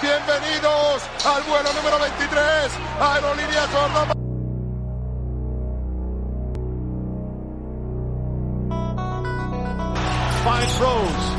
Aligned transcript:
Bienvenidos 0.00 1.02
al 1.26 1.42
vuelo 1.42 1.72
número 1.72 1.98
23, 1.98 2.72
Aerolíneas 3.00 3.66
Córdoba. 3.66 4.14
Finds 10.44 10.78
Rose. 10.78 11.34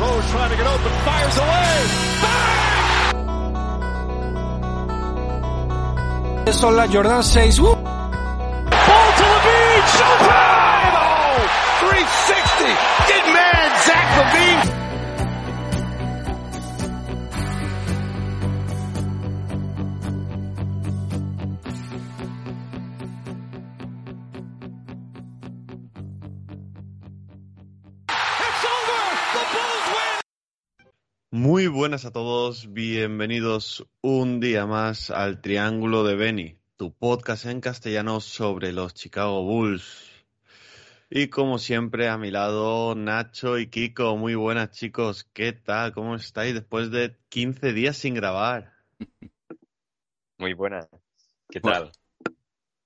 Rose 0.00 0.30
trying 0.30 0.50
to 0.50 0.56
get 0.56 0.66
open, 0.66 0.92
fires 1.04 1.36
away. 1.36 1.86
Bang! 2.22 2.68
Son 6.54 6.76
las 6.76 6.88
Jordan 6.90 7.22
6. 7.22 7.58
Uh. 7.58 7.77
Bienvenidos 33.08 33.88
un 34.02 34.38
día 34.38 34.66
más 34.66 35.10
al 35.10 35.40
Triángulo 35.40 36.04
de 36.04 36.14
Benny, 36.14 36.58
tu 36.76 36.92
podcast 36.92 37.46
en 37.46 37.62
castellano 37.62 38.20
sobre 38.20 38.70
los 38.70 38.92
Chicago 38.92 39.42
Bulls. 39.44 40.12
Y 41.08 41.28
como 41.28 41.58
siempre 41.58 42.10
a 42.10 42.18
mi 42.18 42.30
lado 42.30 42.94
Nacho 42.94 43.58
y 43.58 43.68
Kiko, 43.68 44.18
muy 44.18 44.34
buenas 44.34 44.72
chicos, 44.72 45.24
¿qué 45.32 45.54
tal? 45.54 45.94
¿Cómo 45.94 46.16
estáis 46.16 46.52
después 46.52 46.90
de 46.90 47.16
15 47.30 47.72
días 47.72 47.96
sin 47.96 48.12
grabar? 48.12 48.74
Muy 50.36 50.52
buenas, 50.52 50.86
¿qué 51.48 51.62
tal? 51.62 51.90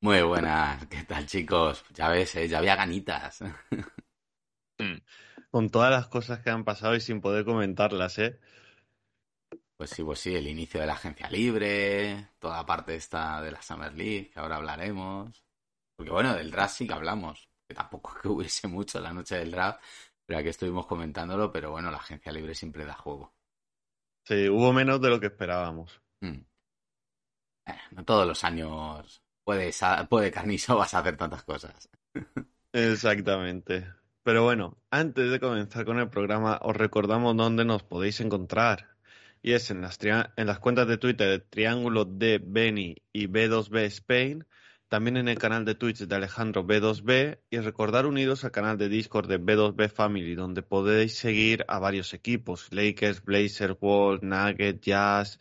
Muy 0.01 0.23
buenas, 0.23 0.86
¿qué 0.86 1.03
tal 1.03 1.27
chicos? 1.27 1.84
Ya 1.95 2.09
ves, 2.11 2.36
¿eh? 2.36 2.47
ya 2.47 2.59
había 2.59 2.77
ganitas. 2.77 3.41
Con 5.51 5.69
todas 5.69 5.91
las 5.91 6.07
cosas 6.07 6.39
que 6.39 6.51
han 6.51 6.62
pasado 6.64 6.95
y 6.95 7.01
sin 7.01 7.20
poder 7.20 7.45
comentarlas, 7.45 8.20
¿eh? 8.20 8.39
Pues 9.83 9.91
sí, 9.91 10.05
pues 10.05 10.20
sí, 10.20 10.36
el 10.36 10.47
inicio 10.47 10.78
de 10.78 10.86
la 10.86 10.92
agencia 10.92 11.28
libre, 11.28 12.28
toda 12.38 12.64
parte 12.64 12.94
esta 12.94 13.42
de 13.42 13.50
la 13.50 13.61
Summer 13.61 13.92
League, 13.92 14.30
que 14.30 14.39
ahora 14.39 14.55
hablaremos. 14.55 15.44
Porque 15.97 16.12
bueno, 16.12 16.34
del 16.34 16.52
draft 16.52 16.77
sí 16.77 16.86
que 16.86 16.92
hablamos, 16.92 17.50
que 17.66 17.74
tampoco 17.74 18.12
es 18.14 18.22
que 18.22 18.28
hubiese 18.28 18.69
mucho 18.69 19.00
la 19.00 19.12
noche 19.12 19.39
del 19.39 19.50
draft, 19.50 19.83
pero 20.24 20.39
aquí 20.39 20.50
estuvimos 20.50 20.86
comentándolo, 20.86 21.50
pero 21.50 21.72
bueno, 21.72 21.91
la 21.91 21.97
agencia 21.97 22.30
libre 22.30 22.55
siempre 22.55 22.84
da 22.84 22.94
juego. 22.94 23.34
Sí, 24.24 24.48
hubo 24.48 24.72
menos 24.72 25.00
de 25.00 25.11
lo 25.11 25.19
que 25.19 25.27
esperábamos. 25.27 26.00
Mm. 26.20 26.44
Eh, 27.67 27.80
no 27.91 28.05
todos 28.05 28.24
los 28.24 28.44
años 28.44 29.24
puede, 29.42 29.72
puede 30.08 30.30
Carnisovas 30.30 30.94
hacer 30.94 31.17
tantas 31.17 31.42
cosas. 31.42 31.91
Exactamente. 32.72 33.92
Pero 34.22 34.44
bueno, 34.44 34.78
antes 34.92 35.28
de 35.28 35.41
comenzar 35.41 35.84
con 35.84 35.98
el 35.98 36.08
programa, 36.08 36.61
os 36.62 36.77
recordamos 36.77 37.36
dónde 37.36 37.64
nos 37.64 37.83
podéis 37.83 38.20
encontrar. 38.20 38.92
Y 39.43 39.53
es 39.53 39.71
en 39.71 39.81
las, 39.81 39.98
en 40.03 40.47
las 40.47 40.59
cuentas 40.61 40.87
de 40.87 40.98
Twitter 40.98 41.29
de 41.29 41.39
Triángulo 41.41 42.05
de 42.05 42.41
Beni 42.43 42.97
y 43.12 43.27
B2B 43.27 43.81
Spain, 43.87 44.47
también 44.89 45.17
en 45.17 45.27
el 45.27 45.39
canal 45.39 45.65
de 45.65 45.75
Twitch 45.75 46.01
de 46.01 46.15
Alejandro 46.15 46.65
B2B 46.65 47.41
y 47.51 47.59
recordar 47.59 48.07
unidos 48.07 48.45
al 48.45 48.53
canal 48.53 48.79
de 48.79 48.89
Discord 48.89 49.27
de 49.27 49.41
B2B 49.41 49.89
Family, 49.89 50.35
donde 50.35 50.63
podéis 50.63 51.17
seguir 51.17 51.65
a 51.67 51.79
varios 51.79 52.15
equipos, 52.15 52.69
Lakers, 52.70 53.25
Blazers, 53.25 53.79
Wolves, 53.81 54.23
Nuggets, 54.23 54.81
Jazz 54.81 55.39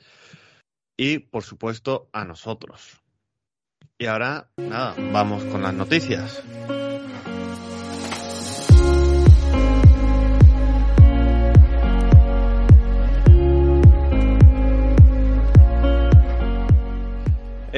y 0.98 1.20
por 1.20 1.44
supuesto 1.44 2.10
a 2.14 2.24
nosotros. 2.24 3.02
Y 4.00 4.08
ahora, 4.08 4.50
nada, 4.58 4.96
vamos 5.12 5.44
con 5.44 5.62
las 5.62 5.74
noticias. 5.74 6.42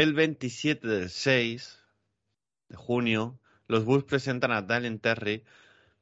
El 0.03 0.13
27 0.15 0.85
del 0.85 1.09
6 1.09 1.79
de 2.67 2.75
junio, 2.75 3.39
los 3.67 3.85
Bulls 3.85 4.03
presentan 4.03 4.51
a 4.51 4.61
Dalen 4.61 4.99
Terry. 4.99 5.45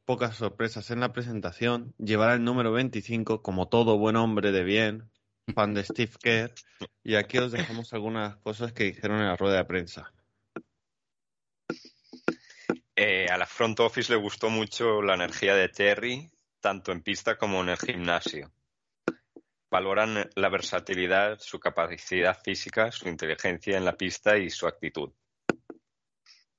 Pocas 0.05 0.37
sorpresas 0.37 0.89
en 0.89 1.01
la 1.01 1.13
presentación. 1.13 1.93
Llevará 1.99 2.33
el 2.33 2.43
número 2.43 2.71
25 2.71 3.43
como 3.43 3.67
todo 3.67 3.99
buen 3.99 4.15
hombre 4.15 4.51
de 4.51 4.63
bien, 4.63 5.11
fan 5.53 5.75
de 5.75 5.83
Steve 5.83 6.13
Kerr. 6.19 6.51
Y 7.03 7.13
aquí 7.13 7.37
os 7.37 7.51
dejamos 7.51 7.93
algunas 7.93 8.37
cosas 8.37 8.73
que 8.73 8.85
dijeron 8.85 9.19
en 9.19 9.27
la 9.27 9.35
rueda 9.35 9.57
de 9.57 9.65
prensa. 9.65 10.11
Eh, 12.95 13.27
a 13.29 13.37
la 13.37 13.45
front 13.45 13.81
office 13.81 14.11
le 14.11 14.17
gustó 14.17 14.49
mucho 14.49 15.03
la 15.03 15.13
energía 15.13 15.53
de 15.53 15.69
Terry, 15.69 16.31
tanto 16.59 16.91
en 16.91 17.03
pista 17.03 17.37
como 17.37 17.61
en 17.61 17.69
el 17.69 17.77
gimnasio. 17.77 18.51
Valoran 19.71 20.29
la 20.35 20.49
versatilidad, 20.49 21.39
su 21.39 21.57
capacidad 21.57 22.37
física, 22.43 22.91
su 22.91 23.07
inteligencia 23.07 23.77
en 23.77 23.85
la 23.85 23.95
pista 23.95 24.37
y 24.37 24.49
su 24.49 24.67
actitud. 24.67 25.13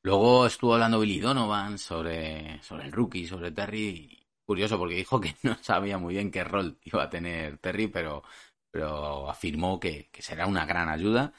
Luego 0.03 0.47
estuvo 0.47 0.73
hablando 0.73 0.99
Billy 0.99 1.21
Donovan 1.21 1.77
sobre, 1.77 2.63
sobre 2.63 2.87
el 2.87 2.93
rookie, 2.93 3.27
sobre 3.27 3.53
Terry. 3.53 4.19
Curioso 4.47 4.79
porque 4.79 4.95
dijo 4.95 5.21
que 5.21 5.37
no 5.43 5.59
sabía 5.61 5.99
muy 5.99 6.15
bien 6.15 6.31
qué 6.31 6.43
rol 6.43 6.79
iba 6.85 7.03
a 7.03 7.11
tener 7.11 7.59
Terry, 7.59 7.89
pero, 7.89 8.23
pero 8.71 9.29
afirmó 9.29 9.79
que, 9.79 10.09
que 10.11 10.23
será 10.23 10.47
una 10.47 10.65
gran 10.65 10.89
ayuda. 10.89 11.35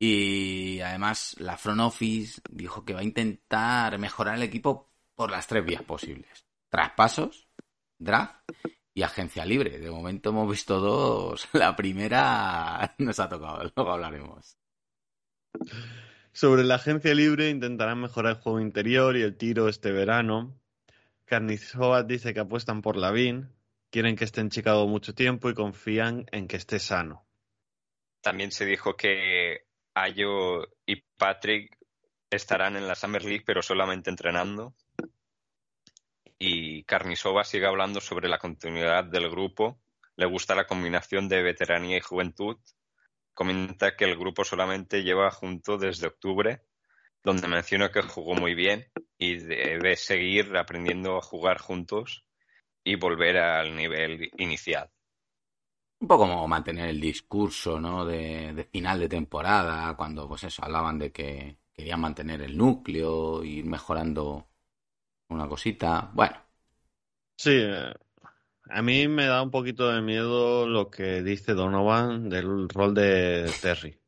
Y 0.00 0.80
además 0.80 1.36
la 1.38 1.56
front 1.56 1.80
office 1.80 2.42
dijo 2.50 2.84
que 2.84 2.92
va 2.92 3.00
a 3.00 3.04
intentar 3.04 3.96
mejorar 3.98 4.34
el 4.34 4.42
equipo 4.42 4.90
por 5.14 5.30
las 5.30 5.46
tres 5.46 5.64
vías 5.64 5.84
posibles. 5.84 6.44
Traspasos, 6.68 7.46
draft 8.00 8.34
y 8.94 9.02
agencia 9.02 9.44
libre. 9.44 9.78
De 9.78 9.90
momento 9.90 10.30
hemos 10.30 10.48
visto 10.48 10.80
dos. 10.80 11.48
La 11.52 11.76
primera 11.76 12.94
nos 12.98 13.18
ha 13.20 13.28
tocado, 13.28 13.70
luego 13.74 13.92
hablaremos. 13.92 14.56
Sobre 16.32 16.64
la 16.64 16.76
agencia 16.76 17.14
libre 17.14 17.48
intentarán 17.48 18.00
mejorar 18.00 18.36
el 18.36 18.42
juego 18.42 18.60
interior 18.60 19.16
y 19.16 19.22
el 19.22 19.36
tiro 19.36 19.68
este 19.68 19.92
verano. 19.92 20.58
Carnizovas 21.26 22.06
dice 22.08 22.34
que 22.34 22.40
apuestan 22.40 22.82
por 22.82 22.96
Lavin, 22.96 23.52
quieren 23.90 24.16
que 24.16 24.24
esté 24.24 24.40
en 24.40 24.50
Chicago 24.50 24.88
mucho 24.88 25.14
tiempo 25.14 25.48
y 25.48 25.54
confían 25.54 26.26
en 26.32 26.48
que 26.48 26.56
esté 26.56 26.80
sano. 26.80 27.24
También 28.20 28.50
se 28.50 28.66
dijo 28.66 28.96
que 28.96 29.64
Ayo 29.94 30.66
y 30.86 31.02
Patrick 31.16 31.78
estarán 32.30 32.76
en 32.76 32.88
la 32.88 32.96
Summer 32.96 33.24
League, 33.24 33.44
pero 33.46 33.62
solamente 33.62 34.10
entrenando. 34.10 34.74
Y 36.38 36.84
Carnisova 36.84 37.44
sigue 37.44 37.66
hablando 37.66 38.00
sobre 38.00 38.28
la 38.28 38.38
continuidad 38.38 39.04
del 39.04 39.30
grupo. 39.30 39.80
Le 40.16 40.26
gusta 40.26 40.54
la 40.54 40.66
combinación 40.66 41.28
de 41.28 41.42
veteranía 41.42 41.96
y 41.96 42.00
juventud. 42.00 42.56
Comenta 43.32 43.96
que 43.96 44.04
el 44.04 44.16
grupo 44.16 44.44
solamente 44.44 45.02
lleva 45.02 45.30
junto 45.30 45.78
desde 45.78 46.06
octubre, 46.06 46.62
donde 47.22 47.48
menciona 47.48 47.90
que 47.90 48.02
jugó 48.02 48.34
muy 48.34 48.54
bien 48.54 48.86
y 49.18 49.36
debe 49.36 49.96
seguir 49.96 50.56
aprendiendo 50.56 51.16
a 51.16 51.22
jugar 51.22 51.58
juntos 51.58 52.24
y 52.84 52.96
volver 52.96 53.38
al 53.38 53.74
nivel 53.74 54.30
inicial 54.36 54.90
un 56.04 56.08
poco 56.08 56.28
como 56.28 56.46
mantener 56.46 56.90
el 56.90 57.00
discurso, 57.00 57.80
¿no? 57.80 58.04
De, 58.04 58.52
de, 58.52 58.64
final 58.64 59.00
de 59.00 59.08
temporada, 59.08 59.96
cuando, 59.96 60.28
pues 60.28 60.44
eso, 60.44 60.62
hablaban 60.62 60.98
de 60.98 61.10
que 61.10 61.56
querían 61.72 62.00
mantener 62.00 62.42
el 62.42 62.56
núcleo, 62.58 63.42
ir 63.42 63.64
mejorando 63.64 64.48
una 65.28 65.48
cosita. 65.48 66.10
Bueno. 66.12 66.36
Sí, 67.36 67.60
a 68.70 68.82
mí 68.82 69.08
me 69.08 69.26
da 69.26 69.42
un 69.42 69.50
poquito 69.50 69.90
de 69.90 70.00
miedo 70.00 70.66
lo 70.66 70.90
que 70.90 71.22
dice 71.22 71.54
Donovan 71.54 72.28
del 72.28 72.68
rol 72.68 72.94
de 72.94 73.50
Terry. 73.60 73.98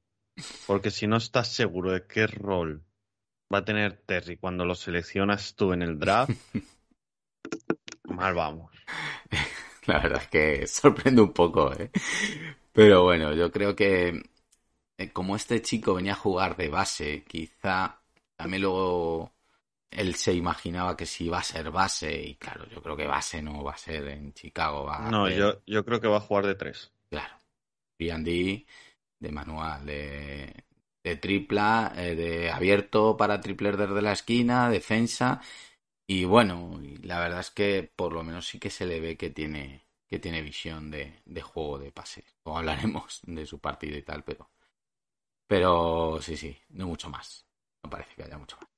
Porque 0.67 0.91
si 0.91 1.07
no 1.07 1.17
estás 1.17 1.49
seguro 1.49 1.93
de 1.93 2.07
qué 2.07 2.27
rol 2.27 2.85
va 3.53 3.59
a 3.59 3.65
tener 3.65 4.03
Terry 4.07 4.37
cuando 4.37 4.65
lo 4.65 4.75
seleccionas 4.75 5.55
tú 5.55 5.73
en 5.73 5.83
el 5.83 5.99
draft, 5.99 6.33
mal 8.05 8.35
vamos. 8.35 8.73
La 9.87 10.01
verdad 10.01 10.23
es 10.23 10.29
que 10.29 10.67
sorprende 10.67 11.23
un 11.23 11.33
poco, 11.33 11.73
¿eh? 11.73 11.91
Pero 12.73 13.05
bueno, 13.05 13.33
yo 13.35 13.51
creo 13.51 13.77
que 13.77 14.23
eh, 14.99 15.13
como 15.13 15.37
este 15.37 15.63
chico 15.63 15.95
venía 15.95 16.13
a 16.13 16.17
jugar 16.17 16.57
de 16.57 16.69
base, 16.69 17.25
quizá 17.25 18.01
también 18.37 18.63
luego 18.63 19.33
él 19.91 20.15
se 20.15 20.33
imaginaba 20.35 20.97
que 20.97 21.07
si 21.07 21.27
iba 21.27 21.39
a 21.39 21.43
ser 21.43 21.71
base, 21.71 22.13
y 22.15 22.35
claro, 22.37 22.67
yo 22.69 22.83
creo 22.83 22.97
que 22.97 23.07
base 23.07 23.43
no 23.43 23.63
va 23.63 23.73
a 23.73 23.79
ser 23.79 24.09
en 24.09 24.33
Chicago. 24.33 24.85
Va 24.85 25.11
no, 25.11 25.27
a 25.27 25.29
ser, 25.29 25.39
yo, 25.39 25.63
yo 25.67 25.85
creo 25.85 26.01
que 26.01 26.09
va 26.09 26.19
a 26.19 26.21
jugar 26.21 26.47
de 26.47 26.55
tres. 26.55 26.93
Claro. 27.09 27.35
D 27.99 28.67
de 29.19 29.33
manual, 29.33 29.87
de, 29.87 30.65
de 31.03 31.17
tripla, 31.17 31.93
eh, 31.97 32.15
de 32.15 32.51
abierto 32.51 33.17
para 33.17 33.41
tripler 33.41 33.77
desde 33.77 34.03
la 34.03 34.13
esquina, 34.13 34.69
defensa. 34.69 35.41
Y 36.07 36.25
bueno, 36.25 36.81
la 37.03 37.21
verdad 37.21 37.41
es 37.41 37.51
que 37.51 37.91
por 37.97 38.13
lo 38.13 38.23
menos 38.23 38.47
sí 38.47 38.59
que 38.59 38.71
se 38.71 38.87
le 38.87 39.01
ve 39.01 39.17
que 39.17 39.31
tiene, 39.31 39.87
que 40.07 40.19
tiene 40.19 40.43
visión 40.43 40.91
de, 40.91 41.23
de 41.25 41.43
juego 41.43 41.79
de 41.79 41.93
pase. 41.93 42.25
O 42.45 42.57
hablaremos 42.57 43.21
de 43.27 43.47
su 43.47 43.59
partido 43.61 43.97
y 43.97 44.03
tal, 44.03 44.25
pero. 44.25 44.51
Pero 45.49 46.19
sí, 46.21 46.37
sí, 46.37 46.57
no 46.71 46.87
mucho 46.89 47.09
más. 47.09 47.47
No 47.83 47.91
parece 47.91 48.15
que 48.15 48.25
haya 48.25 48.39
mucho 48.39 48.57
más. 48.57 48.76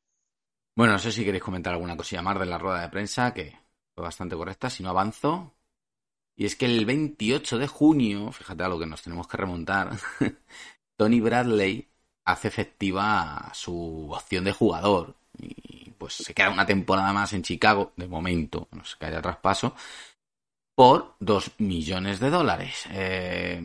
Bueno, 0.78 0.92
no 0.92 1.00
sé 1.00 1.10
si 1.10 1.24
queréis 1.24 1.42
comentar 1.42 1.72
alguna 1.72 1.96
cosilla 1.96 2.22
más 2.22 2.38
de 2.38 2.46
la 2.46 2.56
rueda 2.56 2.82
de 2.82 2.88
prensa, 2.88 3.34
que 3.34 3.52
fue 3.96 4.04
bastante 4.04 4.36
correcta. 4.36 4.70
Si 4.70 4.84
no 4.84 4.90
avanzo. 4.90 5.52
Y 6.36 6.46
es 6.46 6.54
que 6.54 6.66
el 6.66 6.86
28 6.86 7.58
de 7.58 7.66
junio, 7.66 8.30
fíjate 8.30 8.62
a 8.62 8.68
lo 8.68 8.78
que 8.78 8.86
nos 8.86 9.02
tenemos 9.02 9.26
que 9.26 9.36
remontar, 9.38 9.90
Tony 10.96 11.18
Bradley 11.18 11.88
hace 12.24 12.46
efectiva 12.46 13.50
su 13.54 14.08
opción 14.12 14.44
de 14.44 14.52
jugador. 14.52 15.16
Y 15.36 15.90
pues 15.98 16.14
se 16.14 16.32
queda 16.32 16.50
una 16.50 16.64
temporada 16.64 17.12
más 17.12 17.32
en 17.32 17.42
Chicago, 17.42 17.92
de 17.96 18.06
momento, 18.06 18.68
no 18.70 18.84
sé 18.84 18.94
que 19.00 19.06
haya 19.06 19.20
traspaso, 19.20 19.74
por 20.76 21.16
2 21.18 21.58
millones 21.58 22.20
de 22.20 22.30
dólares. 22.30 22.86
Eh, 22.92 23.60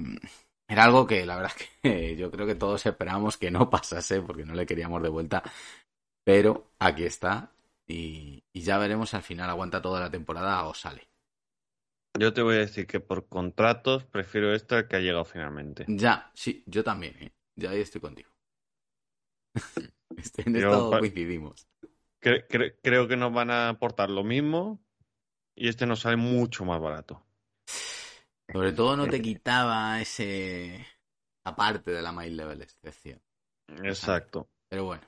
era 0.68 0.86
algo 0.86 1.06
que 1.06 1.25
la 1.25 1.36
verdad 1.36 1.51
es 1.60 1.68
que 1.83 2.15
yo 2.15 2.31
creo 2.31 2.48
que 2.48 2.56
todos 2.56 2.83
esperábamos 2.83 3.38
que 3.38 3.51
no 3.51 3.69
pasase 3.69 4.21
porque 4.21 4.45
no 4.45 4.56
le 4.56 4.65
queríamos 4.65 5.04
de 5.04 5.10
vuelta. 5.10 5.44
Pero 6.24 6.72
aquí 6.80 7.04
está 7.04 7.52
y, 7.88 8.44
y 8.54 8.62
ya 8.62 8.78
veremos 8.78 9.14
al 9.14 9.24
final 9.24 9.50
aguanta 9.50 9.81
toda 9.81 10.00
la 10.00 10.10
temporada 10.10 10.66
o 10.66 10.74
sale. 10.74 11.10
Yo 12.20 12.31
te 12.34 12.42
voy 12.42 12.56
a 12.56 12.60
decir 12.60 12.86
que 12.86 13.00
por 13.00 13.28
contratos 13.28 14.06
prefiero 14.06 14.54
este 14.54 14.75
al 14.75 14.88
que 14.88 14.98
ha 14.98 15.00
llegado 15.00 15.25
finalmente. 15.25 15.86
Ya, 15.88 16.31
sí, 16.34 16.64
yo 16.68 16.84
también. 16.84 17.16
¿eh? 17.20 17.34
Ya 17.56 17.72
ahí 17.72 17.81
estoy 17.81 18.02
contigo. 18.02 18.30
Este, 20.16 20.48
en 20.48 20.56
esto 20.56 20.90
coincidimos. 21.00 21.68
Cre- 22.22 22.46
cre- 22.48 22.75
creo 22.81 23.08
que 23.08 23.18
nos 23.18 23.34
van 23.34 23.50
a 23.50 23.70
aportar 23.70 24.10
lo 24.10 24.24
mismo 24.24 24.80
y 25.56 25.70
este 25.70 25.86
nos 25.86 26.02
sale 26.02 26.18
mucho 26.18 26.66
más 26.66 26.80
barato. 26.81 27.25
Sobre 28.52 28.72
todo 28.74 28.96
no 28.96 29.10
te 29.10 29.22
quitaba 29.22 30.00
ese 30.02 30.86
aparte 31.44 31.92
de 31.92 32.02
la 32.02 32.12
My 32.12 32.30
Level 32.30 32.62
excepción. 32.62 33.22
Exacto. 33.84 34.50
Pero 34.70 34.86
bueno, 34.86 35.04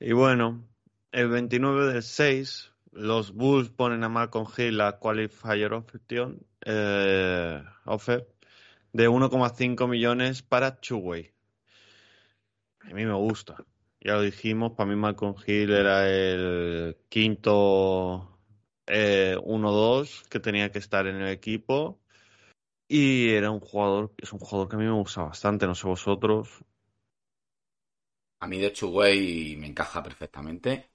Y 0.00 0.12
bueno, 0.12 0.66
el 1.12 1.28
29 1.28 1.92
del 1.92 2.02
6, 2.02 2.72
los 2.92 3.34
Bulls 3.34 3.68
ponen 3.68 4.02
a 4.02 4.08
Malcolm 4.08 4.46
Hill 4.56 4.78
la 4.78 4.98
qualifier 4.98 5.74
option 5.74 6.40
eh, 6.64 7.62
offer 7.84 8.26
de 8.94 9.08
1,5 9.10 9.86
millones 9.88 10.40
para 10.42 10.80
Chuway. 10.80 11.30
A 12.80 12.94
mí 12.94 13.04
me 13.04 13.12
gusta. 13.12 13.62
Ya 14.00 14.14
lo 14.14 14.22
dijimos, 14.22 14.72
para 14.72 14.88
mí 14.88 14.96
Malcolm 14.96 15.34
Hill 15.46 15.70
era 15.70 16.08
el 16.08 16.96
quinto 17.10 18.38
eh, 18.86 19.36
1-2 19.44 20.26
que 20.30 20.40
tenía 20.40 20.72
que 20.72 20.78
estar 20.78 21.06
en 21.08 21.16
el 21.16 21.28
equipo. 21.28 22.00
Y 22.88 23.28
era 23.30 23.50
un 23.50 23.60
jugador, 23.60 24.14
es 24.16 24.32
un 24.32 24.38
jugador 24.38 24.68
que 24.70 24.76
a 24.76 24.78
mí 24.78 24.86
me 24.86 24.92
gusta 24.92 25.22
bastante, 25.24 25.66
no 25.66 25.74
sé 25.74 25.86
vosotros. 25.86 26.64
A 28.40 28.46
mí 28.46 28.58
de 28.58 28.72
Chuway 28.72 29.56
me 29.56 29.68
encaja 29.68 30.02
perfectamente. 30.02 30.90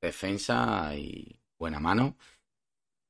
Defensa 0.00 0.94
y 0.96 1.38
buena 1.58 1.78
mano. 1.80 2.16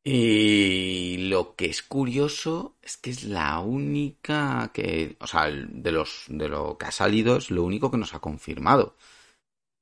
Y 0.04 1.28
lo 1.28 1.54
que 1.54 1.66
es 1.66 1.82
curioso 1.82 2.76
es 2.82 2.96
que 2.96 3.10
es 3.10 3.24
la 3.24 3.60
única 3.60 4.70
que, 4.74 5.16
o 5.20 5.26
sea, 5.28 5.46
de 5.50 5.92
los 5.92 6.24
de 6.28 6.48
lo 6.48 6.76
que 6.78 6.86
ha 6.86 6.90
salido 6.92 7.36
es 7.36 7.50
lo 7.50 7.62
único 7.64 7.90
que 7.90 7.98
nos 7.98 8.14
ha 8.14 8.20
confirmado. 8.20 8.96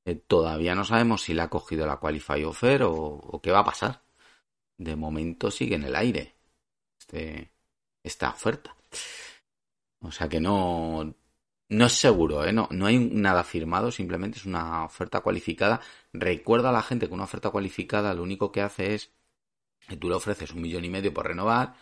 Eh, 0.07 0.17
todavía 0.17 0.75
no 0.75 0.85
sabemos 0.85 1.23
si 1.23 1.35
le 1.35 1.43
ha 1.43 1.51
cogido 1.51 1.87
la 1.87 1.99
Qualify 1.99 2.45
Offer 2.45 2.85
o, 2.85 2.95
o 2.95 3.41
qué 3.43 3.51
va 3.53 3.61
a 3.61 3.65
pasar. 3.65 4.03
De 4.79 4.97
momento 4.97 5.51
sigue 5.51 5.77
en 5.77 5.85
el 5.85 5.97
aire 5.97 6.37
este, 7.01 7.53
esta 8.05 8.31
oferta. 8.31 8.77
O 10.03 10.11
sea 10.13 10.29
que 10.29 10.41
no, 10.41 11.15
no 11.71 11.87
es 11.87 11.93
seguro, 11.93 12.45
¿eh? 12.45 12.53
No, 12.53 12.69
hay 12.87 12.99
nada 12.99 13.45
firmado, 13.45 13.91
simplemente 13.93 14.39
es 14.39 14.45
una 14.47 14.85
oferta 14.85 15.21
cualificada. 15.21 15.81
Recuerda 16.13 16.71
a 16.71 16.73
la 16.73 16.83
gente 16.83 17.07
que 17.09 17.15
una 17.15 17.25
oferta 17.25 17.51
cualificada 17.51 18.13
lo 18.15 18.23
único 18.23 18.53
que 18.53 18.61
hace 18.61 18.95
es 18.95 19.13
que 19.89 19.97
tú 19.97 20.09
le 20.09 20.17
ofreces 20.17 20.53
un 20.53 20.63
millón 20.63 20.85
y 20.85 20.91
medio 20.91 21.15
por 21.15 21.27
renovar, 21.27 21.75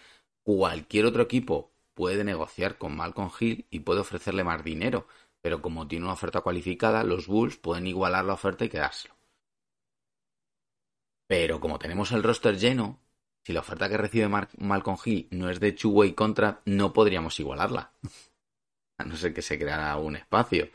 cualquier 0.42 1.06
otro 1.06 1.22
equipo 1.22 1.72
puede 1.94 2.24
negociar 2.24 2.78
con 2.78 2.96
Malcolm 2.96 3.30
Hill 3.40 3.66
y 3.70 3.80
puede 3.80 4.00
ofrecerle 4.00 4.44
más 4.44 4.62
dinero, 4.64 5.08
pero 5.40 5.62
como 5.62 5.88
tiene 5.88 6.04
una 6.04 6.14
oferta 6.14 6.42
cualificada, 6.42 7.02
los 7.04 7.26
Bulls 7.26 7.56
pueden 7.56 7.86
igualar 7.86 8.24
la 8.24 8.34
oferta 8.34 8.64
y 8.64 8.68
quedárselo. 8.68 9.14
Pero 11.26 11.60
como 11.60 11.78
tenemos 11.78 12.12
el 12.12 12.22
roster 12.22 12.58
lleno, 12.58 13.00
si 13.42 13.52
la 13.52 13.60
oferta 13.60 13.88
que 13.88 13.96
recibe 13.96 14.28
Malcolm 14.28 14.98
Hill 15.04 15.28
no 15.30 15.48
es 15.50 15.60
de 15.60 15.72
two-way 15.72 16.12
contract, 16.12 16.62
no 16.66 16.92
podríamos 16.92 17.38
igualarla. 17.40 17.92
A 18.98 19.04
no 19.04 19.16
ser 19.16 19.32
que 19.32 19.42
se 19.42 19.58
creara 19.58 19.96
un 19.96 20.16
espacio, 20.16 20.68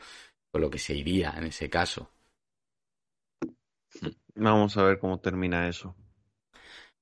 con 0.50 0.60
lo 0.62 0.70
que 0.70 0.78
se 0.78 0.94
iría 0.94 1.34
en 1.36 1.44
ese 1.44 1.68
caso. 1.70 2.10
Vamos 4.34 4.76
a 4.76 4.82
ver 4.82 4.98
cómo 4.98 5.20
termina 5.20 5.68
eso. 5.68 5.94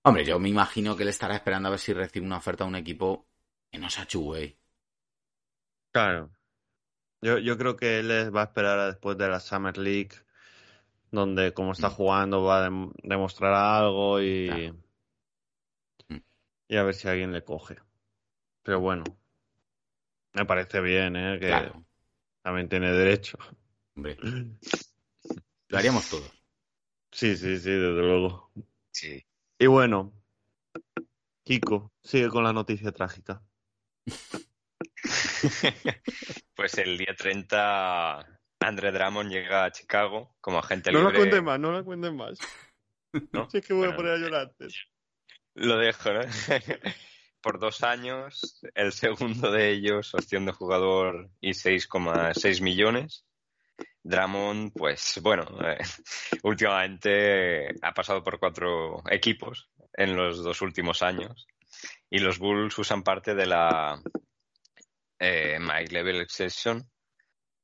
Hombre, 0.04 0.24
yo 0.24 0.38
me 0.38 0.48
imagino 0.48 0.96
que 0.96 1.04
él 1.04 1.08
estará 1.08 1.34
esperando 1.36 1.68
a 1.68 1.70
ver 1.70 1.78
si 1.80 1.92
recibe 1.92 2.26
una 2.26 2.38
oferta 2.38 2.64
de 2.64 2.68
un 2.70 2.76
equipo 2.76 3.26
que 3.70 3.78
no 3.78 3.88
sea 3.88 4.06
two-way. 4.06 4.56
Claro. 5.92 6.30
Yo, 7.22 7.38
yo 7.38 7.56
creo 7.56 7.76
que 7.76 8.00
él 8.00 8.34
va 8.34 8.42
a 8.42 8.44
esperar 8.44 8.78
a 8.78 8.86
después 8.88 9.16
de 9.16 9.28
la 9.28 9.38
Summer 9.40 9.78
League, 9.78 10.10
donde 11.10 11.54
como 11.54 11.72
está 11.72 11.88
Mm. 11.88 11.92
jugando 11.92 12.42
va 12.42 12.64
a 12.64 12.68
dem- 12.68 12.92
demostrar 13.02 13.54
algo 13.54 14.20
y, 14.20 14.48
Claro. 14.48 14.76
Mm. 16.08 16.16
y 16.68 16.76
a 16.76 16.82
ver 16.82 16.94
si 16.94 17.08
alguien 17.08 17.32
le 17.32 17.44
coge. 17.44 17.76
Pero 18.62 18.80
bueno, 18.80 19.04
me 20.34 20.44
parece 20.46 20.80
bien, 20.80 21.16
¿eh? 21.16 21.38
Que 21.40 21.48
Claro, 21.48 21.84
también 22.42 22.68
tiene 22.68 22.92
derecho. 22.92 23.38
hombre. 23.96 24.16
Lo 25.68 25.78
haríamos 25.78 26.08
todos. 26.10 26.30
Sí, 27.10 27.36
sí, 27.36 27.58
sí, 27.58 27.70
desde 27.70 28.02
luego. 28.02 28.52
Sí. 28.90 29.24
Y 29.58 29.66
bueno, 29.66 30.12
Kiko, 31.44 31.92
sigue 32.02 32.28
con 32.28 32.44
la 32.44 32.52
noticia 32.52 32.92
trágica. 32.92 33.42
Pues 36.54 36.76
el 36.78 36.98
día 36.98 37.14
30, 37.16 38.40
Andre 38.60 38.92
Drummond 38.92 39.30
llega 39.30 39.64
a 39.64 39.72
Chicago 39.72 40.36
como 40.40 40.58
agente 40.58 40.92
No 40.92 40.98
la 40.98 41.04
libre. 41.06 41.18
cuentes 41.18 41.42
más, 41.42 41.58
no 41.58 41.72
la 41.72 41.82
cuentes 41.82 42.12
más. 42.12 42.38
¿no? 43.32 43.50
Si 43.50 43.58
es 43.58 43.66
que 43.66 43.72
voy 43.74 43.88
a 43.88 43.96
poner 43.96 44.12
a 44.12 44.18
llorar. 44.18 44.54
Lo 45.54 45.78
dejo, 45.78 46.12
¿no? 46.12 46.20
Por 47.42 47.58
dos 47.58 47.82
años, 47.82 48.60
el 48.74 48.92
segundo 48.92 49.50
de 49.50 49.70
ellos, 49.70 50.14
opción 50.14 50.46
de 50.46 50.52
jugador 50.52 51.30
y 51.40 51.50
6,6 51.50 52.62
millones. 52.62 53.24
Drummond, 54.04 54.72
pues 54.72 55.20
bueno, 55.22 55.44
eh, 55.64 55.78
últimamente 56.44 57.74
ha 57.82 57.92
pasado 57.92 58.22
por 58.22 58.38
cuatro 58.38 59.02
equipos 59.10 59.68
en 59.92 60.16
los 60.16 60.42
dos 60.42 60.62
últimos 60.62 61.02
años 61.02 61.46
y 62.10 62.18
los 62.18 62.38
Bulls 62.38 62.78
usan 62.78 63.02
parte 63.02 63.34
de 63.34 63.46
la 63.46 64.00
eh, 65.18 65.58
My 65.60 65.86
Level 65.86 66.20
Exception 66.20 66.88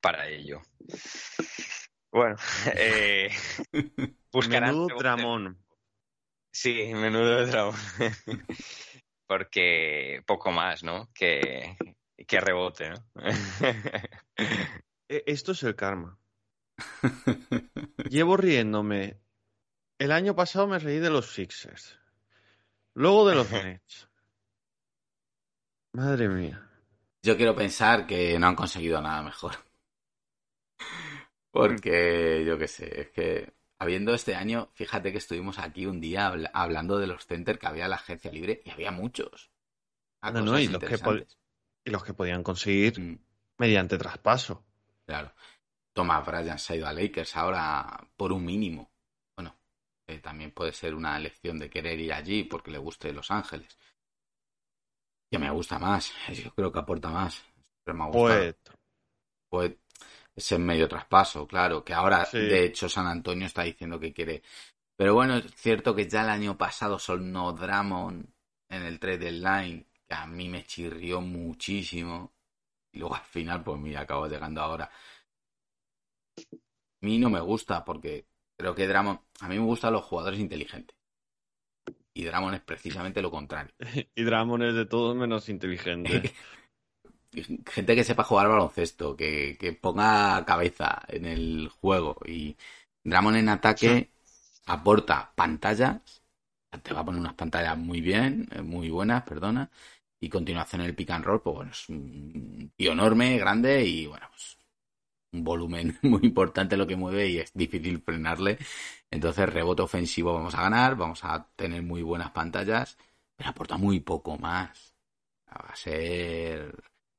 para 0.00 0.28
ello. 0.28 0.60
Bueno, 2.10 2.36
eh, 2.74 3.30
buscarán 4.32 4.74
Menudo 4.74 4.96
Dramón. 4.98 5.68
Sí, 6.50 6.92
menudo 6.92 7.46
drama. 7.46 7.78
Porque 9.28 10.22
poco 10.26 10.50
más, 10.50 10.82
¿no? 10.82 11.10
Que, 11.14 11.76
que 12.26 12.40
rebote, 12.40 12.90
¿no? 12.90 12.96
E- 15.10 15.24
Esto 15.26 15.52
es 15.52 15.62
el 15.62 15.76
karma. 15.76 16.18
Llevo 18.10 18.36
riéndome. 18.36 19.20
El 19.98 20.12
año 20.12 20.34
pasado 20.34 20.66
me 20.66 20.78
reí 20.78 20.98
de 20.98 21.10
los 21.10 21.32
Sixers. 21.32 21.98
Luego 22.94 23.28
de 23.28 23.34
los 23.34 23.50
Nets. 23.52 24.08
Madre 25.92 26.28
mía. 26.28 26.70
Yo 27.22 27.36
quiero 27.36 27.54
pensar 27.54 28.06
que 28.06 28.38
no 28.38 28.46
han 28.46 28.54
conseguido 28.56 29.00
nada 29.00 29.22
mejor. 29.22 29.56
Porque, 31.50 32.44
yo 32.46 32.56
qué 32.58 32.68
sé, 32.68 33.00
es 33.00 33.10
que 33.10 33.52
habiendo 33.78 34.14
este 34.14 34.34
año, 34.34 34.70
fíjate 34.74 35.12
que 35.12 35.18
estuvimos 35.18 35.58
aquí 35.58 35.86
un 35.86 36.00
día 36.00 36.30
habl- 36.32 36.50
hablando 36.52 36.98
de 36.98 37.06
los 37.06 37.26
centers 37.26 37.58
que 37.58 37.66
había 37.66 37.84
en 37.84 37.90
la 37.90 37.96
agencia 37.96 38.30
libre 38.32 38.62
y 38.64 38.70
había 38.70 38.90
muchos. 38.90 39.50
No, 40.22 40.32
no, 40.32 40.58
y 40.58 40.66
los 40.68 40.82
que 40.82 40.98
pod- 40.98 41.22
interesantes. 41.22 41.38
Y 41.84 41.90
los 41.90 42.04
que 42.04 42.14
podían 42.14 42.42
conseguir 42.42 42.98
Mm, 43.00 43.18
mediante 43.58 43.98
traspaso. 43.98 44.64
claro. 45.06 45.32
Thomas 45.94 46.24
Bryant 46.24 46.58
se 46.60 46.72
ha 46.72 46.76
ido 46.76 46.86
a 46.86 46.92
Lakers 46.92 47.36
ahora 47.36 48.08
por 48.16 48.30
un 48.32 48.44
mínimo. 48.44 48.88
Bueno, 49.36 49.58
eh, 50.06 50.18
también 50.20 50.52
puede 50.52 50.72
ser 50.72 50.94
una 50.94 51.16
elección 51.16 51.58
de 51.58 51.68
querer 51.70 51.98
ir 51.98 52.12
allí 52.12 52.44
porque 52.44 52.70
le 52.70 52.78
guste 52.78 53.12
Los 53.12 53.30
Ángeles. 53.32 53.76
Que 55.30 55.38
me 55.38 55.50
gusta 55.50 55.78
más, 55.78 56.12
yo 56.44 56.54
creo 56.54 56.72
que 56.72 56.78
aporta 56.78 57.10
más. 57.10 57.34
Siempre 57.34 57.94
me 57.94 58.02
ha 58.04 58.06
gustado. 58.06 58.38
Pues, 58.38 58.56
pues 59.48 59.72
ese 60.38 60.58
medio 60.58 60.88
traspaso, 60.88 61.46
claro, 61.46 61.84
que 61.84 61.92
ahora 61.94 62.24
Sí. 62.24 62.38
de 62.38 62.64
hecho 62.64 62.88
San 62.88 63.06
Antonio 63.06 63.46
está 63.46 63.62
diciendo 63.62 63.98
que 64.00 64.12
quiere. 64.12 64.42
Pero 64.96 65.14
bueno, 65.14 65.36
es 65.36 65.54
cierto 65.54 65.94
que 65.94 66.08
ya 66.08 66.22
el 66.22 66.30
año 66.30 66.56
pasado 66.58 66.98
sonó 66.98 67.52
Dramon 67.52 68.34
en 68.68 68.82
el 68.82 68.98
trade 68.98 69.18
deadline 69.18 69.86
que 70.06 70.14
a 70.14 70.26
mí 70.26 70.48
me 70.48 70.64
chirrió 70.64 71.20
muchísimo. 71.20 72.32
Y 72.92 72.98
luego 72.98 73.14
al 73.14 73.22
final, 73.22 73.62
pues 73.62 73.78
mira, 73.80 74.00
acabo 74.00 74.26
llegando 74.26 74.60
ahora. 74.60 74.90
A 76.36 77.06
mí 77.06 77.18
no 77.18 77.30
me 77.30 77.40
gusta 77.40 77.84
porque 77.84 78.26
creo 78.56 78.74
que 78.74 78.86
Dramon. 78.86 79.20
A 79.40 79.48
mí 79.48 79.56
me 79.58 79.64
gustan 79.64 79.92
los 79.92 80.04
jugadores 80.04 80.40
inteligentes. 80.40 80.96
Y 82.14 82.24
Dramon 82.24 82.54
es 82.54 82.60
precisamente 82.62 83.22
lo 83.22 83.30
contrario. 83.30 83.72
y 84.14 84.22
Dramon 84.24 84.62
es 84.62 84.74
de 84.74 84.86
todos 84.86 85.14
menos 85.16 85.48
inteligente. 85.48 86.32
Gente 87.66 87.94
que 87.94 88.04
sepa 88.04 88.24
jugar 88.24 88.48
baloncesto, 88.48 89.16
que, 89.16 89.56
que 89.60 89.72
ponga 89.74 90.44
cabeza 90.46 91.02
en 91.08 91.26
el 91.26 91.68
juego. 91.68 92.16
Y 92.26 92.56
Dramon 93.04 93.36
en 93.36 93.48
ataque 93.50 94.10
aporta 94.66 95.32
pantallas. 95.34 96.22
Te 96.82 96.94
va 96.94 97.00
a 97.00 97.04
poner 97.04 97.20
unas 97.20 97.34
pantallas 97.34 97.76
muy 97.78 98.00
bien, 98.00 98.48
eh, 98.52 98.62
muy 98.62 98.90
buenas, 98.90 99.22
perdona. 99.24 99.70
Y 100.20 100.28
continuación 100.28 100.82
el 100.82 100.94
pick 100.94 101.10
and 101.10 101.24
roll, 101.24 101.40
pues 101.42 101.56
bueno, 101.56 101.70
es 101.72 101.88
un 101.88 102.72
tío 102.76 102.92
enorme, 102.92 103.38
grande 103.38 103.84
y 103.84 104.06
bueno, 104.06 104.26
pues 104.30 104.58
un 105.32 105.44
volumen 105.44 105.98
muy 106.02 106.20
importante 106.24 106.76
lo 106.76 106.86
que 106.86 106.96
mueve 106.96 107.28
y 107.28 107.38
es 107.38 107.52
difícil 107.54 108.00
frenarle. 108.02 108.58
Entonces, 109.10 109.48
rebote 109.52 109.82
ofensivo 109.82 110.34
vamos 110.34 110.54
a 110.54 110.62
ganar, 110.62 110.96
vamos 110.96 111.24
a 111.24 111.48
tener 111.56 111.82
muy 111.82 112.02
buenas 112.02 112.30
pantallas, 112.32 112.98
pero 113.36 113.50
aporta 113.50 113.76
muy 113.78 114.00
poco 114.00 114.38
más. 114.38 114.94
Va 115.50 115.70
a 115.72 115.76
ser, 115.76 116.74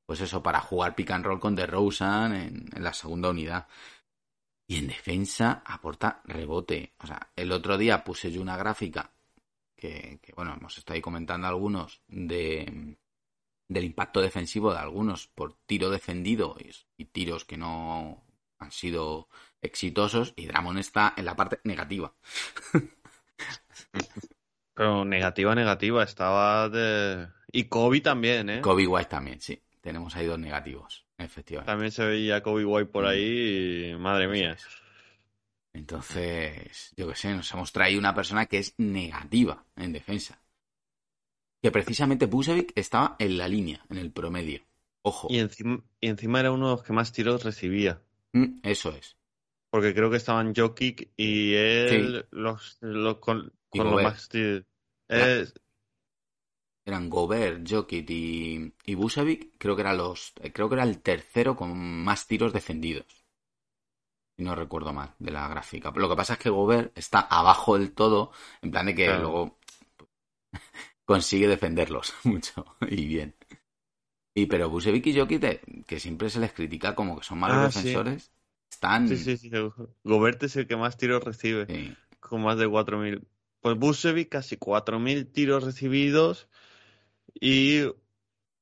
pues 0.10 0.22
eso, 0.22 0.42
para 0.42 0.60
jugar 0.60 0.96
pick 0.96 1.12
and 1.12 1.24
roll 1.24 1.39
con 1.39 1.56
DeRozan 1.56 2.34
en, 2.34 2.66
en 2.75 2.84
la 2.84 2.94
segunda 2.94 3.30
unidad. 3.30 3.68
Y 4.66 4.78
en 4.78 4.88
defensa 4.88 5.62
aporta 5.63 6.24
rebote. 6.25 6.96
O 6.98 7.06
sea, 7.06 7.32
el 7.36 7.51
otro 7.51 7.78
día 7.78 8.04
puse 8.04 8.32
yo 8.32 8.42
una 8.42 8.58
gráfica 8.58 9.13
que, 9.75 10.20
que 10.20 10.34
bueno, 10.34 10.56
hemos 10.56 10.75
estado 10.80 10.96
ahí 10.96 11.01
comentando 11.01 11.46
algunos 11.46 12.01
de 12.08 12.98
del 13.68 13.84
impacto 13.84 14.20
defensivo 14.20 14.74
de 14.74 14.80
algunos 14.80 15.28
por 15.28 15.54
tiro 15.68 15.92
defendido 15.92 16.56
y, 16.60 16.72
y 16.98 17.06
tiros 17.06 17.46
que 17.46 17.58
no 17.58 18.24
han 18.58 18.72
sido 18.72 19.30
exitosos 19.62 20.34
y 20.36 20.48
Dramon 20.48 20.80
está 20.80 21.13
en 21.18 21.25
la 21.25 21.36
parte 21.36 21.60
negativa. 21.66 22.16
Pero 24.74 25.06
negativa, 25.06 25.54
negativa, 25.54 26.01
estaba 26.01 26.68
de... 26.68 27.28
Y 27.51 27.66
Kobe 27.66 28.01
también, 28.01 28.50
¿eh? 28.50 28.62
Kobe 28.62 28.88
White 28.88 29.10
también, 29.10 29.39
sí. 29.39 29.62
Tenemos 29.89 30.15
ahí 30.15 30.27
dos 30.27 30.38
negativos, 30.38 31.08
efectivamente. 31.17 31.72
También 31.72 31.91
se 31.91 32.05
veía 32.05 32.43
Kobe 32.43 32.63
White 32.63 32.91
por 32.91 33.08
ahí 33.08 33.89
y 33.91 33.96
madre 33.96 34.27
mía. 34.27 34.55
Entonces, 35.74 36.93
yo 36.96 37.08
qué 37.08 37.15
sé, 37.15 37.34
nos 37.34 37.51
hemos 37.53 37.72
traído 37.72 38.00
una 38.00 38.13
persona 38.13 38.46
que 38.46 38.60
es 38.60 38.75
negativa 38.77 39.65
en 39.75 39.91
defensa. 39.93 40.39
Que 41.63 41.72
precisamente 41.72 42.27
Busevic 42.27 42.72
estaba 42.75 43.15
en 43.17 43.39
la 43.39 43.48
línea, 43.48 43.84
en 43.89 43.98
el 43.98 44.12
promedio. 44.12 44.62
Ojo. 45.01 45.27
Y 45.31 45.39
encima, 45.39 45.81
y 46.00 46.08
encima 46.08 46.39
era 46.39 46.51
uno 46.51 46.67
de 46.69 46.75
los 46.75 46.84
que 46.84 46.93
más 46.93 47.12
tiros 47.12 47.43
recibía. 47.43 48.00
Mm, 48.34 48.60
eso 48.62 48.91
es. 48.96 49.17
Porque 49.72 49.96
creo 49.96 50.12
que 50.12 50.17
estaban 50.17 50.53
Jokic 50.55 51.10
y 51.17 51.53
él 51.55 51.89
Sí. 52.22 52.27
los, 52.29 52.77
los 52.81 53.17
con, 53.17 53.51
los 53.74 54.03
más 54.03 54.29
tiros. 54.29 54.63
Es- 55.08 55.53
Eran 56.89 57.10
Gobert, 57.10 57.67
Jokic 57.69 58.10
y, 58.10 58.74
y 58.86 58.96
Busevic. 58.96 59.41
Creo 59.58 59.75
que 59.75 59.81
era 59.84 59.93
los, 59.93 60.34
creo 60.53 60.67
que 60.69 60.75
era 60.75 60.84
el 60.84 61.01
tercero 61.01 61.55
con 61.55 61.69
más 62.08 62.27
tiros 62.27 62.53
defendidos. 62.53 63.08
Si 64.36 64.43
no 64.43 64.55
recuerdo 64.55 64.91
mal 64.91 65.13
de 65.19 65.29
la 65.31 65.48
gráfica. 65.48 65.91
Lo 65.96 66.10
que 66.10 66.15
pasa 66.15 66.34
es 66.34 66.39
que 66.39 66.50
Gobert 66.50 66.98
está 66.98 67.19
abajo 67.19 67.77
del 67.77 67.93
todo, 67.93 68.31
en 68.63 68.72
plan 68.72 68.88
de 68.88 68.96
que 68.96 69.05
Claro. 69.05 69.22
luego 69.22 69.60
consigue 71.05 71.48
defenderlos 71.48 72.13
mucho 72.24 72.65
y 72.81 73.05
bien. 73.08 73.36
Y 74.34 74.46
pero 74.48 74.69
Busevic 74.69 75.05
y 75.08 75.19
Jokic, 75.19 75.43
eh, 75.43 75.62
que 75.88 76.00
siempre 76.00 76.29
se 76.29 76.39
les 76.39 76.53
critica 76.53 76.96
como 76.96 77.17
que 77.17 77.24
son 77.25 77.39
malos 77.39 77.58
Ah, 77.58 77.69
sí. 77.72 77.89
defensores, 77.91 78.31
están 78.72 79.08
sí, 79.08 79.17
sí, 79.17 79.38
sí. 79.38 79.51
Gobert 80.03 80.43
es 80.43 80.55
el 80.55 80.67
que 80.67 80.77
más 80.77 80.98
tiros 80.98 81.24
recibe. 81.24 81.67
sí. 81.67 81.96
con 82.19 82.43
más 82.43 82.58
de 82.58 82.67
4.000. 82.67 83.27
Pues 83.62 83.77
Busevic 83.77 84.29
casi 84.29 84.58
4.000 84.58 85.31
tiros 85.31 85.63
recibidos 85.63 86.50
y 87.39 87.81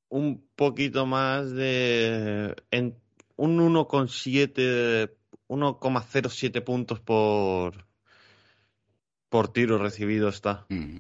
un 0.09 0.47
poquito 0.55 1.05
más 1.05 1.51
de 1.51 2.55
en 2.71 2.97
un 3.35 3.59
1,7 3.59 5.15
1,07 5.47 6.61
puntos 6.63 6.99
por 6.99 7.87
por 9.29 9.51
tiro 9.51 9.77
recibido 9.77 10.29
está. 10.29 10.65
Mm. 10.69 10.97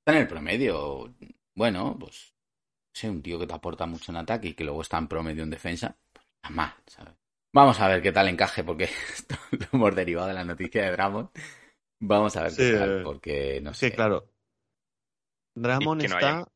Está 0.00 0.12
en 0.12 0.18
el 0.18 0.28
promedio. 0.28 1.14
Bueno, 1.54 1.96
pues 1.98 2.34
sé, 2.92 3.08
un 3.08 3.22
tío 3.22 3.38
que 3.38 3.46
te 3.46 3.54
aporta 3.54 3.86
mucho 3.86 4.12
en 4.12 4.16
ataque 4.18 4.48
y 4.48 4.54
que 4.54 4.64
luego 4.64 4.82
está 4.82 4.98
en 4.98 5.08
promedio 5.08 5.42
en 5.42 5.50
defensa, 5.50 5.96
pues 6.12 6.26
está 6.36 6.50
mal, 6.50 6.74
¿sabes? 6.86 7.14
Vamos 7.52 7.80
a 7.80 7.88
ver 7.88 8.02
qué 8.02 8.12
tal 8.12 8.28
encaje, 8.28 8.64
porque 8.64 8.84
esto 9.14 9.36
lo 9.52 9.66
hemos 9.72 9.94
derivado 9.94 10.28
de 10.28 10.34
la 10.34 10.44
noticia 10.44 10.82
de 10.84 10.90
Dramon. 10.90 11.30
Vamos 12.00 12.36
a 12.36 12.42
ver 12.42 12.50
qué 12.50 12.56
Sí, 12.56 12.72
tal, 12.72 13.00
eh, 13.00 13.04
porque 13.04 13.60
no 13.62 13.72
Sí, 13.72 13.88
sé. 13.88 13.96
claro. 13.96 14.28
Dramon 15.54 15.98
que 15.98 16.08
no 16.08 16.14
está 16.18 16.38
haya- 16.38 16.48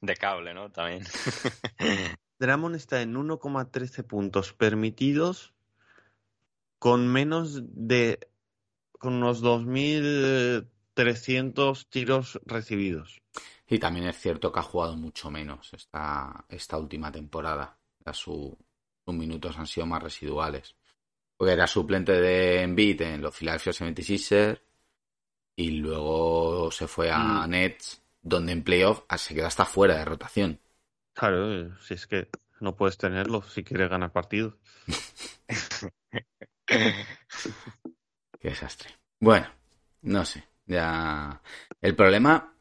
De 0.00 0.16
cable, 0.16 0.54
¿no? 0.54 0.70
También. 0.70 1.04
Dramon 2.38 2.74
está 2.74 3.00
en 3.02 3.14
1,13 3.14 4.04
puntos 4.06 4.52
permitidos 4.52 5.54
con 6.78 7.08
menos 7.08 7.60
de 7.64 8.18
con 8.98 9.14
unos 9.14 9.42
2.300 9.42 11.86
tiros 11.88 12.40
recibidos. 12.44 13.20
Y 13.68 13.78
también 13.78 14.06
es 14.06 14.18
cierto 14.18 14.52
que 14.52 14.60
ha 14.60 14.62
jugado 14.62 14.96
mucho 14.96 15.30
menos 15.30 15.72
esta, 15.74 16.44
esta 16.48 16.78
última 16.78 17.10
temporada. 17.12 17.78
Ya 18.04 18.12
su- 18.12 18.56
sus 19.04 19.14
minutos 19.14 19.56
han 19.58 19.66
sido 19.66 19.86
más 19.86 20.02
residuales. 20.02 20.76
Porque 21.36 21.52
era 21.52 21.66
suplente 21.66 22.12
de 22.12 22.62
Embiid 22.62 23.02
en 23.02 23.20
los 23.22 23.36
Philadelphia 23.36 23.72
76ers 23.72 24.60
y 25.56 25.70
luego 25.70 26.70
se 26.70 26.86
fue 26.86 27.10
a 27.10 27.46
Mm. 27.46 27.50
Nets, 27.50 28.02
donde 28.22 28.52
en 28.52 28.62
playoff 28.62 29.02
ah, 29.08 29.18
se 29.18 29.34
queda 29.34 29.48
hasta 29.48 29.64
fuera 29.64 29.96
de 29.96 30.04
rotación. 30.04 30.60
Claro, 31.14 31.52
eh, 31.52 31.70
si 31.80 31.94
es 31.94 32.06
que 32.06 32.28
no 32.60 32.76
puedes 32.76 32.98
tenerlo 32.98 33.42
si 33.42 33.64
quieres 33.64 33.88
ganar 33.88 34.12
partidos. 34.12 34.54
Qué 36.66 38.48
desastre. 38.50 38.90
Bueno, 39.20 39.48
no 40.02 40.24
sé. 40.24 40.44
Ya. 40.66 41.40
El 41.80 41.94
problema 41.96 42.54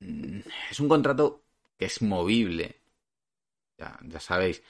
mm, 0.00 0.40
es 0.70 0.80
un 0.80 0.88
contrato 0.88 1.44
que 1.76 1.86
es 1.86 2.02
movible. 2.02 2.80
Ya, 3.78 3.98
ya 4.02 4.20
sabéis. 4.20 4.62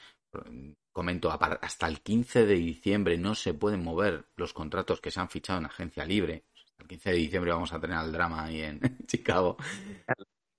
Comento, 0.92 1.30
hasta 1.30 1.88
el 1.88 2.00
15 2.00 2.46
de 2.46 2.54
diciembre 2.54 3.16
no 3.18 3.34
se 3.34 3.54
pueden 3.54 3.82
mover 3.82 4.28
los 4.36 4.52
contratos 4.52 5.00
que 5.00 5.10
se 5.10 5.20
han 5.20 5.28
fichado 5.28 5.58
en 5.58 5.66
agencia 5.66 6.04
libre. 6.04 6.44
El 6.80 6.88
15 6.88 7.10
de 7.10 7.16
diciembre 7.16 7.52
vamos 7.52 7.72
a 7.72 7.80
tener 7.80 7.96
al 7.96 8.12
drama 8.12 8.44
ahí 8.44 8.62
en 8.62 8.80
Chicago. 9.06 9.56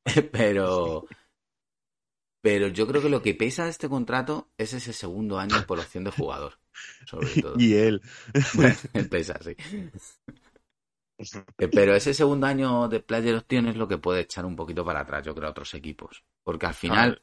Pero. 0.31 1.05
Pero 2.41 2.67
yo 2.69 2.87
creo 2.87 3.01
que 3.01 3.09
lo 3.09 3.21
que 3.21 3.35
pesa 3.35 3.65
de 3.65 3.69
este 3.69 3.87
contrato 3.87 4.49
es 4.57 4.73
ese 4.73 4.93
segundo 4.93 5.37
año 5.37 5.55
por 5.67 5.79
opción 5.79 6.03
de 6.03 6.11
jugador. 6.11 6.57
Sobre 7.05 7.41
todo. 7.41 7.55
Y 7.59 7.75
él. 7.75 8.01
Bueno, 8.55 8.75
pesa, 9.09 9.39
sí. 9.43 9.55
Eh, 11.57 11.67
Pero 11.67 11.95
ese 11.95 12.13
segundo 12.13 12.47
año 12.47 12.87
de 12.87 12.99
player 12.99 13.35
option 13.35 13.67
es 13.67 13.75
lo 13.75 13.87
que 13.87 13.99
puede 13.99 14.21
echar 14.21 14.45
un 14.45 14.55
poquito 14.55 14.83
para 14.83 15.01
atrás, 15.01 15.23
yo 15.23 15.35
creo, 15.35 15.47
a 15.47 15.51
otros 15.51 15.73
equipos. 15.75 16.23
Porque 16.43 16.65
al 16.65 16.73
final, 16.73 17.21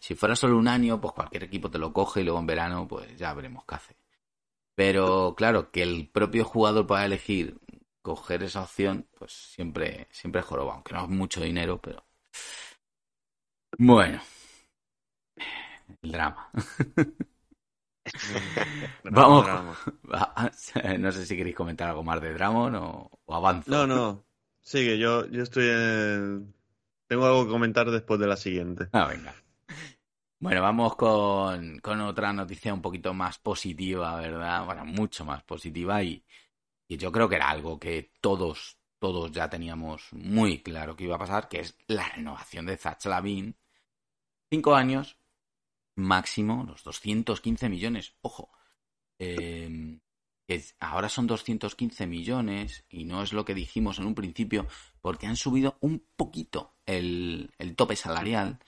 si 0.00 0.14
fuera 0.14 0.36
solo 0.36 0.58
un 0.58 0.68
año, 0.68 1.00
pues 1.00 1.14
cualquier 1.14 1.44
equipo 1.44 1.70
te 1.70 1.78
lo 1.78 1.92
coge 1.92 2.20
y 2.20 2.24
luego 2.24 2.38
en 2.40 2.46
verano, 2.46 2.86
pues 2.86 3.16
ya 3.16 3.32
veremos 3.32 3.64
qué 3.66 3.74
hace. 3.74 3.96
Pero 4.74 5.34
claro, 5.36 5.70
que 5.70 5.82
el 5.82 6.08
propio 6.08 6.44
jugador 6.44 6.86
pueda 6.86 7.04
elegir 7.04 7.58
coger 8.02 8.42
esa 8.42 8.62
opción, 8.62 9.06
pues 9.18 9.32
siempre, 9.32 10.08
siempre 10.10 10.42
joroba, 10.42 10.74
aunque 10.74 10.94
no 10.94 11.04
es 11.04 11.10
mucho 11.10 11.40
dinero, 11.40 11.80
pero. 11.80 12.04
Bueno. 13.78 14.20
El 16.02 16.12
drama. 16.12 16.50
Vamos. 19.04 19.46
Drama. 19.46 19.76
No 20.98 21.12
sé 21.12 21.26
si 21.26 21.36
queréis 21.36 21.56
comentar 21.56 21.88
algo 21.88 22.02
más 22.02 22.20
de 22.20 22.32
Dramon 22.32 22.74
o, 22.76 23.10
o 23.24 23.34
avanzo. 23.34 23.70
No, 23.70 23.86
no. 23.86 24.24
Sigue, 24.60 24.98
yo, 24.98 25.26
yo 25.26 25.42
estoy 25.42 25.68
en... 25.68 26.54
Tengo 27.06 27.26
algo 27.26 27.44
que 27.44 27.50
comentar 27.50 27.90
después 27.90 28.20
de 28.20 28.26
la 28.26 28.36
siguiente. 28.36 28.88
Ah, 28.92 29.06
venga. 29.06 29.34
Bueno, 30.40 30.62
vamos 30.62 30.94
con, 30.94 31.78
con 31.80 32.00
otra 32.02 32.32
noticia 32.32 32.72
un 32.72 32.82
poquito 32.82 33.12
más 33.14 33.38
positiva, 33.38 34.16
¿verdad? 34.20 34.64
Bueno, 34.66 34.84
mucho 34.84 35.24
más 35.24 35.42
positiva 35.42 36.02
y, 36.02 36.22
y 36.88 36.96
yo 36.96 37.12
creo 37.12 37.28
que 37.28 37.36
era 37.36 37.50
algo 37.50 37.78
que 37.78 38.12
todos, 38.20 38.78
todos 38.98 39.30
ya 39.30 39.48
teníamos 39.50 40.08
muy 40.12 40.62
claro 40.62 40.96
que 40.96 41.04
iba 41.04 41.16
a 41.16 41.20
pasar, 41.20 41.48
que 41.48 41.60
es 41.60 41.76
la 41.86 42.08
renovación 42.08 42.66
de 42.66 42.78
Zach 42.78 43.04
Lavin. 43.04 43.54
Cinco 44.50 44.74
años, 44.74 45.18
máximo, 45.94 46.64
los 46.66 46.82
215 46.82 47.68
millones. 47.68 48.14
Ojo, 48.22 48.50
eh, 49.18 50.00
que 50.46 50.64
ahora 50.80 51.10
son 51.10 51.26
215 51.26 52.06
millones 52.06 52.86
y 52.88 53.04
no 53.04 53.22
es 53.22 53.34
lo 53.34 53.44
que 53.44 53.54
dijimos 53.54 53.98
en 53.98 54.06
un 54.06 54.14
principio, 54.14 54.66
porque 55.02 55.26
han 55.26 55.36
subido 55.36 55.76
un 55.80 56.06
poquito 56.16 56.74
el, 56.86 57.52
el 57.58 57.76
tope 57.76 57.96
salarial 57.96 58.58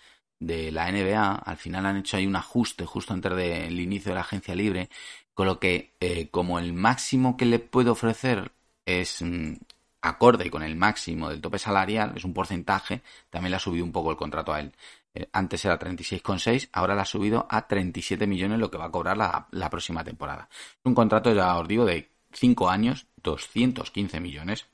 de 0.40 0.72
la 0.72 0.90
NBA. 0.90 1.34
Al 1.36 1.56
final 1.56 1.86
han 1.86 1.98
hecho 1.98 2.16
ahí 2.16 2.26
un 2.26 2.36
ajuste 2.36 2.86
justo 2.86 3.12
antes 3.14 3.36
del 3.36 3.78
inicio 3.78 4.10
de 4.10 4.16
la 4.16 4.22
agencia 4.22 4.54
libre, 4.54 4.90
con 5.34 5.46
lo 5.46 5.60
que 5.60 5.94
eh, 6.00 6.28
como 6.30 6.58
el 6.58 6.72
máximo 6.72 7.36
que 7.36 7.46
le 7.46 7.60
puede 7.60 7.90
ofrecer 7.90 8.52
es 8.84 9.22
mm, 9.22 9.54
acorde 10.02 10.50
con 10.50 10.62
el 10.62 10.76
máximo 10.76 11.28
del 11.28 11.40
tope 11.40 11.58
salarial, 11.58 12.14
es 12.16 12.24
un 12.24 12.34
porcentaje, 12.34 13.02
también 13.28 13.50
le 13.50 13.56
ha 13.56 13.60
subido 13.60 13.84
un 13.84 13.92
poco 13.92 14.10
el 14.10 14.16
contrato 14.16 14.52
a 14.52 14.60
él. 14.60 14.72
Eh, 15.14 15.28
antes 15.32 15.64
era 15.64 15.78
36,6, 15.78 16.68
ahora 16.72 16.94
le 16.94 17.02
ha 17.02 17.04
subido 17.04 17.46
a 17.50 17.66
37 17.66 18.26
millones 18.26 18.58
lo 18.58 18.70
que 18.70 18.78
va 18.78 18.86
a 18.86 18.90
cobrar 18.90 19.16
la, 19.16 19.70
próxima 19.70 20.04
temporada. 20.04 20.48
Un 20.84 20.94
contrato, 20.94 21.32
ya 21.32 21.58
os 21.58 21.68
digo, 21.68 21.84
de 21.84 22.10
5 22.32 22.70
años, 22.70 23.06
215 23.22 24.20
millones, 24.20 24.66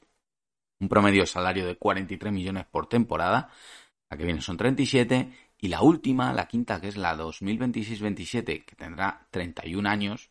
un 0.79 0.89
promedio 0.89 1.23
de 1.23 1.27
salario 1.27 1.67
de 1.67 1.77
43 1.77 2.33
millones 2.33 2.67
por 2.67 2.87
temporada, 2.87 3.51
la 4.11 4.17
que 4.17 4.25
viene 4.25 4.41
son 4.43 4.57
37, 4.57 5.46
y 5.59 5.69
la 5.69 5.83
última, 5.83 6.33
la 6.33 6.49
quinta, 6.49 6.81
que 6.81 6.89
es 6.89 6.97
la 6.97 7.17
2026-27, 7.17 8.65
que 8.65 8.77
tendrá 8.77 9.27
31 9.31 9.89
años, 9.89 10.31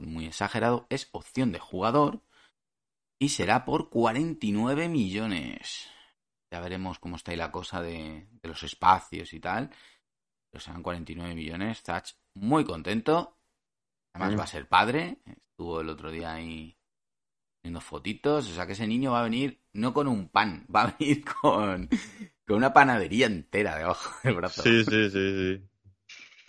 muy 0.00 0.26
exagerado, 0.26 0.86
es 0.88 1.08
opción 1.12 1.52
de 1.52 1.58
jugador 1.58 2.22
y 3.18 3.30
será 3.30 3.64
por 3.64 3.90
49 3.90 4.88
millones. 4.88 5.88
Ya 6.50 6.60
veremos 6.60 6.98
cómo 6.98 7.16
está 7.16 7.32
ahí 7.32 7.36
la 7.36 7.50
cosa 7.50 7.82
de, 7.82 8.28
los 8.42 8.62
espacios 8.62 9.32
y 9.32 9.40
tal. 9.40 9.70
Pero 10.50 10.62
serán 10.62 10.82
49 10.82 11.34
millones. 11.34 11.82
Zach 11.82 12.10
muy 12.34 12.64
contento. 12.64 13.36
Además 14.12 14.38
va 14.38 14.44
a 14.44 14.48
ser 14.48 14.68
padre. 14.68 15.18
Estuvo 15.26 15.80
el 15.80 15.88
otro 15.88 16.10
día 16.10 16.32
ahí 16.32 16.76
viendo 17.62 17.80
fotitos. 17.80 18.48
O 18.48 18.54
sea 18.54 18.66
que 18.66 18.74
ese 18.74 18.86
niño 18.86 19.12
va 19.12 19.20
a 19.20 19.24
venir 19.24 19.60
no 19.72 19.92
con 19.92 20.06
un 20.06 20.28
pan, 20.28 20.66
va 20.74 20.82
a 20.82 20.96
venir 20.98 21.24
con, 21.24 21.88
con 22.46 22.56
una 22.56 22.72
panadería 22.72 23.26
entera 23.26 23.76
debajo 23.76 24.14
del 24.22 24.34
brazo. 24.34 24.62
Sí, 24.62 24.84
sí, 24.84 25.10
sí, 25.10 25.58
sí. 25.58 25.68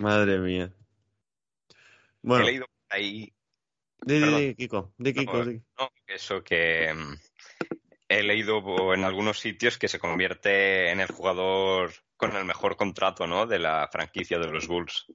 Madre 0.01 0.39
mía. 0.39 0.73
Bueno. 2.21 2.45
He 2.45 2.51
leído 2.51 2.65
ahí. 2.89 3.31
De, 4.01 4.55
Kiko, 4.57 4.93
de 4.97 5.13
Kiko, 5.13 5.45
no, 5.45 5.89
eso 6.05 6.43
que 6.43 6.93
mm, 6.93 7.13
he 8.09 8.23
leído 8.23 8.93
en 8.93 9.03
algunos 9.03 9.39
sitios 9.39 9.77
que 9.79 9.87
se 9.87 9.99
convierte 9.99 10.91
en 10.91 10.99
el 10.99 11.07
jugador 11.07 11.91
con 12.15 12.35
el 12.35 12.45
mejor 12.45 12.75
contrato, 12.75 13.25
¿no? 13.25 13.47
De 13.47 13.57
la 13.57 13.87
franquicia 13.91 14.37
de 14.37 14.51
los 14.51 14.67
Bulls. 14.67 15.07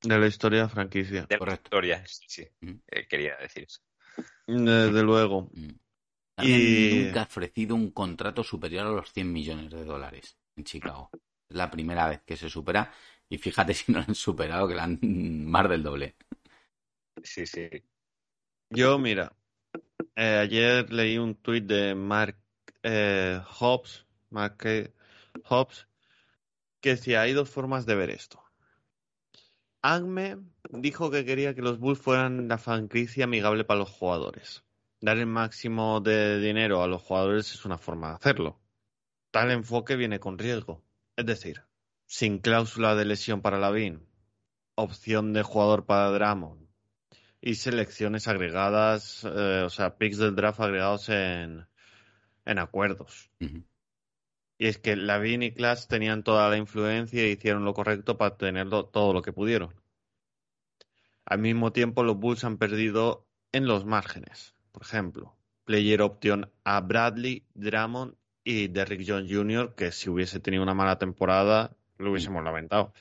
De 0.00 0.18
la 0.18 0.26
historia 0.26 0.62
de 0.62 0.68
franquicia. 0.68 1.26
De 1.28 1.36
la 1.36 1.54
historia, 1.54 2.04
sí, 2.06 2.46
eh, 2.88 3.06
quería 3.06 3.36
decir 3.36 3.64
eso. 3.64 3.80
Desde 4.46 5.02
luego. 5.02 5.50
Y 6.42 7.04
nunca 7.04 7.20
ha 7.20 7.24
ofrecido 7.24 7.74
un 7.74 7.90
contrato 7.90 8.42
superior 8.42 8.86
a 8.86 8.90
los 8.90 9.12
100 9.12 9.32
millones 9.32 9.70
de 9.70 9.84
dólares 9.84 10.36
en 10.56 10.64
Chicago. 10.64 11.10
Es 11.48 11.56
la 11.56 11.70
primera 11.70 12.08
vez 12.08 12.22
que 12.22 12.36
se 12.36 12.48
supera 12.48 12.92
y 13.28 13.38
fíjate 13.38 13.74
si 13.74 13.92
no 13.92 13.98
lo 13.98 14.04
han 14.08 14.14
superado, 14.14 14.68
que 14.68 14.74
la 14.74 14.84
han 14.84 14.98
más 15.46 15.68
del 15.68 15.82
doble. 15.82 16.16
Sí, 17.22 17.46
sí. 17.46 17.68
Yo, 18.70 18.98
mira, 18.98 19.32
eh, 20.16 20.38
ayer 20.42 20.92
leí 20.92 21.18
un 21.18 21.34
tuit 21.34 21.64
de 21.64 21.94
Mark 21.94 22.36
eh, 22.82 23.40
Hobbs, 23.60 24.06
Mark 24.30 24.58
Hobbs, 25.48 25.86
que 26.80 26.90
decía, 26.90 27.22
hay 27.22 27.32
dos 27.32 27.48
formas 27.48 27.86
de 27.86 27.94
ver 27.94 28.10
esto. 28.10 28.42
Agme 29.82 30.38
dijo 30.70 31.10
que 31.10 31.24
quería 31.24 31.54
que 31.54 31.62
los 31.62 31.78
Bulls 31.78 32.00
fueran 32.00 32.48
la 32.48 32.58
franquicia 32.58 33.24
amigable 33.24 33.64
para 33.64 33.80
los 33.80 33.90
jugadores. 33.90 34.64
Dar 35.02 35.18
el 35.18 35.26
máximo 35.26 36.00
de 36.00 36.38
dinero 36.38 36.80
a 36.80 36.86
los 36.86 37.02
jugadores 37.02 37.52
es 37.52 37.64
una 37.64 37.76
forma 37.76 38.10
de 38.10 38.14
hacerlo. 38.14 38.60
Tal 39.32 39.50
enfoque 39.50 39.96
viene 39.96 40.20
con 40.20 40.38
riesgo. 40.38 40.84
Es 41.16 41.26
decir, 41.26 41.64
sin 42.06 42.38
cláusula 42.38 42.94
de 42.94 43.04
lesión 43.04 43.42
para 43.42 43.58
Lavin, 43.58 44.06
opción 44.76 45.32
de 45.32 45.42
jugador 45.42 45.86
para 45.86 46.08
Dramon, 46.10 46.68
y 47.40 47.56
selecciones 47.56 48.28
agregadas, 48.28 49.24
eh, 49.24 49.64
o 49.66 49.70
sea, 49.70 49.98
picks 49.98 50.18
del 50.18 50.36
draft 50.36 50.60
agregados 50.60 51.08
en, 51.08 51.66
en 52.44 52.58
acuerdos. 52.60 53.28
Y 53.40 54.68
es 54.68 54.78
que 54.78 54.94
Lavin 54.94 55.42
y 55.42 55.52
Clash 55.52 55.88
tenían 55.88 56.22
toda 56.22 56.48
la 56.48 56.58
influencia 56.58 57.26
y 57.26 57.32
hicieron 57.32 57.64
lo 57.64 57.74
correcto 57.74 58.16
para 58.18 58.36
tenerlo 58.36 58.84
todo 58.84 59.12
lo 59.12 59.22
que 59.22 59.32
pudieron. 59.32 59.74
Al 61.24 61.40
mismo 61.40 61.72
tiempo, 61.72 62.04
los 62.04 62.16
Bulls 62.16 62.44
han 62.44 62.56
perdido 62.56 63.26
en 63.50 63.66
los 63.66 63.84
márgenes. 63.84 64.54
Por 64.72 64.82
ejemplo, 64.82 65.36
player 65.64 66.02
option 66.02 66.50
a 66.64 66.80
Bradley, 66.80 67.46
Drummond 67.54 68.14
y 68.44 68.68
Derrick 68.68 69.04
Jones 69.06 69.30
Jr., 69.30 69.74
que 69.74 69.92
si 69.92 70.10
hubiese 70.10 70.40
tenido 70.40 70.62
una 70.62 70.74
mala 70.74 70.98
temporada, 70.98 71.76
lo 71.98 72.10
hubiésemos 72.10 72.42
lamentado. 72.42 72.92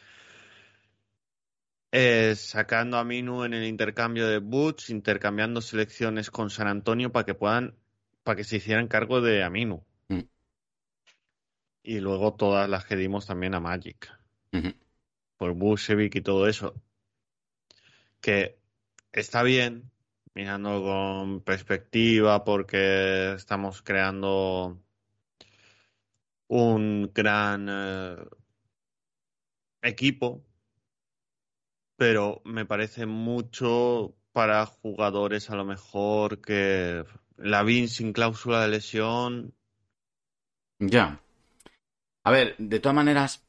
Eh, 1.94 2.36
sacando 2.38 2.98
a 2.98 3.04
Minu 3.04 3.44
en 3.44 3.54
el 3.54 3.66
intercambio 3.66 4.28
de 4.28 4.38
boots, 4.38 4.90
intercambiando 4.90 5.62
selecciones 5.62 6.32
con 6.32 6.50
San 6.50 6.68
Antonio 6.68 7.12
para 7.12 7.26
que 7.26 7.34
puedan, 7.34 7.76
para 8.24 8.38
que 8.38 8.46
se 8.46 8.58
hicieran 8.58 8.88
cargo 8.88 9.20
de 9.20 9.44
Aminu. 9.44 9.84
Mm. 10.08 10.22
Y 11.84 12.00
luego 12.00 12.36
todas 12.36 12.70
las 12.70 12.86
que 12.86 12.96
dimos 12.96 13.26
también 13.26 13.56
a 13.56 13.60
Magic. 13.60 14.10
Por 15.38 15.54
Bushevik 15.54 16.16
y 16.16 16.22
todo 16.22 16.48
eso. 16.48 16.76
Que 18.22 18.58
está 19.12 19.44
bien, 19.44 19.91
mirando 20.34 20.82
con 20.84 21.42
perspectiva, 21.42 22.44
porque 22.44 23.34
estamos 23.34 23.82
creando 23.82 24.82
un 26.48 27.12
gran 27.14 27.68
eh, 27.70 28.18
equipo 29.82 30.44
pero 32.02 32.42
me 32.46 32.66
parece 32.66 33.06
mucho 33.06 34.16
para 34.32 34.66
jugadores 34.66 35.52
a 35.52 35.56
lo 35.56 35.66
mejor 35.66 36.42
que 36.42 37.06
la 37.38 37.62
VIN 37.62 37.90
sin 37.90 38.12
cláusula 38.12 38.64
de 38.64 38.70
lesión. 38.70 39.54
Ya. 40.80 41.22
A 42.24 42.32
ver, 42.32 42.56
de 42.58 42.80
todas 42.80 42.96
maneras, 42.96 43.46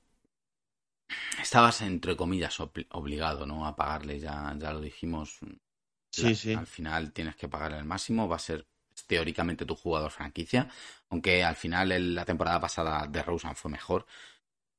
estabas 1.41 1.81
entre 1.81 2.15
comillas 2.15 2.61
obligado, 2.61 3.47
¿no? 3.47 3.67
A 3.67 3.75
pagarle, 3.75 4.21
ya, 4.21 4.55
ya 4.59 4.75
lo 4.75 4.83
dijimos. 4.83 5.39
Sí, 6.13 6.35
sí. 6.35 6.53
Al 6.53 6.67
final 6.67 7.13
tienes 7.13 7.37
que 7.37 7.49
pagarle 7.49 7.79
el 7.79 7.85
máximo, 7.85 8.29
va 8.29 8.37
a 8.37 8.39
ser 8.39 8.67
teóricamente 9.07 9.65
tu 9.65 9.75
jugador 9.75 10.11
franquicia, 10.11 10.69
aunque 11.09 11.43
al 11.43 11.57
final 11.57 12.15
la 12.15 12.25
temporada 12.25 12.61
pasada 12.61 13.07
de 13.07 13.23
Rosen 13.23 13.57
fue 13.57 13.71
mejor. 13.71 14.07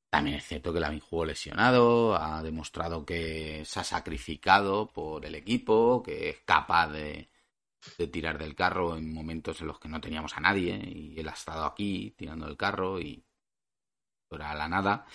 También 0.09 0.37
es 0.37 0.45
cierto 0.45 0.71
que 0.71 0.79
Lavin 0.79 0.99
jugó 0.99 1.25
lesionado, 1.25 2.15
ha 2.15 2.43
demostrado 2.43 3.03
que 3.05 3.63
se 3.65 3.79
ha 3.79 3.83
sacrificado 3.83 4.91
por 4.93 5.25
el 5.25 5.33
equipo, 5.33 6.03
que 6.03 6.29
es 6.29 6.39
capaz 6.45 6.89
de, 6.89 7.29
tirar 8.11 8.37
del 8.37 8.55
carro 8.55 8.95
en 8.95 9.11
momentos 9.11 9.59
en 9.61 9.67
los 9.67 9.79
que 9.79 9.89
no 9.89 9.99
teníamos 9.99 10.37
a 10.37 10.41
nadie 10.41 10.79
y 10.85 11.19
él 11.19 11.27
ha 11.29 11.33
estado 11.33 11.65
aquí 11.65 12.13
tirando 12.15 12.45
del 12.45 12.57
carro 12.57 13.01
y 13.01 13.25
a 14.31 14.55
la 14.55 14.67
nada. 14.67 15.05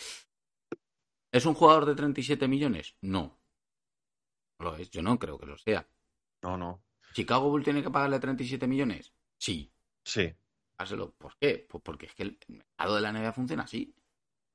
¿Es 1.33 1.47
un 1.47 1.55
jugador 1.55 1.87
de 1.87 1.95
37 1.95 2.49
millones? 2.49 2.97
No. 3.01 3.39
No 4.59 4.71
lo 4.71 4.77
es, 4.77 4.91
yo 4.91 5.03
no 5.03 5.19
creo 5.19 5.39
que 5.39 5.47
lo 5.47 5.57
sea. 5.59 5.87
No, 6.43 6.57
no. 6.57 6.83
¿Chicago 7.13 7.49
Bull 7.49 7.65
tiene 7.65 7.83
que 7.83 7.91
pagarle 7.91 8.21
37 8.21 8.67
millones? 8.67 9.13
Sí. 9.39 9.73
Sí. 10.05 10.33
¿Por 11.19 11.37
qué? 11.39 11.67
Pues 11.69 11.83
porque 11.83 12.07
es 12.07 12.15
que 12.15 12.23
el 12.23 12.39
mercado 12.49 12.95
de 12.95 13.01
la 13.01 13.13
NBA 13.13 13.33
funciona 13.33 13.65
así 13.65 13.95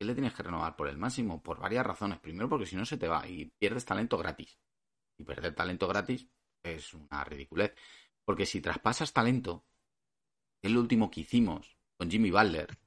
le 0.04 0.13
tienes 0.13 0.34
que 0.34 0.43
renovar 0.43 0.76
por 0.76 0.88
el 0.88 0.98
máximo? 0.98 1.41
Por 1.41 1.60
varias 1.60 1.86
razones. 1.86 2.19
Primero, 2.19 2.50
porque 2.50 2.65
si 2.65 2.76
no 2.76 2.86
se 2.86 2.98
te 2.98 3.08
va 3.08 3.28
y 3.28 3.46
pierdes 3.46 3.86
talento 3.86 4.17
gratis. 4.17 4.60
Y 5.17 5.24
perder 5.24 5.56
talento 5.56 5.88
gratis 5.88 6.28
es 6.62 6.93
una 6.93 7.24
ridiculez. 7.24 7.74
Porque 8.26 8.46
si 8.46 8.62
traspasas 8.62 9.13
talento, 9.13 9.65
que 10.62 10.67
es 10.67 10.74
lo 10.74 10.80
último 10.80 11.10
que 11.10 11.22
hicimos 11.22 11.78
con 11.98 12.10
Jimmy 12.10 12.32
Butler, 12.32 12.78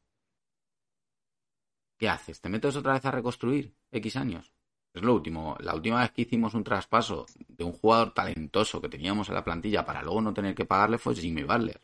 ¿qué 1.98 2.08
haces? 2.08 2.40
¿Te 2.40 2.48
metes 2.48 2.76
otra 2.76 2.94
vez 2.94 3.04
a 3.04 3.10
reconstruir 3.10 3.74
X 3.90 4.16
años? 4.16 4.52
Es 4.92 5.02
lo 5.02 5.14
último. 5.14 5.56
La 5.60 5.74
última 5.74 6.00
vez 6.00 6.12
que 6.12 6.22
hicimos 6.22 6.54
un 6.54 6.64
traspaso 6.64 7.26
de 7.56 7.64
un 7.64 7.72
jugador 7.72 8.12
talentoso 8.14 8.80
que 8.80 8.88
teníamos 8.88 9.28
en 9.28 9.34
la 9.34 9.44
plantilla 9.44 9.84
para 9.84 10.02
luego 10.02 10.20
no 10.20 10.34
tener 10.34 10.54
que 10.54 10.64
pagarle 10.64 10.98
fue 10.98 11.14
Jimmy 11.14 11.42
Butler. 11.42 11.80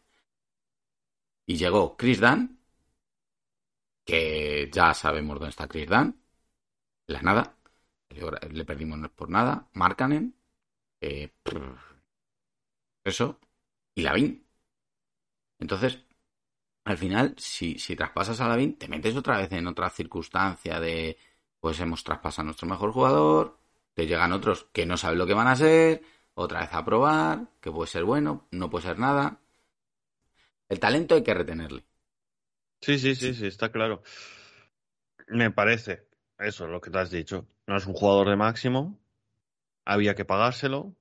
Y 1.47 1.57
llegó 1.57 1.97
Chris 1.97 2.21
Dunn 2.21 2.59
que 4.05 4.71
ya 4.73 4.95
sabemos 4.95 5.39
dónde 5.39 5.51
está 5.51 5.69
Chris 5.69 5.89
Dunn, 5.89 6.21
la 7.09 7.23
nada, 7.23 7.57
le 8.51 8.65
perdimos 8.65 9.11
por 9.11 9.31
nada, 9.31 9.69
Markanen, 9.75 10.35
eh, 11.01 11.33
eso, 13.05 13.39
y 13.95 14.03
Lavin. 14.03 14.47
Entonces, 15.59 15.99
al 16.85 16.99
final, 16.99 17.35
si, 17.39 17.79
si 17.79 17.97
traspasas 17.97 18.41
a 18.41 18.49
Lavin, 18.49 18.79
te 18.79 18.89
metes 18.89 19.17
otra 19.17 19.39
vez 19.39 19.53
en 19.53 19.67
otra 19.69 19.91
circunstancia 19.91 20.81
de, 20.81 21.19
pues 21.61 21.81
hemos 21.81 22.05
traspasado 22.05 22.43
a 22.43 22.47
nuestro 22.47 22.69
mejor 22.69 22.93
jugador, 22.93 23.59
te 23.95 24.07
llegan 24.07 24.33
otros 24.33 24.65
que 24.73 24.87
no 24.87 24.97
saben 24.97 25.19
lo 25.19 25.27
que 25.27 25.35
van 25.35 25.49
a 25.49 25.57
ser, 25.57 26.03
otra 26.35 26.61
vez 26.61 26.73
a 26.73 26.85
probar, 26.85 27.49
que 27.61 27.71
puede 27.71 27.89
ser 27.89 28.05
bueno, 28.05 28.49
no 28.51 28.71
puede 28.71 28.87
ser 28.87 28.99
nada. 28.99 29.41
El 30.69 30.81
talento 30.81 31.15
hay 31.15 31.23
que 31.23 31.35
retenerle. 31.35 31.85
Sí, 32.81 32.99
sí, 32.99 33.15
sí, 33.15 33.35
sí, 33.35 33.47
está 33.47 33.71
claro. 33.71 34.03
Me 35.29 35.51
parece, 35.51 36.09
eso 36.39 36.65
es 36.65 36.71
lo 36.71 36.81
que 36.81 36.91
te 36.91 36.99
has 36.99 37.11
dicho. 37.11 37.47
No 37.67 37.77
es 37.77 37.87
un 37.87 37.95
jugador 37.95 38.29
de 38.29 38.37
máximo. 38.37 38.99
Había 39.85 40.15
que 40.15 40.25
pagárselo. 40.25 40.97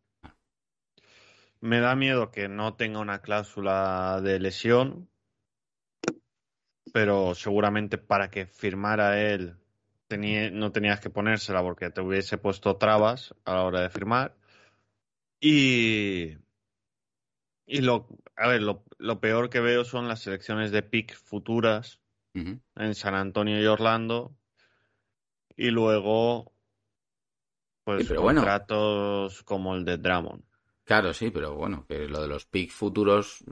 Me 1.59 1.79
da 1.79 1.95
miedo 1.95 2.31
que 2.31 2.49
no 2.49 2.75
tenga 2.75 2.99
una 2.99 3.21
cláusula 3.21 4.19
de 4.21 4.39
lesión. 4.39 5.09
Pero 6.93 7.33
seguramente 7.35 7.97
para 7.97 8.29
que 8.29 8.45
firmara 8.45 9.21
él 9.21 9.60
no 10.17 10.71
tenías 10.71 10.99
que 10.99 11.09
ponérsela 11.09 11.61
porque 11.61 11.89
te 11.89 12.01
hubiese 12.01 12.37
puesto 12.37 12.77
trabas 12.77 13.33
a 13.45 13.55
la 13.55 13.63
hora 13.63 13.81
de 13.81 13.89
firmar. 13.89 14.35
Y, 15.39 16.37
y 17.65 17.81
lo, 17.81 18.07
a 18.35 18.47
ver, 18.47 18.61
lo, 18.61 19.19
peor 19.19 19.49
que 19.49 19.59
veo 19.59 19.83
son 19.83 20.07
las 20.07 20.21
selecciones 20.21 20.71
de 20.71 20.83
pick 20.83 21.15
futuras 21.15 21.99
en 22.33 22.95
San 22.95 23.15
Antonio 23.15 23.61
y 23.61 23.65
Orlando. 23.65 24.35
Y 25.57 25.71
luego, 25.71 26.53
pues 27.83 28.11
contratos 28.11 29.43
como 29.43 29.75
el 29.75 29.85
de 29.85 29.97
Drummond. 29.97 30.43
Claro, 30.83 31.13
sí, 31.13 31.31
pero 31.31 31.55
bueno, 31.55 31.85
que 31.87 32.07
lo 32.07 32.21
de 32.21 32.27
los 32.27 32.45
pick 32.45 32.71
futuros 32.71 33.43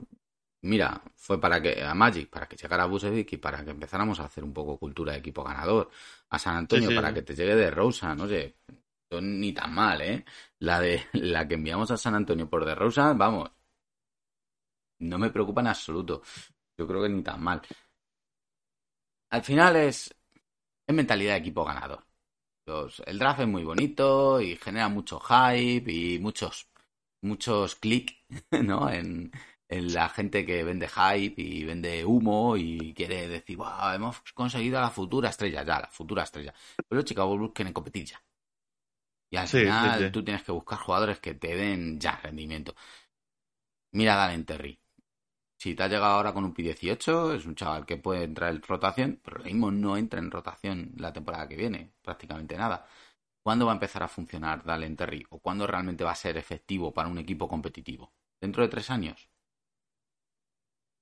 mira, 0.62 1.02
fue 1.16 1.40
para 1.40 1.60
que 1.60 1.82
a 1.82 1.94
Magic, 1.94 2.28
para 2.28 2.46
que 2.48 2.56
llegara 2.56 2.86
Busevic 2.86 3.32
y 3.32 3.36
para 3.38 3.64
que 3.64 3.70
empezáramos 3.70 4.20
a 4.20 4.24
hacer 4.24 4.44
un 4.44 4.52
poco 4.52 4.78
cultura 4.78 5.12
de 5.12 5.18
equipo 5.18 5.42
ganador. 5.44 5.90
A 6.30 6.38
San 6.38 6.56
Antonio, 6.56 6.94
para 6.94 7.12
que 7.14 7.22
te 7.22 7.34
llegue 7.34 7.56
de 7.56 7.70
Rosa, 7.70 8.14
no 8.14 8.28
sé, 8.28 8.56
ni 9.20 9.52
tan 9.52 9.74
mal, 9.74 10.00
¿eh? 10.02 10.24
La 10.60 10.80
de 10.80 11.02
la 11.14 11.46
que 11.48 11.54
enviamos 11.54 11.90
a 11.90 11.96
San 11.96 12.14
Antonio 12.14 12.48
por 12.48 12.64
de 12.64 12.74
Rosa, 12.74 13.12
vamos, 13.14 13.50
no 15.00 15.18
me 15.18 15.30
preocupa 15.30 15.60
en 15.60 15.68
absoluto. 15.68 16.22
Yo 16.76 16.86
creo 16.86 17.02
que 17.02 17.08
ni 17.08 17.22
tan 17.22 17.42
mal. 17.42 17.60
Al 19.30 19.42
final 19.42 19.76
es, 19.76 20.14
es 20.86 20.94
mentalidad 20.94 21.34
de 21.34 21.38
equipo 21.38 21.64
ganador. 21.64 22.04
el 23.06 23.18
draft 23.18 23.40
es 23.40 23.48
muy 23.48 23.64
bonito 23.64 24.40
y 24.40 24.56
genera 24.56 24.88
mucho 24.88 25.20
hype 25.20 25.90
y 25.92 26.18
muchos 26.18 26.68
muchos 27.22 27.74
clics, 27.76 28.14
¿no? 28.64 28.90
En, 28.90 29.32
en 29.70 29.94
la 29.94 30.08
gente 30.08 30.44
que 30.44 30.64
vende 30.64 30.88
hype 30.88 31.40
y 31.40 31.64
vende 31.64 32.04
humo 32.04 32.56
y 32.56 32.92
quiere 32.92 33.28
decir, 33.28 33.56
wow, 33.56 33.92
hemos 33.94 34.20
conseguido 34.34 34.78
a 34.78 34.82
la 34.82 34.90
futura 34.90 35.30
estrella, 35.30 35.62
ya, 35.62 35.80
la 35.80 35.86
futura 35.86 36.24
estrella. 36.24 36.52
Pero 36.88 37.02
Chicago 37.02 37.38
Bulls 37.38 37.52
quieren 37.54 37.72
competir 37.72 38.04
ya. 38.06 38.20
Y 39.30 39.36
al 39.36 39.46
final 39.46 40.10
tú 40.10 40.24
tienes 40.24 40.42
que 40.42 40.50
buscar 40.50 40.78
jugadores 40.80 41.20
que 41.20 41.34
te 41.34 41.54
den 41.54 42.00
ya 42.00 42.16
rendimiento. 42.20 42.74
Mira 43.92 44.14
a 44.14 44.16
Dalen 44.16 44.44
Terry. 44.44 44.76
Si 45.56 45.76
te 45.76 45.84
ha 45.84 45.88
llegado 45.88 46.14
ahora 46.14 46.32
con 46.32 46.44
un 46.44 46.52
P18, 46.52 47.36
es 47.36 47.46
un 47.46 47.54
chaval 47.54 47.86
que 47.86 47.96
puede 47.96 48.24
entrar 48.24 48.50
en 48.50 48.62
rotación, 48.62 49.20
pero 49.22 49.38
lo 49.38 49.44
mismo 49.44 49.70
no 49.70 49.96
entra 49.96 50.18
en 50.18 50.32
rotación 50.32 50.94
la 50.96 51.12
temporada 51.12 51.46
que 51.46 51.56
viene, 51.56 51.92
prácticamente 52.02 52.56
nada. 52.56 52.86
¿Cuándo 53.40 53.66
va 53.66 53.72
a 53.72 53.74
empezar 53.74 54.02
a 54.02 54.08
funcionar 54.08 54.64
Dalen 54.64 54.96
Terry? 54.96 55.24
¿O 55.30 55.38
cuándo 55.38 55.66
realmente 55.66 56.02
va 56.02 56.10
a 56.10 56.16
ser 56.16 56.36
efectivo 56.36 56.92
para 56.92 57.08
un 57.08 57.18
equipo 57.18 57.46
competitivo? 57.46 58.12
¿Dentro 58.40 58.64
de 58.64 58.68
tres 58.68 58.90
años? 58.90 59.30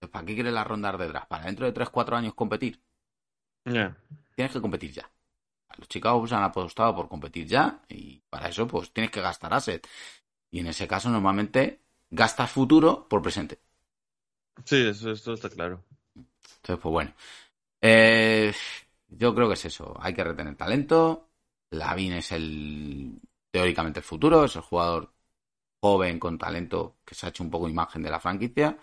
¿Para 0.06 0.24
qué 0.24 0.34
quieres 0.34 0.52
la 0.52 0.64
ronda 0.64 0.92
de 0.92 1.08
draft? 1.08 1.28
¿Para 1.28 1.46
dentro 1.46 1.66
de 1.66 1.72
3-4 1.72 2.16
años 2.16 2.34
competir? 2.34 2.80
Tienes 3.64 4.52
que 4.52 4.60
competir 4.60 4.92
ya. 4.92 5.10
Los 5.76 5.88
Chicago 5.88 6.24
han 6.30 6.42
apostado 6.42 6.94
por 6.94 7.08
competir 7.08 7.46
ya 7.46 7.82
y 7.88 8.20
para 8.30 8.48
eso 8.48 8.66
pues 8.66 8.92
tienes 8.92 9.10
que 9.10 9.20
gastar 9.20 9.54
asset. 9.54 9.86
Y 10.50 10.60
en 10.60 10.68
ese 10.68 10.88
caso 10.88 11.10
normalmente 11.10 11.80
gastas 12.10 12.50
futuro 12.50 13.06
por 13.08 13.22
presente. 13.22 13.60
Sí, 14.64 14.86
eso, 14.86 15.12
está 15.12 15.48
claro. 15.48 15.84
Entonces, 16.14 16.82
pues 16.82 16.92
bueno. 16.92 17.12
Eh, 17.80 18.52
yo 19.08 19.34
creo 19.34 19.48
que 19.48 19.54
es 19.54 19.64
eso. 19.64 19.96
Hay 20.00 20.14
que 20.14 20.24
retener 20.24 20.56
talento. 20.56 21.28
Lavin 21.70 22.14
es 22.14 22.32
el 22.32 23.20
teóricamente 23.50 24.00
el 24.00 24.04
futuro, 24.04 24.44
es 24.44 24.56
el 24.56 24.62
jugador 24.62 25.12
joven 25.80 26.18
con 26.18 26.38
talento 26.38 26.96
que 27.04 27.14
se 27.14 27.26
ha 27.26 27.28
hecho 27.28 27.44
un 27.44 27.50
poco 27.50 27.68
imagen 27.68 28.02
de 28.02 28.10
la 28.10 28.20
franquicia 28.20 28.76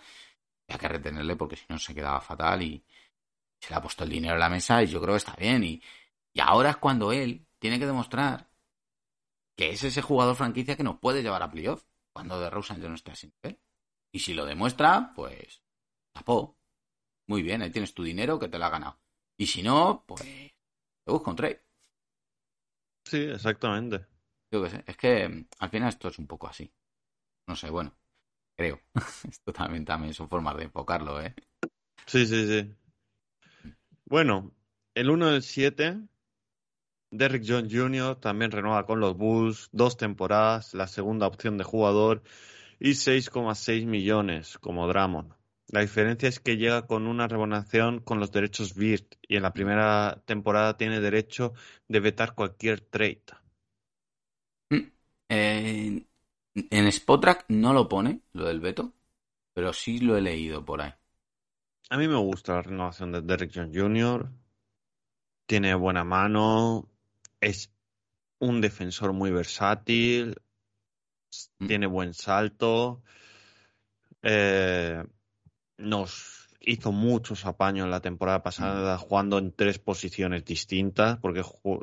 hay 0.68 0.78
que 0.78 0.88
retenerle 0.88 1.36
porque 1.36 1.56
si 1.56 1.64
no 1.68 1.78
se 1.78 1.94
quedaba 1.94 2.20
fatal 2.20 2.62
y 2.62 2.84
se 3.60 3.70
le 3.70 3.76
ha 3.76 3.82
puesto 3.82 4.04
el 4.04 4.10
dinero 4.10 4.34
en 4.34 4.40
la 4.40 4.48
mesa 4.48 4.82
y 4.82 4.86
yo 4.86 5.00
creo 5.00 5.14
que 5.14 5.18
está 5.18 5.34
bien. 5.36 5.64
Y, 5.64 5.82
y 6.32 6.40
ahora 6.40 6.70
es 6.70 6.76
cuando 6.76 7.12
él 7.12 7.46
tiene 7.58 7.78
que 7.78 7.86
demostrar 7.86 8.48
que 9.56 9.70
es 9.70 9.82
ese 9.84 10.02
jugador 10.02 10.36
franquicia 10.36 10.76
que 10.76 10.82
nos 10.82 10.98
puede 10.98 11.22
llevar 11.22 11.42
a 11.42 11.50
playoff 11.50 11.84
cuando 12.12 12.38
de 12.40 12.50
Rosen 12.50 12.80
ya 12.80 12.88
no 12.88 12.94
esté 12.94 13.12
así. 13.12 13.32
Y 14.12 14.18
si 14.18 14.34
lo 14.34 14.44
demuestra, 14.44 15.12
pues 15.14 15.62
tapó. 16.12 16.58
Muy 17.28 17.42
bien, 17.42 17.62
ahí 17.62 17.70
tienes 17.70 17.94
tu 17.94 18.02
dinero 18.02 18.38
que 18.38 18.48
te 18.48 18.58
lo 18.58 18.64
ha 18.66 18.70
ganado. 18.70 19.00
Y 19.36 19.46
si 19.46 19.62
no, 19.62 20.04
pues 20.06 20.22
te 20.22 21.12
busco 21.12 21.30
un 21.30 21.36
trade. 21.36 21.62
Sí, 23.04 23.18
exactamente. 23.18 24.06
Yo 24.50 24.62
qué 24.62 24.70
sé, 24.70 24.84
es 24.86 24.96
que 24.96 25.28
mm, 25.28 25.48
al 25.60 25.70
final 25.70 25.88
esto 25.88 26.08
es 26.08 26.18
un 26.18 26.26
poco 26.26 26.48
así. 26.48 26.72
No 27.48 27.56
sé, 27.56 27.70
bueno, 27.70 27.96
creo. 28.56 28.80
Esto 29.28 29.52
también, 29.52 29.84
también 29.84 30.14
son 30.14 30.28
formas 30.28 30.56
de 30.56 30.64
enfocarlo, 30.64 31.20
¿eh? 31.20 31.34
Sí, 32.06 32.26
sí, 32.26 32.46
sí. 32.46 32.74
Bueno, 34.04 34.52
el 34.94 35.10
1 35.10 35.30
del 35.32 35.42
7, 35.42 35.98
Derrick 37.10 37.44
John 37.46 37.68
Jr. 37.70 38.16
también 38.16 38.50
renueva 38.50 38.86
con 38.86 39.00
los 39.00 39.16
Bulls, 39.16 39.68
dos 39.72 39.96
temporadas, 39.96 40.74
la 40.74 40.86
segunda 40.86 41.26
opción 41.26 41.58
de 41.58 41.64
jugador 41.64 42.22
y 42.78 42.90
6,6 42.94 43.86
millones 43.86 44.58
como 44.58 44.86
Dramon. 44.86 45.34
La 45.68 45.80
diferencia 45.80 46.28
es 46.28 46.38
que 46.38 46.56
llega 46.56 46.86
con 46.86 47.08
una 47.08 47.26
rebonación 47.26 48.00
con 48.00 48.20
los 48.20 48.30
derechos 48.30 48.74
BIRT 48.74 49.16
y 49.22 49.36
en 49.36 49.42
la 49.42 49.52
primera 49.52 50.22
temporada 50.24 50.76
tiene 50.76 51.00
derecho 51.00 51.54
de 51.88 52.00
vetar 52.00 52.34
cualquier 52.34 52.80
trade. 52.80 53.24
Mm, 54.70 54.92
eh, 55.28 56.06
en 56.56 56.86
Spotrack 56.86 57.44
no 57.48 57.72
lo 57.72 57.88
pone, 57.88 58.22
lo 58.32 58.46
del 58.46 58.60
veto, 58.60 58.94
pero 59.52 59.72
sí 59.72 59.98
lo 59.98 60.16
he 60.16 60.22
leído 60.22 60.64
por 60.64 60.80
ahí. 60.80 60.92
A 61.90 61.98
mí 61.98 62.08
me 62.08 62.16
gusta 62.16 62.54
la 62.54 62.62
renovación 62.62 63.12
de 63.12 63.22
Derrick 63.22 63.52
Jones 63.54 63.76
Jr. 63.76 64.30
Tiene 65.46 65.74
buena 65.74 66.02
mano, 66.02 66.88
es 67.40 67.70
un 68.38 68.60
defensor 68.60 69.12
muy 69.12 69.30
versátil, 69.30 70.36
mm. 71.58 71.66
tiene 71.66 71.86
buen 71.86 72.14
salto, 72.14 73.02
eh, 74.22 75.04
nos 75.76 76.48
hizo 76.60 76.90
muchos 76.90 77.46
apaños 77.46 77.84
en 77.84 77.92
la 77.92 78.00
temporada 78.00 78.42
pasada 78.42 78.96
mm. 78.96 78.98
jugando 78.98 79.38
en 79.38 79.52
tres 79.52 79.78
posiciones 79.78 80.44
distintas, 80.44 81.18
porque 81.18 81.42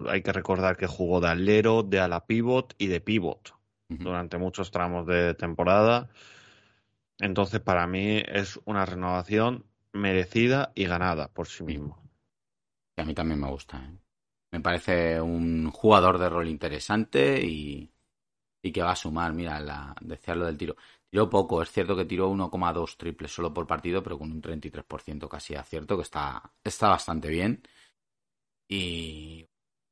hay 0.09 0.21
que 0.23 0.33
recordar 0.33 0.75
que 0.75 0.87
jugó 0.87 1.21
de 1.21 1.29
alero, 1.29 1.83
de 1.83 1.99
ala 1.99 2.25
pivot 2.25 2.73
y 2.77 2.87
de 2.87 2.99
pivot 2.99 3.53
durante 3.99 4.37
muchos 4.37 4.71
tramos 4.71 5.05
de 5.07 5.33
temporada. 5.35 6.09
Entonces, 7.19 7.59
para 7.61 7.87
mí 7.87 8.21
es 8.25 8.59
una 8.65 8.85
renovación 8.85 9.65
merecida 9.93 10.71
y 10.75 10.85
ganada 10.85 11.29
por 11.29 11.47
sí 11.47 11.63
mismo. 11.63 12.01
a 12.97 13.05
mí 13.05 13.13
también 13.13 13.39
me 13.39 13.49
gusta. 13.49 13.77
¿eh? 13.77 13.97
Me 14.51 14.61
parece 14.61 15.21
un 15.21 15.71
jugador 15.71 16.17
de 16.19 16.29
rol 16.29 16.47
interesante 16.47 17.41
y, 17.43 17.89
que 18.61 18.81
va 18.81 18.91
a 18.91 18.95
sumar. 18.95 19.33
Mira, 19.33 19.59
la, 19.59 19.95
decía 20.01 20.35
lo 20.35 20.45
del 20.45 20.57
tiro. 20.57 20.75
Tiró 21.09 21.29
poco, 21.29 21.61
es 21.61 21.71
cierto 21.71 21.95
que 21.95 22.05
tiró 22.05 22.29
1,2 22.29 22.97
triples 22.97 23.31
solo 23.33 23.53
por 23.53 23.67
partido, 23.67 24.01
pero 24.03 24.17
con 24.17 24.31
un 24.31 24.41
33% 24.41 25.27
casi 25.27 25.55
acierto, 25.55 25.95
que 25.95 26.03
está, 26.03 26.51
está 26.63 26.89
bastante 26.89 27.29
bien. 27.29 27.63
Y 28.67 29.47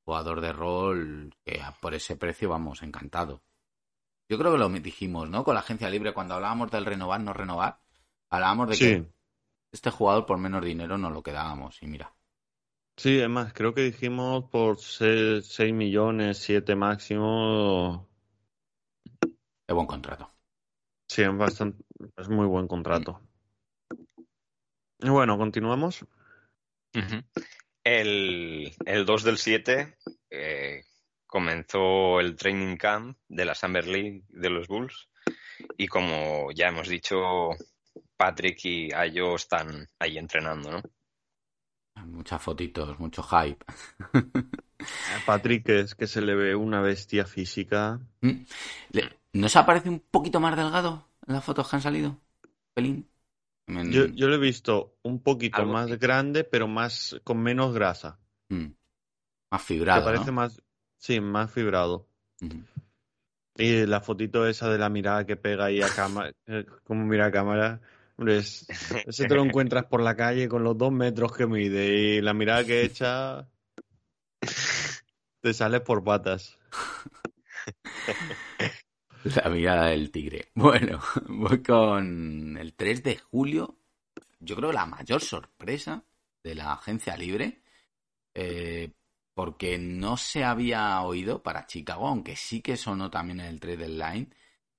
jugador 0.05 0.41
de 0.41 0.53
rol 0.53 1.35
que 1.45 1.61
por 1.79 1.93
ese 1.93 2.15
precio, 2.15 2.49
vamos, 2.49 2.81
encantado. 2.81 3.41
Yo 4.31 4.37
creo 4.37 4.53
que 4.53 4.57
lo 4.59 4.69
dijimos, 4.69 5.29
¿no? 5.29 5.43
Con 5.43 5.55
la 5.55 5.59
agencia 5.59 5.89
libre, 5.89 6.13
cuando 6.13 6.35
hablábamos 6.35 6.71
del 6.71 6.85
renovar, 6.85 7.19
no 7.19 7.33
renovar, 7.33 7.81
hablábamos 8.29 8.69
de 8.69 8.77
que 8.77 9.05
este 9.73 9.91
jugador 9.91 10.25
por 10.25 10.37
menos 10.37 10.63
dinero 10.63 10.97
no 10.97 11.09
lo 11.09 11.21
quedábamos. 11.21 11.83
Y 11.83 11.87
mira. 11.87 12.15
Sí, 12.95 13.19
es 13.19 13.27
más, 13.27 13.51
creo 13.51 13.73
que 13.73 13.81
dijimos 13.81 14.45
por 14.49 14.79
6, 14.79 15.73
millones, 15.73 16.37
7 16.37 16.77
máximo. 16.77 18.07
Es 19.67 19.75
buen 19.75 19.87
contrato. 19.87 20.31
Sí, 21.09 21.23
es, 21.23 21.37
bastante, 21.37 21.83
es 22.15 22.29
muy 22.29 22.47
buen 22.47 22.69
contrato. 22.69 23.19
Y 24.99 25.09
bueno, 25.09 25.37
continuamos. 25.37 26.05
el, 27.83 28.73
el 28.85 29.05
2 29.05 29.23
del 29.25 29.37
7, 29.37 29.97
eh, 30.29 30.85
comenzó 31.31 32.19
el 32.19 32.35
training 32.35 32.75
camp 32.75 33.17
de 33.29 33.45
la 33.45 33.55
Summer 33.55 33.87
League 33.87 34.25
de 34.27 34.49
los 34.49 34.67
Bulls 34.67 35.07
y 35.77 35.87
como 35.87 36.51
ya 36.51 36.67
hemos 36.67 36.89
dicho, 36.89 37.15
Patrick 38.17 38.59
y 38.65 38.91
Ayo 38.93 39.35
están 39.35 39.87
ahí 39.97 40.17
entrenando, 40.17 40.71
¿no? 40.71 40.81
Muchas 42.05 42.41
fotitos, 42.41 42.99
mucho 42.99 43.23
hype. 43.23 43.63
Patrick 45.25 45.69
es 45.69 45.95
que 45.95 46.07
se 46.07 46.21
le 46.21 46.35
ve 46.35 46.53
una 46.55 46.81
bestia 46.81 47.25
física. 47.25 48.01
Mm. 48.21 48.43
¿No 49.33 49.47
se 49.47 49.59
aparece 49.59 49.87
un 49.87 49.99
poquito 49.99 50.41
más 50.41 50.57
delgado 50.57 51.07
en 51.27 51.35
las 51.35 51.45
fotos 51.45 51.69
que 51.69 51.75
han 51.77 51.81
salido? 51.81 52.19
Pelín. 52.73 53.07
Men- 53.67 53.91
Yo, 53.91 54.05
yo 54.07 54.27
lo 54.27 54.35
he 54.35 54.39
visto 54.39 54.97
un 55.03 55.21
poquito 55.23 55.61
Algo 55.61 55.71
más 55.73 55.97
grande, 55.97 56.43
pero 56.43 56.67
más 56.67 57.15
con 57.23 57.41
menos 57.41 57.73
grasa. 57.73 58.19
Mm. 58.49 58.65
Más 59.51 59.61
Que 59.61 59.67
fibrado, 59.67 60.03
parece 60.03 60.27
¿no? 60.27 60.33
más, 60.33 60.61
sí, 61.01 61.19
más 61.19 61.51
fibrado. 61.51 62.07
Y 63.57 63.85
la 63.85 63.99
fotito 64.01 64.47
esa 64.47 64.69
de 64.69 64.77
la 64.77 64.89
mirada 64.89 65.25
que 65.25 65.35
pega 65.35 65.65
ahí 65.65 65.81
a 65.81 65.89
cámara, 65.93 66.31
como 66.85 67.05
mira 67.05 67.25
a 67.27 67.31
cámara, 67.31 67.81
hombre, 68.17 68.37
es- 68.37 68.65
ese 69.05 69.25
te 69.25 69.35
lo 69.35 69.43
encuentras 69.43 69.85
por 69.85 70.01
la 70.01 70.15
calle 70.15 70.47
con 70.47 70.63
los 70.63 70.77
dos 70.77 70.91
metros 70.91 71.35
que 71.35 71.45
mide 71.47 71.87
y 72.17 72.21
la 72.21 72.33
mirada 72.33 72.63
que 72.65 72.83
echa 72.83 73.47
te 75.41 75.53
sale 75.53 75.81
por 75.81 76.03
patas. 76.03 76.57
La 79.35 79.49
mirada 79.49 79.87
del 79.87 80.09
tigre. 80.11 80.47
Bueno, 80.55 80.99
voy 81.27 81.61
con 81.61 82.57
el 82.57 82.73
3 82.73 83.03
de 83.03 83.17
julio. 83.17 83.77
Yo 84.39 84.55
creo 84.55 84.71
la 84.71 84.87
mayor 84.87 85.21
sorpresa 85.21 86.03
de 86.43 86.55
la 86.55 86.73
agencia 86.73 87.15
libre. 87.17 87.61
eh, 88.33 88.91
porque 89.41 89.79
no 89.79 90.17
se 90.17 90.43
había 90.43 91.01
oído 91.01 91.41
para 91.41 91.65
Chicago, 91.65 92.07
aunque 92.07 92.35
sí 92.35 92.61
que 92.61 92.77
sonó 92.77 93.09
también 93.09 93.39
en 93.39 93.47
el 93.47 93.59
trade 93.59 93.77
deadline. 93.77 94.31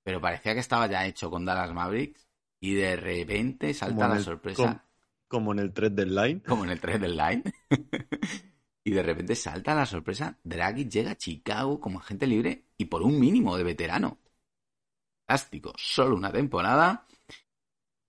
Pero 0.03 0.21
parecía 0.21 0.53
que 0.53 0.61
estaba 0.61 0.87
ya 0.87 1.05
hecho 1.05 1.29
con 1.29 1.43
Dallas 1.43 1.73
Mavericks. 1.73 2.25
Y 2.61 2.73
de 2.75 2.95
repente 2.95 3.73
salta 3.73 4.07
la 4.07 4.15
el- 4.15 4.23
sorpresa. 4.23 4.63
com- 4.63 4.79
Como 5.27 5.51
en 5.51 5.59
el 5.59 5.73
3 5.73 5.93
del 5.93 6.15
line. 6.15 6.41
como 6.43 6.63
en 6.63 6.69
el 6.69 6.79
3 6.79 7.01
del 7.01 7.17
line. 7.17 7.43
y 8.85 8.91
de 8.91 9.03
repente 9.03 9.35
salta 9.35 9.75
la 9.75 9.85
sorpresa, 9.85 10.37
Draghi 10.45 10.87
llega 10.87 11.11
a 11.11 11.17
Chicago 11.17 11.81
como 11.81 11.99
agente 11.99 12.25
libre 12.25 12.63
y 12.77 12.85
por 12.85 13.01
un 13.01 13.19
mínimo 13.19 13.57
de 13.57 13.65
veterano. 13.65 14.17
Fantástico, 15.27 15.73
solo 15.75 16.15
una 16.15 16.31
temporada. 16.31 17.05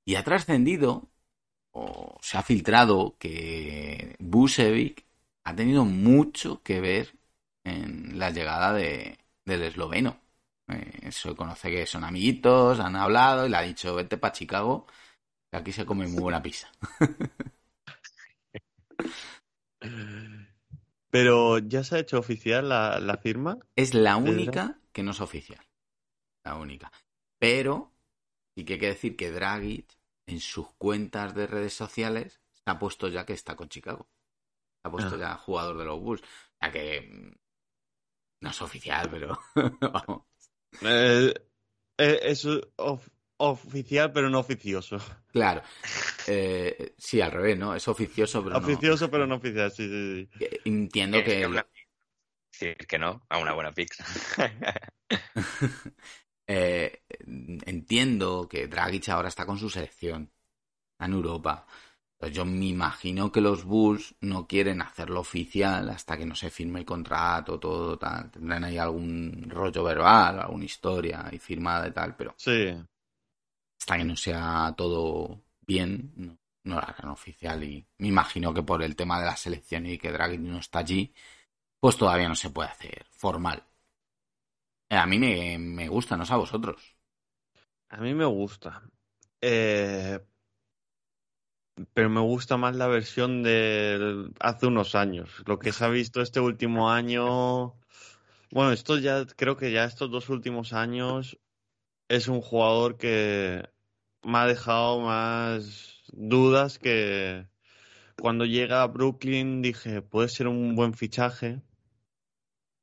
Y 0.04 0.14
ha 0.14 0.22
trascendido, 0.22 1.10
o 1.72 2.16
se 2.22 2.38
ha 2.38 2.42
filtrado, 2.44 3.16
que 3.18 4.14
Busevic 4.20 5.04
ha 5.44 5.54
tenido 5.54 5.84
mucho 5.84 6.62
que 6.62 6.80
ver 6.80 7.18
en 7.64 8.18
la 8.18 8.30
llegada 8.30 8.72
de, 8.72 9.18
del 9.44 9.62
esloveno. 9.62 10.20
Eh, 10.68 11.12
se 11.12 11.34
conoce 11.34 11.70
que 11.70 11.86
son 11.86 12.04
amiguitos, 12.04 12.80
han 12.80 12.96
hablado 12.96 13.46
y 13.46 13.50
le 13.50 13.56
ha 13.56 13.62
dicho, 13.62 13.94
vete 13.94 14.16
para 14.16 14.32
Chicago, 14.32 14.86
que 15.50 15.58
aquí 15.58 15.72
se 15.72 15.84
come 15.84 16.06
muy 16.08 16.22
buena 16.22 16.42
pizza. 16.42 16.72
Pero 21.10 21.58
ya 21.58 21.84
se 21.84 21.96
ha 21.96 22.00
hecho 22.00 22.18
oficial 22.18 22.68
la, 22.68 22.98
la 22.98 23.18
firma. 23.18 23.58
Es 23.76 23.94
la 23.94 24.16
única 24.16 24.80
que 24.92 25.02
no 25.02 25.12
es 25.12 25.20
oficial. 25.20 25.64
La 26.44 26.56
única. 26.56 26.90
Pero 27.38 27.92
sí 28.54 28.64
que 28.64 28.72
hay 28.74 28.78
que 28.80 28.88
decir 28.88 29.16
que 29.16 29.30
Dragic 29.30 29.86
en 30.26 30.40
sus 30.40 30.72
cuentas 30.74 31.34
de 31.34 31.46
redes 31.46 31.74
sociales 31.74 32.40
se 32.52 32.62
ha 32.66 32.78
puesto 32.78 33.08
ya 33.08 33.26
que 33.26 33.34
está 33.34 33.54
con 33.54 33.68
Chicago. 33.68 34.08
Ha 34.84 34.90
puesto 34.90 35.16
Ah. 35.16 35.18
ya 35.18 35.34
jugador 35.36 35.76
de 35.78 35.84
los 35.84 36.00
Bulls. 36.00 36.22
O 36.22 36.26
sea 36.60 36.70
que 36.72 37.00
mm, 37.10 37.32
no 38.42 38.50
es 38.50 38.62
oficial, 38.62 39.08
pero 39.10 39.38
vamos. 39.80 40.24
Eh, 40.82 41.34
eh, 41.98 42.20
es 42.22 42.46
of- 42.76 43.08
oficial, 43.38 44.12
pero 44.12 44.28
no 44.30 44.38
oficioso. 44.40 44.98
Claro. 45.32 45.62
Eh, 46.26 46.94
sí, 46.98 47.20
al 47.20 47.32
revés, 47.32 47.58
¿no? 47.58 47.74
Es 47.74 47.86
oficioso, 47.88 48.42
pero 48.44 48.58
no. 48.60 48.66
Oficioso, 48.66 49.10
pero 49.10 49.26
no 49.26 49.36
oficial, 49.36 49.70
sí, 49.72 49.88
sí, 49.88 50.28
sí. 50.38 50.46
Entiendo 50.64 51.18
Es 51.18 51.24
que... 51.24 51.38
que 51.40 51.46
una- 51.46 51.66
Decir 52.52 52.76
que 52.86 52.98
no 52.98 53.26
a 53.28 53.38
una 53.38 53.52
buena 53.52 53.72
pizza. 53.72 54.04
Eh, 56.46 57.02
entiendo 57.64 58.46
que 58.48 58.68
Dragic 58.68 59.08
ahora 59.08 59.28
está 59.28 59.46
con 59.46 59.58
su 59.58 59.70
selección 59.70 60.30
en 60.98 61.12
Europa. 61.14 61.66
Pues 62.24 62.34
yo 62.34 62.44
me 62.46 62.64
imagino 62.66 63.30
que 63.30 63.40
los 63.42 63.64
Bulls 63.64 64.14
no 64.22 64.46
quieren 64.48 64.80
hacerlo 64.82 65.20
oficial 65.20 65.90
hasta 65.90 66.16
que 66.16 66.24
no 66.26 66.34
se 66.34 66.50
firme 66.50 66.80
el 66.80 66.86
contrato, 66.86 67.60
todo 67.60 67.98
tal. 67.98 68.30
Tendrán 68.30 68.64
ahí 68.64 68.78
algún 68.78 69.44
rollo 69.50 69.84
verbal, 69.84 70.40
alguna 70.40 70.64
historia 70.64 71.28
y 71.30 71.38
firmada 71.38 71.86
y 71.86 71.92
tal, 71.92 72.16
pero 72.16 72.34
Sí. 72.36 72.84
hasta 73.78 73.96
que 73.98 74.04
no 74.04 74.16
sea 74.16 74.74
todo 74.76 75.42
bien, 75.60 76.12
no, 76.16 76.38
no 76.64 76.74
lo 76.76 76.80
harán 76.82 77.10
oficial. 77.10 77.62
Y 77.64 77.86
me 77.98 78.08
imagino 78.08 78.52
que 78.54 78.62
por 78.62 78.82
el 78.82 78.96
tema 78.96 79.20
de 79.20 79.26
la 79.26 79.36
selección 79.36 79.86
y 79.86 79.98
que 79.98 80.12
Dragic 80.12 80.40
no 80.40 80.58
está 80.58 80.80
allí, 80.80 81.12
pues 81.80 81.96
todavía 81.96 82.28
no 82.28 82.36
se 82.36 82.50
puede 82.50 82.70
hacer 82.70 83.06
formal. 83.12 83.64
Eh, 84.88 84.96
A 84.96 85.06
mí 85.06 85.18
me, 85.18 85.58
me 85.58 85.88
gusta, 85.88 86.16
no 86.16 86.24
sé 86.26 86.32
a 86.34 86.36
vosotros. 86.44 86.80
A 87.88 87.96
mí 88.00 88.12
me 88.14 88.24
gusta. 88.26 88.82
Eh, 89.40 90.20
pero 91.92 92.10
me 92.10 92.20
gusta 92.20 92.56
más 92.56 92.76
la 92.76 92.86
versión 92.86 93.42
de 93.42 94.30
hace 94.40 94.66
unos 94.66 94.94
años. 94.94 95.30
Lo 95.46 95.58
que 95.58 95.72
se 95.72 95.84
ha 95.84 95.88
visto 95.88 96.20
este 96.20 96.40
último 96.40 96.90
año. 96.90 97.74
Bueno, 98.50 98.72
esto 98.72 98.98
ya, 98.98 99.26
creo 99.26 99.56
que 99.56 99.72
ya 99.72 99.84
estos 99.84 100.10
dos 100.10 100.28
últimos 100.28 100.72
años 100.72 101.38
es 102.08 102.28
un 102.28 102.40
jugador 102.40 102.96
que 102.96 103.68
me 104.22 104.38
ha 104.38 104.46
dejado 104.46 105.00
más 105.00 106.02
dudas 106.12 106.78
que 106.78 107.46
cuando 108.20 108.44
llega 108.44 108.82
a 108.82 108.86
Brooklyn 108.86 109.62
dije, 109.62 110.02
puede 110.02 110.28
ser 110.28 110.46
un 110.48 110.74
buen 110.76 110.94
fichaje, 110.94 111.62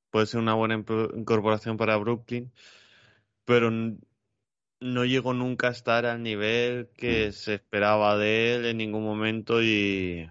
puede 0.09 0.25
ser 0.25 0.41
una 0.41 0.53
buena 0.53 0.75
incorporación 0.75 1.77
para 1.77 1.97
Brooklyn, 1.97 2.51
pero 3.45 3.71
no 4.81 5.05
llegó 5.05 5.33
nunca 5.33 5.69
a 5.69 5.71
estar 5.71 6.05
al 6.05 6.23
nivel 6.23 6.89
que 6.97 7.31
se 7.31 7.55
esperaba 7.55 8.17
de 8.17 8.55
él 8.55 8.65
en 8.65 8.77
ningún 8.77 9.03
momento 9.03 9.61
y, 9.63 10.29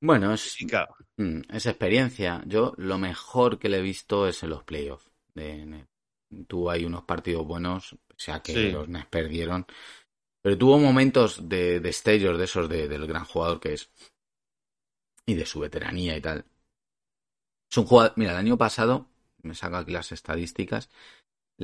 Bueno, 0.00 0.32
es, 0.34 0.60
y 0.60 0.66
claro, 0.66 0.94
mm, 1.16 1.42
es 1.50 1.66
experiencia. 1.66 2.42
Yo 2.46 2.74
lo 2.76 2.98
mejor 2.98 3.58
que 3.58 3.68
le 3.68 3.78
he 3.78 3.82
visto 3.82 4.26
es 4.26 4.42
en 4.42 4.50
los 4.50 4.64
playoffs. 4.64 5.10
De 5.34 5.64
Nets. 5.66 5.88
Tuvo 6.48 6.70
ahí 6.70 6.84
unos 6.84 7.04
partidos 7.04 7.46
buenos, 7.46 7.92
o 7.92 7.98
sea 8.16 8.40
que 8.42 8.52
Sí. 8.54 8.70
los 8.70 8.88
Nets 8.88 9.06
perdieron. 9.08 9.66
Pero 10.42 10.58
tuvo 10.58 10.78
momentos 10.78 11.48
de 11.48 11.80
destellos 11.80 12.38
de 12.38 12.44
esos 12.44 12.68
de- 12.68 12.88
del 12.88 13.06
gran 13.06 13.24
jugador 13.24 13.60
que 13.60 13.74
es. 13.74 13.90
Y 15.26 15.34
de 15.34 15.44
su 15.46 15.58
veteranía 15.58 16.16
y 16.16 16.20
tal. 16.20 16.44
Es 17.70 17.76
un 17.78 17.86
jugador. 17.86 18.12
Mira, 18.16 18.32
el 18.32 18.36
año 18.38 18.56
pasado, 18.56 19.08
me 19.42 19.54
saco 19.54 19.76
aquí 19.76 19.90
las 19.92 20.12
estadísticas. 20.12 20.90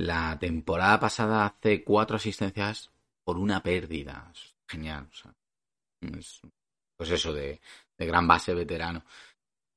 La 0.06 0.38
temporada 0.38 0.98
pasada 1.00 1.44
hace 1.46 1.84
cuatro 1.84 2.16
asistencias 2.16 2.90
por 3.24 3.36
una 3.36 3.62
pérdida. 3.62 4.32
Genial. 4.66 5.10
es- 6.00 6.40
pues 6.96 7.10
eso, 7.10 7.32
de, 7.32 7.60
de 7.96 8.06
gran 8.06 8.26
base 8.26 8.54
veterano. 8.54 9.04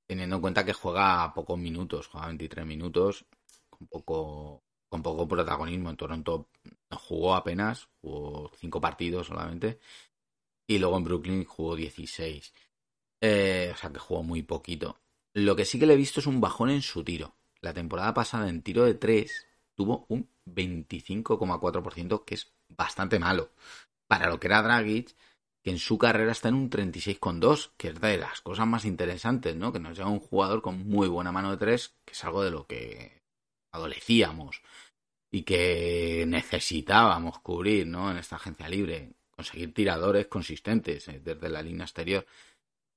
Teniendo 0.08 0.38
en 0.38 0.42
cuenta 0.42 0.66
que 0.66 0.74
juega 0.74 1.34
pocos 1.34 1.58
minutos, 1.60 2.08
juega 2.08 2.28
23 2.28 2.66
minutos, 2.66 3.26
con 3.70 3.88
poco, 3.88 4.64
con 4.90 5.04
poco 5.04 5.28
protagonismo. 5.28 5.90
En 5.92 5.98
Toronto 5.98 6.50
jugó 6.92 7.36
apenas, 7.36 7.90
jugó 8.02 8.52
cinco 8.58 8.82
partidos 8.82 9.28
solamente. 9.28 9.80
Y 10.68 10.80
luego 10.80 10.98
en 10.98 11.04
Brooklyn 11.04 11.46
jugó 11.46 11.76
16. 11.76 12.54
Eh, 13.22 13.72
o 13.74 13.78
sea 13.78 13.92
que 13.92 14.00
jugó 14.00 14.24
muy 14.24 14.42
poquito. 14.44 15.00
Lo 15.34 15.56
que 15.56 15.66
sí 15.66 15.80
que 15.80 15.86
le 15.86 15.94
he 15.94 15.98
visto 15.98 16.20
es 16.20 16.28
un 16.28 16.42
bajón 16.42 16.70
en 16.70 16.82
su 16.82 17.04
tiro. 17.04 17.36
La 17.62 17.74
temporada 17.74 18.14
pasada 18.14 18.50
en 18.50 18.62
tiro 18.64 18.86
de 18.86 18.96
3 18.96 19.48
tuvo 19.76 20.06
un 20.10 20.30
25,4%, 20.48 22.26
que 22.26 22.36
es 22.36 22.52
bastante 22.70 23.20
malo. 23.20 23.52
Para 24.08 24.30
lo 24.30 24.40
que 24.40 24.48
era 24.48 24.62
Dragic, 24.62 25.16
que 25.64 25.72
en 25.72 25.80
su 25.80 25.98
carrera 25.98 26.32
está 26.32 26.50
en 26.50 26.56
un 26.56 26.70
36,2, 26.70 27.72
que 27.78 27.90
es 27.90 28.02
de 28.02 28.18
las 28.18 28.42
cosas 28.42 28.68
más 28.68 28.86
interesantes, 28.86 29.56
¿no? 29.56 29.72
Que 29.72 29.80
nos 29.80 29.98
llega 29.98 30.10
un 30.10 30.20
jugador 30.20 30.62
con 30.62 30.88
muy 30.88 31.08
buena 31.08 31.32
mano 31.32 31.52
de 31.52 31.58
3, 31.58 31.96
que 32.06 32.14
es 32.14 32.24
algo 32.24 32.44
de 32.44 32.52
lo 32.52 32.66
que 32.66 33.22
adolecíamos 33.72 34.62
y 35.32 35.44
que 35.44 36.26
necesitábamos 36.28 37.40
cubrir, 37.40 37.88
¿no? 37.88 38.12
En 38.12 38.18
esta 38.18 38.36
agencia 38.36 38.68
libre, 38.68 39.14
conseguir 39.36 39.74
tiradores 39.74 40.28
consistentes 40.28 41.08
eh, 41.08 41.22
desde 41.24 41.50
la 41.50 41.62
línea 41.62 41.86
exterior. 41.86 42.26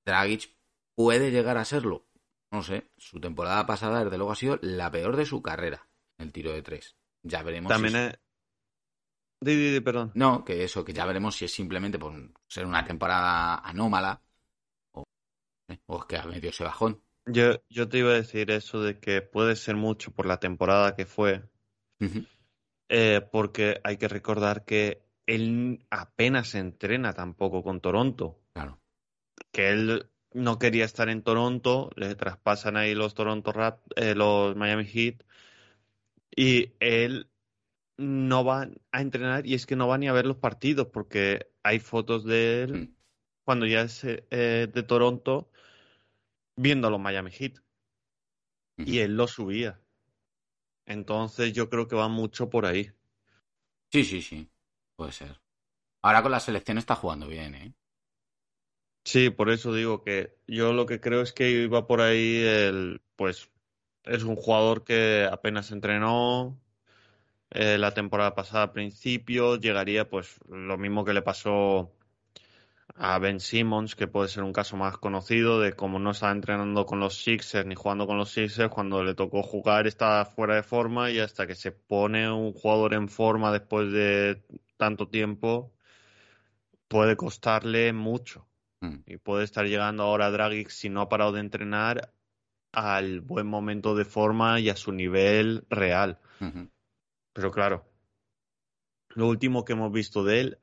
Dragic 0.05 0.51
puede 0.97 1.31
llegar 1.31 1.59
a 1.59 1.65
serlo. 1.65 2.07
No 2.51 2.63
sé, 2.63 2.89
su 2.97 3.21
temporada 3.21 3.67
pasada, 3.67 4.05
desde 4.05 4.17
luego, 4.17 4.33
ha 4.33 4.37
sido 4.37 4.59
la 4.63 4.91
peor 4.91 5.17
de 5.17 5.27
su 5.27 5.43
carrera, 5.43 5.87
el 6.19 6.33
tiro 6.33 6.53
de 6.53 6.63
tres. 6.63 6.97
Ya 7.23 7.43
veremos. 7.43 7.71
también 7.71 7.95
si... 7.95 8.01
es... 8.01 8.19
Di, 9.41 9.57
di, 9.57 9.73
di, 9.73 9.81
perdón. 9.81 10.13
No, 10.15 10.45
que 10.45 10.65
eso, 10.65 10.85
que 10.85 10.93
ya 10.93 11.05
veremos 11.05 11.37
si 11.37 11.45
es 11.45 11.53
simplemente 11.53 11.99
por 11.99 12.15
ser 12.47 12.65
una 12.67 12.85
temporada 12.85 13.57
anómala 13.59 14.23
o, 14.93 15.05
eh, 15.69 15.79
o 15.87 15.99
es 15.99 16.05
que 16.07 16.17
ha 16.17 16.25
metido 16.25 16.51
ese 16.51 16.65
bajón. 16.65 17.03
Yo, 17.27 17.63
yo 17.69 17.89
te 17.89 17.99
iba 17.99 18.11
a 18.11 18.15
decir 18.15 18.51
eso 18.51 18.83
de 18.83 18.99
que 19.01 19.23
puede 19.23 19.57
ser 19.57 19.77
mucho 19.77 20.13
por 20.13 20.27
la 20.27 20.39
temporada 20.39 20.95
que 20.95 21.07
fue, 21.07 21.43
eh, 22.89 23.21
porque 23.33 23.81
hay 23.83 23.97
que 23.97 24.09
recordar 24.09 24.65
que 24.65 25.03
él 25.27 25.87
apenas 25.91 26.55
entrena 26.55 27.15
tampoco 27.15 27.63
con 27.63 27.81
Toronto, 27.81 28.39
Claro. 28.53 28.79
que 29.53 29.71
él 29.71 30.11
no 30.33 30.59
quería 30.59 30.85
estar 30.85 31.09
en 31.09 31.23
Toronto, 31.23 31.91
le 31.97 32.15
traspasan 32.15 32.77
ahí 32.77 32.95
los 32.95 33.15
Toronto 33.15 33.53
Rap, 33.53 33.81
eh, 33.97 34.15
los 34.15 34.55
Miami 34.57 34.85
Heat, 34.85 35.23
y 36.37 36.73
él 36.81 37.31
no 37.97 38.45
va 38.45 38.69
a 38.93 39.01
entrenar 39.01 39.47
y 39.47 39.55
es 39.55 39.67
que 39.67 39.77
no 39.77 39.89
va 39.89 39.99
ni 39.99 40.09
a 40.09 40.13
ver 40.13 40.27
los 40.27 40.37
partidos 40.39 40.89
porque 40.89 41.51
hay 41.63 41.79
fotos 41.79 42.25
de 42.25 42.63
él 42.65 42.73
Mm. 42.73 42.95
cuando 43.45 43.67
ya 43.67 43.83
es 43.83 44.03
eh, 44.05 44.69
de 44.73 44.83
Toronto 44.83 45.51
viendo 46.57 46.89
a 46.89 46.91
los 46.91 47.01
Miami 47.01 47.31
Heat 47.31 47.59
y 48.79 48.99
él 48.99 49.17
lo 49.17 49.27
subía. 49.29 49.81
Entonces 50.87 51.53
yo 51.53 51.71
creo 51.71 51.89
que 51.89 51.97
va 51.97 52.09
mucho 52.09 52.51
por 52.51 52.67
ahí. 52.67 52.91
Sí, 53.93 54.05
sí, 54.05 54.23
sí. 54.23 54.49
Puede 54.97 55.13
ser. 55.13 55.41
Ahora 56.03 56.23
con 56.23 56.33
la 56.33 56.41
selección 56.41 56.79
está 56.79 56.95
jugando 56.97 57.27
bien, 57.29 57.55
¿eh? 57.55 57.75
Sí, 59.05 59.31
por 59.31 59.51
eso 59.51 59.73
digo 59.75 60.03
que 60.03 60.35
yo 60.47 60.73
lo 60.73 60.87
que 60.87 61.01
creo 61.01 61.21
es 61.21 61.33
que 61.33 61.51
iba 61.51 61.87
por 61.87 62.01
ahí 62.01 62.43
el, 62.43 63.03
pues 63.17 63.51
es 64.05 64.23
un 64.25 64.37
jugador 64.37 64.85
que 64.85 65.29
apenas 65.31 65.71
entrenó 65.71 66.59
eh, 67.51 67.79
la 67.79 67.93
temporada 67.93 68.35
pasada 68.35 68.65
al 68.65 68.73
principio, 68.73 69.57
llegaría 69.57 70.09
pues 70.09 70.39
lo 70.49 70.77
mismo 70.79 71.05
que 71.05 71.15
le 71.15 71.23
pasó 71.23 71.93
a 72.97 73.19
Ben 73.19 73.41
Simmons, 73.41 73.97
que 73.97 74.07
puede 74.07 74.29
ser 74.29 74.43
un 74.43 74.53
caso 74.53 74.77
más 74.77 74.99
conocido 74.99 75.61
de 75.61 75.73
cómo 75.73 75.99
no 75.99 76.13
estaba 76.13 76.33
entrenando 76.33 76.87
con 76.87 77.01
los 77.01 77.23
Sixers 77.23 77.67
ni 77.67 77.75
jugando 77.75 78.07
con 78.07 78.19
los 78.19 78.31
Sixers, 78.31 78.71
cuando 78.71 79.03
le 79.03 79.15
tocó 79.15 79.43
jugar 79.43 79.87
estaba 79.87 80.25
fuera 80.25 80.57
de 80.57 80.63
forma 80.63 81.11
y 81.11 81.19
hasta 81.19 81.47
que 81.47 81.55
se 81.55 81.73
pone 81.73 82.31
un 82.31 82.53
jugador 82.53 82.95
en 82.95 83.09
forma 83.09 83.53
después 83.53 83.91
de 83.91 84.43
tanto 84.77 85.09
tiempo 85.09 85.73
puede 86.89 87.17
costarle 87.17 87.93
mucho. 87.93 88.47
Mm. 88.81 88.99
Y 89.07 89.17
puede 89.17 89.45
estar 89.45 89.67
llegando 89.67 90.05
ahora 90.05 90.31
Dragic, 90.31 90.69
si 90.69 90.89
no 90.89 91.01
ha 91.01 91.09
parado 91.09 91.33
de 91.33 91.41
entrenar, 91.41 92.14
al 92.75 93.21
buen 93.21 93.47
momento 93.47 93.95
de 93.95 94.05
forma 94.05 94.61
y 94.61 94.69
a 94.71 94.77
su 94.77 94.93
nivel 94.93 95.65
real. 95.71 96.19
Pero 97.33 97.51
claro, 97.51 97.85
lo 99.11 99.29
último 99.29 99.65
que 99.65 99.73
hemos 99.73 99.91
visto 99.93 100.23
de 100.25 100.41
él 100.41 100.59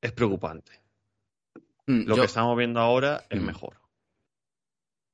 es 0.00 0.12
preocupante. 0.12 0.72
Mm, 1.86 2.02
Lo 2.06 2.16
yo- 2.16 2.22
que 2.22 2.26
estamos 2.26 2.56
viendo 2.56 2.80
ahora 2.80 3.24
es 3.30 3.40
Mm. 3.40 3.44
mejor. 3.46 3.80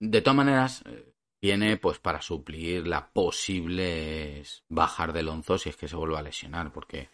De 0.00 0.22
todas 0.22 0.36
maneras, 0.36 0.82
eh, 0.86 1.12
viene 1.42 1.76
pues 1.76 1.98
para 1.98 2.20
suplir 2.22 2.86
las 2.86 3.02
posibles 3.10 4.64
bajar 4.68 5.12
de 5.12 5.22
Lonzo 5.22 5.58
si 5.58 5.68
es 5.70 5.76
que 5.76 5.88
se 5.88 5.96
vuelve 5.96 6.18
a 6.18 6.22
lesionar, 6.22 6.72
porque 6.72 7.08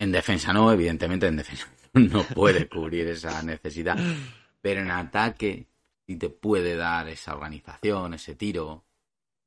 en 0.00 0.10
defensa 0.12 0.52
no, 0.52 0.72
evidentemente 0.72 1.26
en 1.26 1.36
defensa 1.36 1.68
no 1.94 2.24
puede 2.34 2.68
cubrir 2.68 3.08
esa 3.08 3.42
necesidad, 3.42 3.96
pero 4.60 4.80
en 4.80 4.90
ataque 4.90 5.66
sí 6.06 6.16
te 6.16 6.30
puede 6.30 6.76
dar 6.76 7.08
esa 7.08 7.34
organización, 7.34 8.14
ese 8.14 8.34
tiro, 8.34 8.84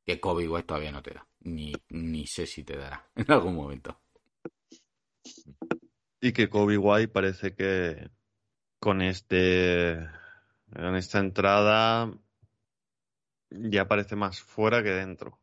que 0.06 0.20
Kobe 0.20 0.48
White 0.48 0.68
todavía 0.68 0.92
no 0.92 1.02
te 1.02 1.14
da, 1.14 1.28
ni, 1.42 1.74
ni 1.90 2.28
sé 2.28 2.46
si 2.46 2.64
te 2.64 2.78
dará 2.78 3.10
en 3.16 3.32
algún 3.32 3.56
momento. 3.56 4.00
Y 6.22 6.32
que 6.32 6.50
Kobe 6.50 6.78
White 6.78 7.10
parece 7.10 7.56
que 7.56 8.10
con 8.80 9.02
este 9.02 10.08
con 10.72 10.96
esta 10.96 11.20
entrada 11.20 12.12
ya 13.50 13.88
parece 13.88 14.16
más 14.16 14.42
fuera 14.42 14.84
que 14.84 14.92
dentro. 14.92 15.40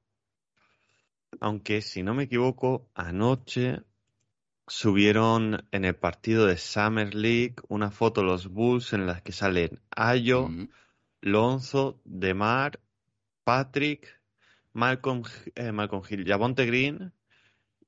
Aunque 1.40 1.81
si 1.81 2.03
no 2.03 2.14
me 2.14 2.25
equivoco, 2.25 2.88
anoche 2.94 3.83
subieron 4.66 5.66
en 5.70 5.85
el 5.85 5.96
partido 5.96 6.46
de 6.46 6.57
Summer 6.57 7.14
League 7.14 7.57
una 7.68 7.90
foto 7.90 8.22
los 8.22 8.48
Bulls 8.48 8.92
en 8.92 9.07
las 9.07 9.22
que 9.22 9.33
salen 9.33 9.81
Ayo, 9.90 10.48
Mm, 10.48 10.68
Lonzo, 11.22 12.00
Demar, 12.04 12.80
Patrick, 13.44 14.20
Malcolm, 14.72 15.22
eh, 15.54 15.72
Malcolm 15.72 16.02
Hill, 16.08 16.26
Javonte 16.26 16.66
Green 16.66 17.12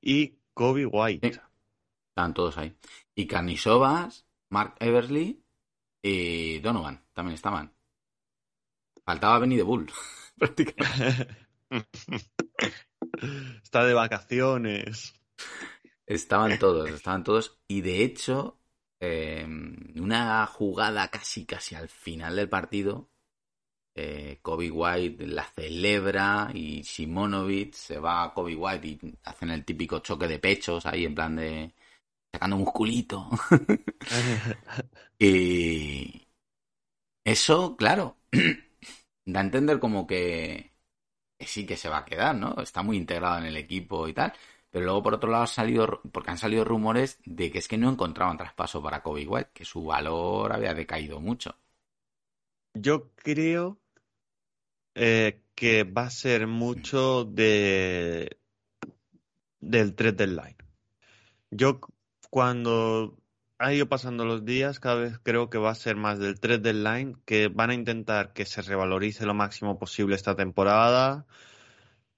y 0.01 0.39
Kobe 0.53 0.85
White. 0.85 1.33
Sí. 1.33 1.39
Estaban 2.09 2.33
todos 2.33 2.57
ahí. 2.57 2.75
Y 3.13 3.27
Carnisovas, 3.27 4.25
Mark 4.49 4.75
Eversley 4.79 5.43
y 6.01 6.59
Donovan 6.59 7.03
también 7.13 7.35
estaban. 7.35 7.73
Faltaba 9.03 9.39
Benny 9.39 9.57
de 9.57 9.63
Bull, 9.63 9.91
prácticamente. 10.37 11.27
Está 13.63 13.85
de 13.85 13.93
vacaciones. 13.93 15.13
Estaban 16.05 16.57
todos, 16.59 16.89
estaban 16.89 17.23
todos. 17.23 17.59
Y 17.67 17.81
de 17.81 18.03
hecho, 18.03 18.59
eh, 18.99 19.45
una 19.95 20.45
jugada 20.45 21.09
casi, 21.09 21.45
casi 21.45 21.75
al 21.75 21.89
final 21.89 22.35
del 22.35 22.49
partido, 22.49 23.09
eh, 23.95 24.39
Kobe 24.41 24.69
White 24.69 25.25
la 25.27 25.45
celebra 25.45 26.49
y 26.53 26.83
Simonovic 26.83 27.73
se 27.73 27.99
va 27.99 28.23
a 28.23 28.33
Kobe 28.33 28.55
White 28.55 28.87
y 28.87 28.99
hacen 29.23 29.51
el 29.51 29.63
típico 29.65 29.99
choque 29.99 30.27
de 30.27 30.39
pechos 30.39 30.85
ahí 30.85 31.05
en 31.05 31.15
plan 31.15 31.35
de 31.35 31.73
sacando 32.33 32.57
musculito. 32.57 33.29
y 35.19 36.27
eso, 37.23 37.75
claro, 37.77 38.17
da 39.25 39.39
a 39.39 39.43
entender 39.43 39.79
como 39.79 40.05
que, 40.05 40.73
que 41.39 41.47
sí 41.47 41.65
que 41.65 41.77
se 41.77 41.89
va 41.89 41.99
a 41.99 42.05
quedar, 42.05 42.35
¿no? 42.35 42.55
Está 42.61 42.83
muy 42.83 42.97
integrado 42.97 43.39
en 43.39 43.45
el 43.45 43.57
equipo 43.57 44.07
y 44.07 44.13
tal. 44.13 44.33
Pero 44.69 44.85
luego, 44.85 45.03
por 45.03 45.13
otro 45.15 45.31
lado, 45.31 45.43
ha 45.45 45.47
salido, 45.47 46.01
porque 46.11 46.31
han 46.31 46.37
salido 46.37 46.65
rumores 46.65 47.19
de 47.25 47.51
que 47.51 47.59
es 47.59 47.67
que 47.69 47.77
no 47.77 47.89
encontraban 47.89 48.37
traspaso 48.37 48.81
para 48.83 49.01
Kobe 49.01 49.25
White, 49.25 49.51
que 49.53 49.65
su 49.65 49.85
valor 49.85 50.51
había 50.51 50.73
decaído 50.73 51.21
mucho. 51.21 51.57
Yo 52.73 53.09
creo 53.15 53.79
eh, 54.95 55.41
que 55.55 55.83
va 55.83 56.03
a 56.03 56.09
ser 56.09 56.47
mucho 56.47 57.25
de 57.25 58.37
del 59.59 59.95
3 59.95 60.15
deadline. 60.17 60.55
Yo 61.51 61.73
c- 61.85 61.93
cuando 62.29 63.17
ha 63.57 63.73
ido 63.73 63.87
pasando 63.89 64.25
los 64.25 64.45
días, 64.45 64.79
cada 64.79 64.95
vez 64.95 65.19
creo 65.23 65.49
que 65.49 65.57
va 65.57 65.71
a 65.71 65.75
ser 65.75 65.95
más 65.95 66.19
del 66.19 66.39
3 66.39 66.61
deadline, 66.61 67.15
que 67.25 67.47
van 67.49 67.69
a 67.71 67.73
intentar 67.73 68.33
que 68.33 68.45
se 68.45 68.61
revalorice 68.61 69.25
lo 69.25 69.33
máximo 69.33 69.79
posible 69.79 70.15
esta 70.15 70.35
temporada, 70.35 71.25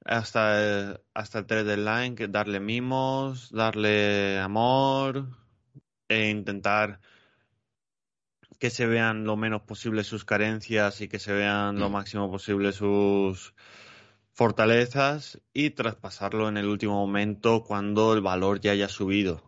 hasta 0.05 0.61
el, 0.91 1.01
hasta 1.13 1.39
el 1.39 1.45
3 1.45 1.65
deadline, 1.65 2.15
que 2.15 2.27
darle 2.27 2.59
mimos, 2.59 3.51
darle 3.51 4.39
amor, 4.39 5.27
e 6.09 6.29
intentar 6.29 7.01
que 8.59 8.69
se 8.69 8.85
vean 8.87 9.23
lo 9.25 9.35
menos 9.37 9.61
posible 9.63 10.03
sus 10.03 10.25
carencias 10.25 11.01
y 11.01 11.07
que 11.07 11.19
se 11.19 11.33
vean 11.33 11.79
lo 11.79 11.89
Mm. 11.89 11.93
máximo 11.93 12.31
posible 12.31 12.71
sus 12.73 13.55
fortalezas 14.33 15.41
y 15.53 15.71
traspasarlo 15.71 16.49
en 16.49 16.57
el 16.57 16.67
último 16.67 16.93
momento 16.95 17.63
cuando 17.63 18.13
el 18.13 18.21
valor 18.21 18.59
ya 18.61 18.71
haya 18.71 18.89
subido. 18.89 19.43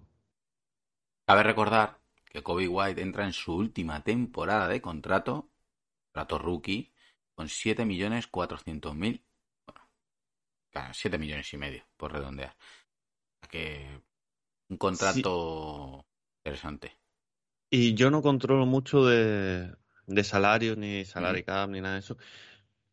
Cabe 1.27 1.43
recordar 1.43 2.01
que 2.25 2.43
Kobe 2.43 2.67
White 2.67 3.01
entra 3.01 3.23
en 3.25 3.33
su 3.33 3.55
última 3.55 4.03
temporada 4.03 4.67
de 4.67 4.81
contrato, 4.81 5.49
contrato 6.07 6.39
rookie, 6.39 6.91
con 7.35 7.47
7.400.000, 7.49 9.23
bueno, 9.65 9.81
claro, 10.71 10.93
7 10.93 11.17
millones 11.17 11.53
y 11.53 11.57
medio, 11.57 11.85
por 11.97 12.13
redondear. 12.13 12.55
Que 13.49 14.01
un 14.69 14.77
contrato 14.77 16.05
interesante. 16.43 16.98
Y 17.69 17.93
yo 17.93 18.11
no 18.11 18.21
controlo 18.21 18.65
mucho 18.65 19.05
de, 19.05 19.75
de 20.07 20.23
salarios, 20.23 20.77
ni 20.77 21.05
salary 21.05 21.43
cap, 21.43 21.69
ni 21.69 21.81
nada 21.81 21.95
de 21.95 21.99
eso. 21.99 22.17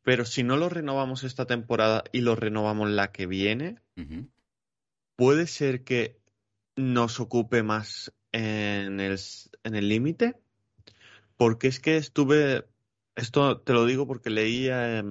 Pero 0.02 0.24
si 0.24 0.42
no 0.42 0.56
lo 0.56 0.68
renovamos 0.68 1.24
esta 1.24 1.46
temporada 1.46 2.04
y 2.12 2.20
lo 2.20 2.36
renovamos 2.36 2.90
la 2.90 3.12
que 3.12 3.26
viene. 3.26 3.80
¿puede 5.16 5.46
ser 5.46 5.82
que 5.82 6.20
nos 6.76 7.18
ocupe 7.20 7.62
más 7.62 8.12
en 8.32 9.00
el, 9.00 9.18
en 9.64 9.74
el 9.74 9.88
límite? 9.88 10.36
Porque 11.36 11.68
es 11.68 11.80
que 11.80 11.96
estuve, 11.96 12.66
esto 13.16 13.60
te 13.60 13.72
lo 13.72 13.86
digo 13.86 14.06
porque 14.06 14.30
leía, 14.30 15.02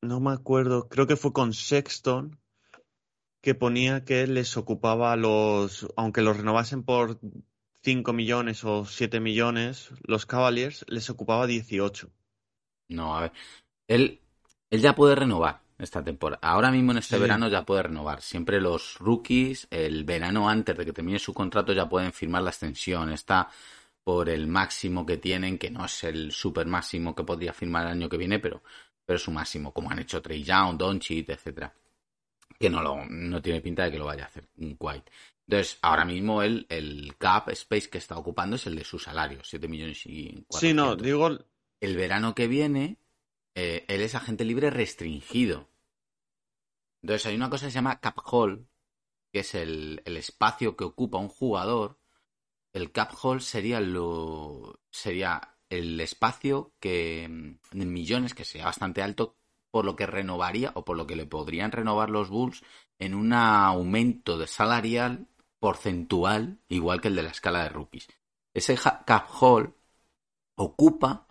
no 0.00 0.20
me 0.20 0.32
acuerdo, 0.32 0.88
creo 0.88 1.06
que 1.06 1.16
fue 1.16 1.32
con 1.32 1.52
Sexton, 1.52 2.38
que 3.40 3.54
ponía 3.54 4.04
que 4.04 4.26
les 4.26 4.56
ocupaba 4.56 5.14
los, 5.16 5.86
aunque 5.96 6.22
los 6.22 6.36
renovasen 6.36 6.82
por 6.82 7.20
5 7.88 8.12
millones 8.12 8.64
o 8.64 8.84
7 8.84 9.18
millones, 9.18 9.88
los 10.02 10.26
Cavaliers 10.26 10.84
les 10.88 11.08
ocupaba 11.08 11.46
18. 11.46 12.10
No, 12.90 13.16
a 13.16 13.20
ver. 13.22 13.32
Él, 13.88 14.20
él 14.70 14.80
ya 14.82 14.94
puede 14.94 15.14
renovar 15.14 15.62
esta 15.78 16.04
temporada. 16.04 16.38
Ahora 16.42 16.70
mismo 16.70 16.92
en 16.92 16.98
este 16.98 17.16
Sí. 17.16 17.22
verano 17.22 17.48
ya 17.48 17.64
puede 17.64 17.84
renovar. 17.84 18.20
Siempre 18.20 18.60
los 18.60 18.98
rookies, 18.98 19.68
el 19.70 20.04
verano 20.04 20.50
antes 20.50 20.76
de 20.76 20.84
que 20.84 20.92
termine 20.92 21.18
su 21.18 21.32
contrato, 21.32 21.72
ya 21.72 21.88
pueden 21.88 22.12
firmar 22.12 22.42
la 22.42 22.50
extensión. 22.50 23.10
Está 23.10 23.48
por 24.04 24.28
el 24.28 24.46
máximo 24.48 25.06
que 25.06 25.16
tienen, 25.16 25.56
que 25.56 25.70
no 25.70 25.86
es 25.86 26.04
el 26.04 26.30
super 26.32 26.66
máximo 26.66 27.14
que 27.14 27.24
podría 27.24 27.54
firmar 27.54 27.84
el 27.86 27.92
año 27.92 28.08
que 28.10 28.18
viene, 28.18 28.38
pero, 28.38 28.62
pero 29.06 29.16
es 29.16 29.22
su 29.22 29.30
máximo, 29.30 29.72
como 29.72 29.90
han 29.90 29.98
hecho 30.00 30.20
Trey 30.20 30.42
Young, 30.42 30.76
Doncic, 30.76 31.28
etcétera. 31.30 31.72
Que 32.58 32.68
no, 32.68 32.82
lo, 32.82 33.06
no 33.08 33.40
tiene 33.40 33.62
pinta 33.62 33.84
de 33.84 33.92
que 33.92 33.98
lo 33.98 34.04
vaya 34.06 34.24
a 34.24 34.26
hacer 34.26 34.44
un 34.58 34.76
White. 34.78 35.10
Entonces, 35.48 35.78
ahora 35.80 36.04
mismo 36.04 36.42
él, 36.42 36.66
el 36.68 37.16
cap 37.16 37.48
space 37.48 37.88
que 37.88 37.96
está 37.96 38.18
ocupando 38.18 38.56
es 38.56 38.66
el 38.66 38.76
de 38.76 38.84
su 38.84 38.98
salario, 38.98 39.40
7 39.42 39.66
millones 39.66 40.04
y 40.04 40.44
Sí, 40.50 40.74
no, 40.74 40.94
400 40.96 41.02
digo, 41.02 41.46
el 41.80 41.96
verano 41.96 42.34
que 42.34 42.48
viene, 42.48 42.98
eh, 43.54 43.86
él 43.88 44.02
es 44.02 44.14
agente 44.14 44.44
libre 44.44 44.68
restringido. 44.68 45.70
Entonces 47.02 47.24
hay 47.26 47.34
una 47.34 47.48
cosa 47.48 47.64
que 47.64 47.70
se 47.70 47.76
llama 47.76 47.98
cap 47.98 48.18
hall, 48.30 48.68
que 49.32 49.40
es 49.40 49.54
el, 49.54 50.02
el 50.04 50.18
espacio 50.18 50.76
que 50.76 50.84
ocupa 50.84 51.16
un 51.16 51.28
jugador, 51.28 51.98
el 52.74 52.92
cap 52.92 53.12
hold 53.22 53.40
sería 53.40 53.80
lo 53.80 54.80
sería 54.90 55.56
el 55.70 55.98
espacio 56.00 56.74
que 56.78 57.24
en 57.24 57.60
millones 57.72 58.34
que 58.34 58.44
sea 58.44 58.66
bastante 58.66 59.02
alto 59.02 59.36
por 59.70 59.86
lo 59.86 59.96
que 59.96 60.06
renovaría 60.06 60.72
o 60.74 60.84
por 60.84 60.98
lo 60.98 61.06
que 61.06 61.16
le 61.16 61.24
podrían 61.24 61.72
renovar 61.72 62.10
los 62.10 62.28
Bulls 62.28 62.62
en 62.98 63.14
un 63.14 63.32
aumento 63.32 64.36
de 64.36 64.46
salarial 64.46 65.26
porcentual 65.60 66.60
igual 66.68 67.00
que 67.00 67.08
el 67.08 67.16
de 67.16 67.22
la 67.22 67.30
escala 67.30 67.62
de 67.62 67.68
rookies. 67.70 68.08
Ese 68.54 68.76
cap 68.76 69.28
hold 69.40 69.72
ocupa 70.56 71.26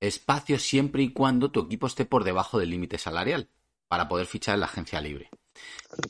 espacio 0.00 0.58
siempre 0.58 1.02
y 1.02 1.12
cuando 1.12 1.50
tu 1.50 1.60
equipo 1.60 1.86
esté 1.86 2.04
por 2.04 2.24
debajo 2.24 2.58
del 2.58 2.70
límite 2.70 2.98
salarial 2.98 3.50
para 3.88 4.08
poder 4.08 4.26
fichar 4.26 4.54
en 4.54 4.60
la 4.60 4.66
agencia 4.66 5.00
libre. 5.00 5.30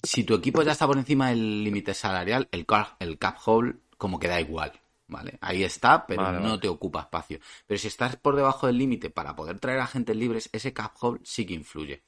Si 0.03 0.25
tu 0.25 0.35
equipo 0.35 0.63
ya 0.63 0.73
está 0.73 0.87
por 0.87 0.99
encima 0.99 1.31
del 1.31 1.65
límite 1.65 1.95
salarial, 1.95 2.49
el 2.53 2.67
cap, 2.67 2.97
el 3.01 3.19
cap 3.19 3.39
hold 3.45 3.77
como 3.97 4.19
que 4.19 4.29
da 4.29 4.41
igual. 4.41 4.73
¿Vale? 5.11 5.39
Ahí 5.41 5.65
está, 5.65 6.07
pero 6.07 6.23
Vale, 6.23 6.39
no 6.39 6.41
vale. 6.41 6.61
te 6.61 6.69
ocupa 6.69 7.01
espacio. 7.01 7.39
Pero 7.67 7.79
si 7.79 7.89
estás 7.89 8.17
por 8.17 8.37
debajo 8.37 8.67
del 8.67 8.77
límite 8.77 9.09
para 9.09 9.35
poder 9.35 9.59
traer 9.59 9.81
agentes 9.81 10.15
libres, 10.15 10.51
ese 10.53 10.75
cap 10.75 10.95
hold 11.01 11.21
sí 11.25 11.47
que 11.47 11.55
influye. 11.55 12.03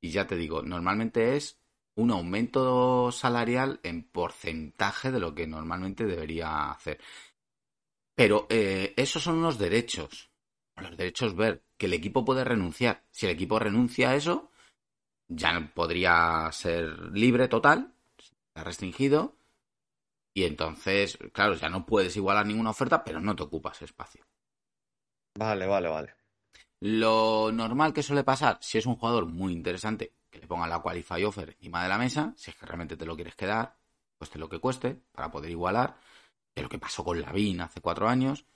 Y 0.00 0.10
ya 0.10 0.26
te 0.26 0.36
digo, 0.36 0.62
normalmente 0.62 1.36
es 1.36 1.58
un 1.96 2.10
aumento 2.10 3.10
salarial 3.10 3.80
en 3.82 4.04
porcentaje 4.04 5.10
de 5.10 5.20
lo 5.20 5.34
que 5.34 5.46
normalmente 5.46 6.04
debería 6.04 6.70
hacer. 6.70 7.00
Pero 8.14 8.46
eh, 8.50 8.94
esos 8.96 9.22
son 9.22 9.42
los 9.42 9.58
derechos. 9.58 10.30
Los 10.76 10.96
derechos 10.96 11.34
ver 11.34 11.64
que 11.78 11.86
el 11.86 11.94
equipo 11.94 12.24
puede 12.24 12.44
renunciar. 12.44 13.02
Si 13.10 13.26
el 13.26 13.32
equipo 13.32 13.58
renuncia 13.58 14.10
a 14.10 14.16
eso, 14.16 14.50
ya 15.28 15.72
podría 15.74 16.50
ser 16.52 17.12
libre 17.12 17.48
total, 17.48 17.94
está 18.18 18.64
restringido. 18.64 19.36
Y 20.34 20.44
entonces, 20.44 21.18
claro, 21.32 21.54
ya 21.54 21.70
no 21.70 21.86
puedes 21.86 22.14
igualar 22.16 22.44
ninguna 22.46 22.70
oferta, 22.70 23.02
pero 23.04 23.20
no 23.20 23.34
te 23.34 23.42
ocupas 23.42 23.80
espacio. 23.80 24.26
Vale, 25.34 25.66
vale, 25.66 25.88
vale. 25.88 26.14
Lo 26.80 27.50
normal 27.52 27.94
que 27.94 28.02
suele 28.02 28.22
pasar, 28.22 28.58
si 28.60 28.76
es 28.76 28.84
un 28.84 28.96
jugador 28.96 29.24
muy 29.26 29.54
interesante, 29.54 30.12
que 30.36 30.42
le 30.42 30.46
pongan 30.48 30.70
la 30.70 30.80
qualify 30.80 31.24
offer 31.24 31.50
encima 31.50 31.82
de 31.82 31.88
la 31.88 31.98
mesa, 31.98 32.34
si 32.36 32.50
es 32.50 32.56
que 32.56 32.66
realmente 32.66 32.96
te 32.96 33.06
lo 33.06 33.16
quieres 33.16 33.34
quedar, 33.36 33.76
cueste 34.18 34.38
lo 34.38 34.48
que 34.48 34.58
cueste, 34.60 34.94
para 35.12 35.30
poder 35.30 35.50
igualar, 35.50 35.98
de 36.54 36.62
lo 36.62 36.68
que 36.68 36.78
pasó 36.78 37.04
con 37.04 37.20
Lavin 37.20 37.60
hace 37.62 37.80
cuatro 37.80 38.08
años. 38.08 38.46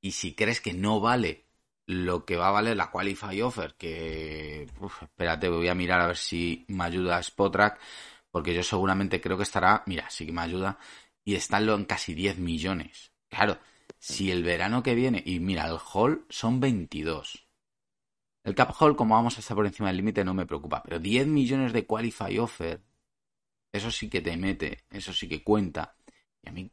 Y 0.00 0.12
si 0.12 0.34
crees 0.34 0.60
que 0.60 0.72
no 0.72 1.00
vale 1.00 1.46
lo 1.86 2.24
que 2.24 2.36
va 2.36 2.48
a 2.48 2.52
valer 2.52 2.76
la 2.76 2.90
qualify 2.90 3.40
offer, 3.42 3.74
que 3.76 4.66
espérate, 5.02 5.48
voy 5.48 5.68
a 5.68 5.74
mirar 5.74 6.00
a 6.00 6.06
ver 6.08 6.16
si 6.16 6.64
me 6.68 6.84
ayuda 6.84 7.20
Spotrack, 7.20 7.80
porque 8.30 8.54
yo 8.54 8.62
seguramente 8.62 9.20
creo 9.20 9.36
que 9.36 9.42
estará, 9.42 9.82
mira, 9.86 10.08
sí 10.10 10.26
que 10.26 10.32
me 10.32 10.42
ayuda, 10.42 10.78
y 11.24 11.34
está 11.34 11.58
en 11.58 11.66
lo- 11.66 11.74
en 11.74 11.84
casi 11.84 12.14
10 12.14 12.38
millones. 12.38 13.12
Claro, 13.28 13.58
si 13.98 14.30
el 14.30 14.42
verano 14.44 14.82
que 14.82 14.94
viene, 14.94 15.22
y 15.26 15.40
mira, 15.40 15.66
el 15.66 15.78
hall 15.92 16.24
son 16.30 16.60
22. 16.60 17.46
El 18.42 18.54
cap 18.54 18.74
hall, 18.78 18.96
como 18.96 19.14
vamos 19.14 19.36
a 19.36 19.40
estar 19.40 19.54
por 19.54 19.66
encima 19.66 19.88
del 19.88 19.98
límite, 19.98 20.24
no 20.24 20.34
me 20.34 20.46
preocupa, 20.46 20.82
pero 20.82 20.98
10 20.98 21.26
millones 21.26 21.72
de 21.72 21.86
qualify 21.86 22.38
offer, 22.38 22.80
eso 23.72 23.90
sí 23.90 24.08
que 24.08 24.20
te 24.20 24.36
mete, 24.36 24.84
eso 24.90 25.12
sí 25.12 25.28
que 25.28 25.42
cuenta. 25.42 25.94
Y 26.42 26.48
a 26.48 26.52
mí 26.52 26.70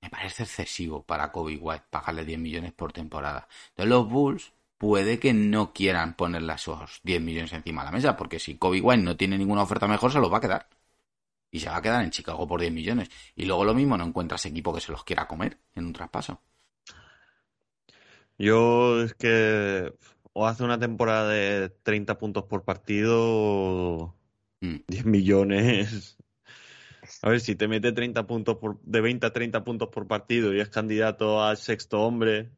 me 0.00 0.10
parece 0.10 0.44
excesivo 0.44 1.02
para 1.02 1.30
Kobe 1.32 1.56
White 1.56 1.86
pagarle 1.90 2.24
10 2.24 2.38
millones 2.38 2.72
por 2.72 2.92
temporada. 2.92 3.48
Entonces 3.70 3.90
los 3.90 4.08
Bulls 4.08 4.52
puede 4.78 5.18
que 5.18 5.34
no 5.34 5.72
quieran 5.72 6.14
ponerle 6.14 6.54
esos 6.54 7.00
10 7.02 7.20
millones 7.20 7.52
encima 7.52 7.82
de 7.82 7.86
la 7.86 7.92
mesa, 7.92 8.16
porque 8.16 8.38
si 8.38 8.56
Kobe 8.56 8.80
White 8.80 9.02
no 9.02 9.16
tiene 9.16 9.36
ninguna 9.36 9.62
oferta 9.62 9.86
mejor, 9.86 10.12
se 10.12 10.20
los 10.20 10.32
va 10.32 10.38
a 10.38 10.40
quedar. 10.40 10.68
Y 11.50 11.60
se 11.60 11.68
va 11.68 11.76
a 11.76 11.82
quedar 11.82 12.04
en 12.04 12.10
Chicago 12.10 12.46
por 12.46 12.60
10 12.60 12.72
millones. 12.72 13.10
Y 13.34 13.44
luego 13.44 13.64
lo 13.64 13.74
mismo, 13.74 13.98
no 13.98 14.04
encuentras 14.04 14.46
equipo 14.46 14.72
que 14.72 14.80
se 14.80 14.92
los 14.92 15.04
quiera 15.04 15.26
comer 15.26 15.58
en 15.74 15.86
un 15.86 15.92
traspaso. 15.92 16.40
Yo 18.38 19.02
es 19.02 19.14
que 19.14 19.92
o 20.32 20.46
hace 20.46 20.64
una 20.64 20.78
temporada 20.78 21.28
de 21.28 21.70
30 21.82 22.18
puntos 22.18 22.44
por 22.44 22.64
partido 22.64 23.16
o 23.18 24.20
Mm. 24.60 24.76
10 24.88 25.06
millones. 25.06 26.16
A 27.22 27.30
ver, 27.30 27.40
si 27.40 27.56
te 27.56 27.66
mete 27.68 27.92
30 27.92 28.26
puntos 28.26 28.56
por, 28.58 28.80
de 28.82 29.00
20 29.00 29.26
a 29.26 29.32
30 29.32 29.64
puntos 29.64 29.88
por 29.88 30.06
partido 30.06 30.54
y 30.54 30.60
es 30.60 30.68
candidato 30.68 31.42
al 31.42 31.56
sexto 31.56 32.00
hombre, 32.02 32.50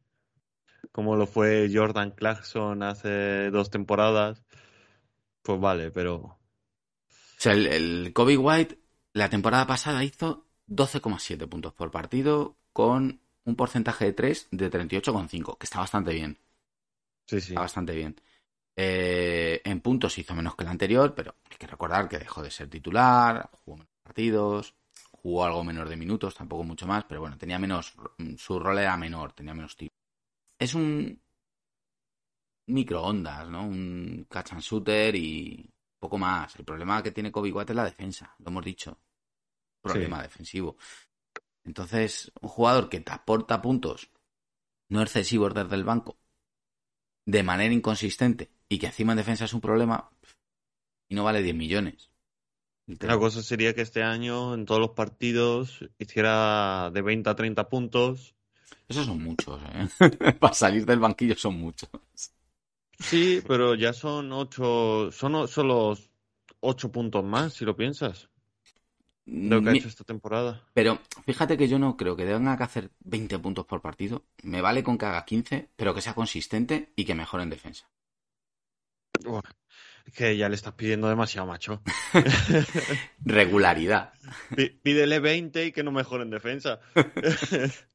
como 0.91 1.15
lo 1.15 1.27
fue 1.27 1.69
Jordan 1.73 2.11
Clarkson 2.11 2.83
hace 2.83 3.49
dos 3.51 3.69
temporadas, 3.69 4.43
pues 5.41 5.59
vale, 5.59 5.91
pero 5.91 6.15
O 6.15 6.37
sea, 7.37 7.53
el, 7.53 7.67
el 7.67 8.13
Kobe 8.13 8.37
White 8.37 8.79
la 9.13 9.29
temporada 9.29 9.65
pasada 9.67 10.03
hizo 10.03 10.45
12,7 10.67 11.47
puntos 11.47 11.73
por 11.73 11.91
partido 11.91 12.57
con 12.73 13.21
un 13.45 13.55
porcentaje 13.55 14.05
de 14.05 14.13
3 14.13 14.47
de 14.51 14.71
38,5, 14.71 15.57
que 15.57 15.65
está 15.65 15.79
bastante 15.79 16.13
bien. 16.13 16.37
Sí, 17.25 17.41
sí. 17.41 17.49
Está 17.49 17.61
bastante 17.61 17.93
bien. 17.93 18.15
Eh, 18.75 19.61
en 19.63 19.81
puntos 19.81 20.17
hizo 20.17 20.33
menos 20.33 20.55
que 20.55 20.63
el 20.63 20.69
anterior, 20.69 21.13
pero 21.13 21.35
hay 21.49 21.57
que 21.57 21.67
recordar 21.67 22.09
que 22.09 22.17
dejó 22.17 22.41
de 22.41 22.49
ser 22.49 22.69
titular, 22.69 23.49
jugó 23.63 23.77
menos 23.77 23.93
partidos, 24.01 24.75
jugó 25.11 25.45
algo 25.45 25.63
menos 25.63 25.87
de 25.89 25.95
minutos, 25.95 26.35
tampoco 26.35 26.63
mucho 26.63 26.87
más, 26.87 27.05
pero 27.05 27.21
bueno, 27.21 27.37
tenía 27.37 27.59
menos, 27.59 27.93
su 28.37 28.59
rol 28.59 28.79
era 28.79 28.97
menor, 28.97 29.33
tenía 29.33 29.53
menos 29.53 29.75
tiempo. 29.75 29.95
Es 30.57 30.73
un 30.73 31.21
microondas, 32.67 33.49
¿no? 33.49 33.63
Un 33.65 34.25
catch 34.29 34.53
and 34.53 34.61
shooter 34.61 35.15
y 35.15 35.69
poco 35.99 36.17
más. 36.17 36.55
El 36.55 36.65
problema 36.65 37.03
que 37.03 37.11
tiene 37.11 37.31
Kobe 37.31 37.51
White 37.51 37.73
es 37.73 37.75
la 37.75 37.85
defensa, 37.85 38.35
lo 38.39 38.49
hemos 38.49 38.65
dicho. 38.65 38.99
Problema 39.81 40.21
defensivo. 40.21 40.77
Entonces, 41.65 42.31
un 42.41 42.49
jugador 42.49 42.89
que 42.89 43.01
te 43.01 43.11
aporta 43.11 43.61
puntos 43.61 44.09
no 44.89 45.01
excesivos 45.01 45.53
desde 45.53 45.75
el 45.75 45.83
banco, 45.83 46.17
de 47.25 47.43
manera 47.43 47.73
inconsistente, 47.73 48.51
y 48.69 48.79
que 48.79 48.87
encima 48.87 49.13
en 49.13 49.17
defensa 49.17 49.45
es 49.45 49.53
un 49.53 49.61
problema, 49.61 50.09
y 51.09 51.15
no 51.15 51.23
vale 51.23 51.41
10 51.41 51.55
millones. 51.55 52.09
La 52.85 53.17
cosa 53.17 53.41
sería 53.41 53.73
que 53.73 53.81
este 53.81 54.03
año 54.03 54.53
en 54.53 54.65
todos 54.65 54.81
los 54.81 54.89
partidos 54.89 55.85
hiciera 55.97 56.91
de 56.93 57.01
20 57.01 57.29
a 57.29 57.35
30 57.35 57.69
puntos. 57.69 58.35
Esos 58.89 59.05
son 59.05 59.23
muchos, 59.23 59.61
¿eh? 59.63 60.33
Para 60.39 60.53
salir 60.53 60.85
del 60.85 60.99
banquillo 60.99 61.35
son 61.37 61.57
muchos. 61.59 61.89
Sí, 62.99 63.41
pero 63.47 63.75
ya 63.75 63.93
son 63.93 64.31
ocho, 64.33 65.11
son 65.11 65.47
solo 65.47 65.97
ocho 66.59 66.91
puntos 66.91 67.23
más, 67.23 67.53
si 67.53 67.65
lo 67.65 67.75
piensas, 67.75 68.29
lo 69.25 69.61
que 69.61 69.69
ha 69.69 69.73
hecho 69.73 69.87
esta 69.87 70.03
temporada. 70.03 70.65
Pero 70.73 70.99
fíjate 71.25 71.57
que 71.57 71.67
yo 71.67 71.79
no 71.79 71.95
creo 71.97 72.15
que 72.15 72.25
tenga 72.25 72.57
que 72.57 72.63
hacer 72.63 72.91
20 72.99 73.39
puntos 73.39 73.65
por 73.65 73.81
partido. 73.81 74.25
Me 74.43 74.61
vale 74.61 74.83
con 74.83 74.97
que 74.97 75.05
haga 75.05 75.23
15, 75.25 75.69
pero 75.75 75.93
que 75.93 76.01
sea 76.01 76.13
consistente 76.13 76.91
y 76.95 77.05
que 77.05 77.15
mejore 77.15 77.43
en 77.43 77.49
defensa. 77.49 77.89
Que 80.13 80.35
ya 80.35 80.49
le 80.49 80.55
estás 80.55 80.73
pidiendo 80.73 81.07
demasiado, 81.07 81.47
macho. 81.47 81.81
Regularidad. 83.23 84.13
Pí- 84.55 84.69
Pídele 84.69 85.19
20 85.19 85.65
y 85.67 85.71
que 85.71 85.83
no 85.83 85.91
mejore 85.91 86.23
en 86.23 86.29
defensa. 86.31 86.79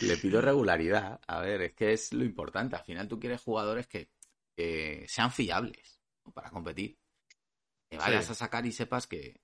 Le 0.00 0.16
pido 0.16 0.40
regularidad. 0.40 1.20
A 1.26 1.40
ver, 1.40 1.62
es 1.62 1.72
que 1.74 1.92
es 1.92 2.12
lo 2.12 2.24
importante. 2.24 2.74
Al 2.76 2.84
final 2.84 3.06
tú 3.08 3.18
quieres 3.20 3.40
jugadores 3.42 3.86
que, 3.86 4.08
sean 5.08 5.30
fiables 5.32 6.00
¿no? 6.24 6.32
para 6.32 6.50
competir. 6.50 6.96
Que 7.90 7.98
vayas 7.98 8.26
Sí. 8.26 8.32
a 8.32 8.34
sacar 8.34 8.64
y 8.66 8.72
sepas 8.72 9.06
que. 9.06 9.40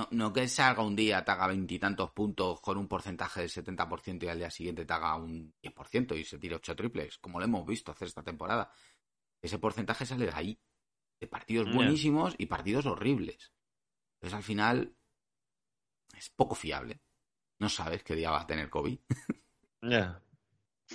No, 0.00 0.08
no 0.12 0.32
que 0.32 0.48
salga 0.48 0.82
un 0.90 0.96
día, 0.96 1.22
te 1.24 1.30
haga 1.32 1.46
veintitantos 1.48 2.10
puntos 2.12 2.60
con 2.60 2.78
un 2.78 2.88
porcentaje 2.88 3.40
del 3.40 3.50
70% 3.50 4.24
y 4.24 4.28
al 4.28 4.38
día 4.38 4.50
siguiente 4.50 4.86
te 4.86 4.92
haga 4.94 5.14
un 5.16 5.52
10% 5.62 6.16
y 6.16 6.24
se 6.24 6.38
tire 6.38 6.54
ocho 6.56 6.74
triples, 6.74 7.18
como 7.18 7.38
lo 7.38 7.44
hemos 7.44 7.66
visto 7.66 7.92
hacer 7.92 8.08
esta 8.08 8.22
temporada. 8.22 8.72
Ese 9.42 9.58
porcentaje 9.58 10.06
sale 10.06 10.26
de 10.26 10.32
ahí. 10.34 10.60
De 11.20 11.26
partidos 11.26 11.68
buenísimos 11.70 12.34
y 12.38 12.46
partidos 12.46 12.86
horribles. 12.86 13.52
Entonces 14.14 14.36
al 14.38 14.42
final 14.44 14.96
es 16.16 16.30
poco 16.30 16.54
fiable. 16.54 17.00
No 17.60 17.68
sabes 17.68 18.04
qué 18.04 18.14
día 18.14 18.30
va 18.30 18.42
a 18.42 18.46
tener 18.46 18.70
Kobe. 18.70 19.00
Ya. 19.82 20.22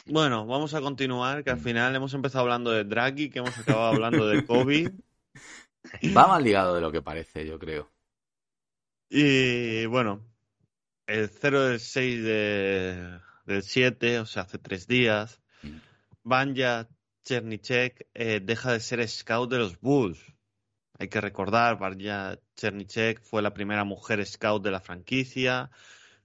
Bueno, 0.05 0.45
vamos 0.47 0.73
a 0.75 0.81
continuar, 0.81 1.43
que 1.43 1.51
al 1.51 1.57
Mm. 1.57 1.63
final 1.63 1.95
hemos 1.95 2.13
empezado 2.13 2.43
hablando 2.43 2.71
de 2.71 2.83
Draghi, 2.85 3.29
que 3.29 3.39
hemos 3.39 3.57
acabado 3.57 3.93
hablando 3.93 4.27
de 4.27 4.45
Kobe. 4.45 4.93
Va 6.17 6.27
más 6.27 6.41
ligado 6.43 6.75
de 6.75 6.81
lo 6.81 6.91
que 6.91 7.01
parece, 7.01 7.45
yo 7.45 7.59
creo. 7.59 7.91
Y 9.09 9.85
bueno, 9.85 10.25
el 11.07 11.29
0 11.29 11.65
del 11.65 11.79
6 11.79 12.23
de, 12.23 13.19
del 13.45 13.63
7, 13.63 14.19
o 14.19 14.25
sea, 14.25 14.43
hace 14.43 14.57
tres 14.57 14.87
días, 14.87 15.39
Mm. 15.65 15.81
Banja 16.23 16.87
Chernicek 17.23 18.07
eh, 18.13 18.39
deja 18.41 18.71
de 18.73 18.79
ser 18.79 19.07
scout 19.07 19.49
de 19.49 19.57
los 19.57 19.79
Bulls. 19.79 20.19
Hay 20.97 21.09
que 21.09 21.21
recordar, 21.21 21.77
Banja 21.77 22.39
Chernicek 22.55 23.21
fue 23.21 23.41
la 23.41 23.53
primera 23.53 23.83
mujer 23.83 24.25
scout 24.25 24.63
de 24.63 24.71
la 24.71 24.79
franquicia 24.79 25.71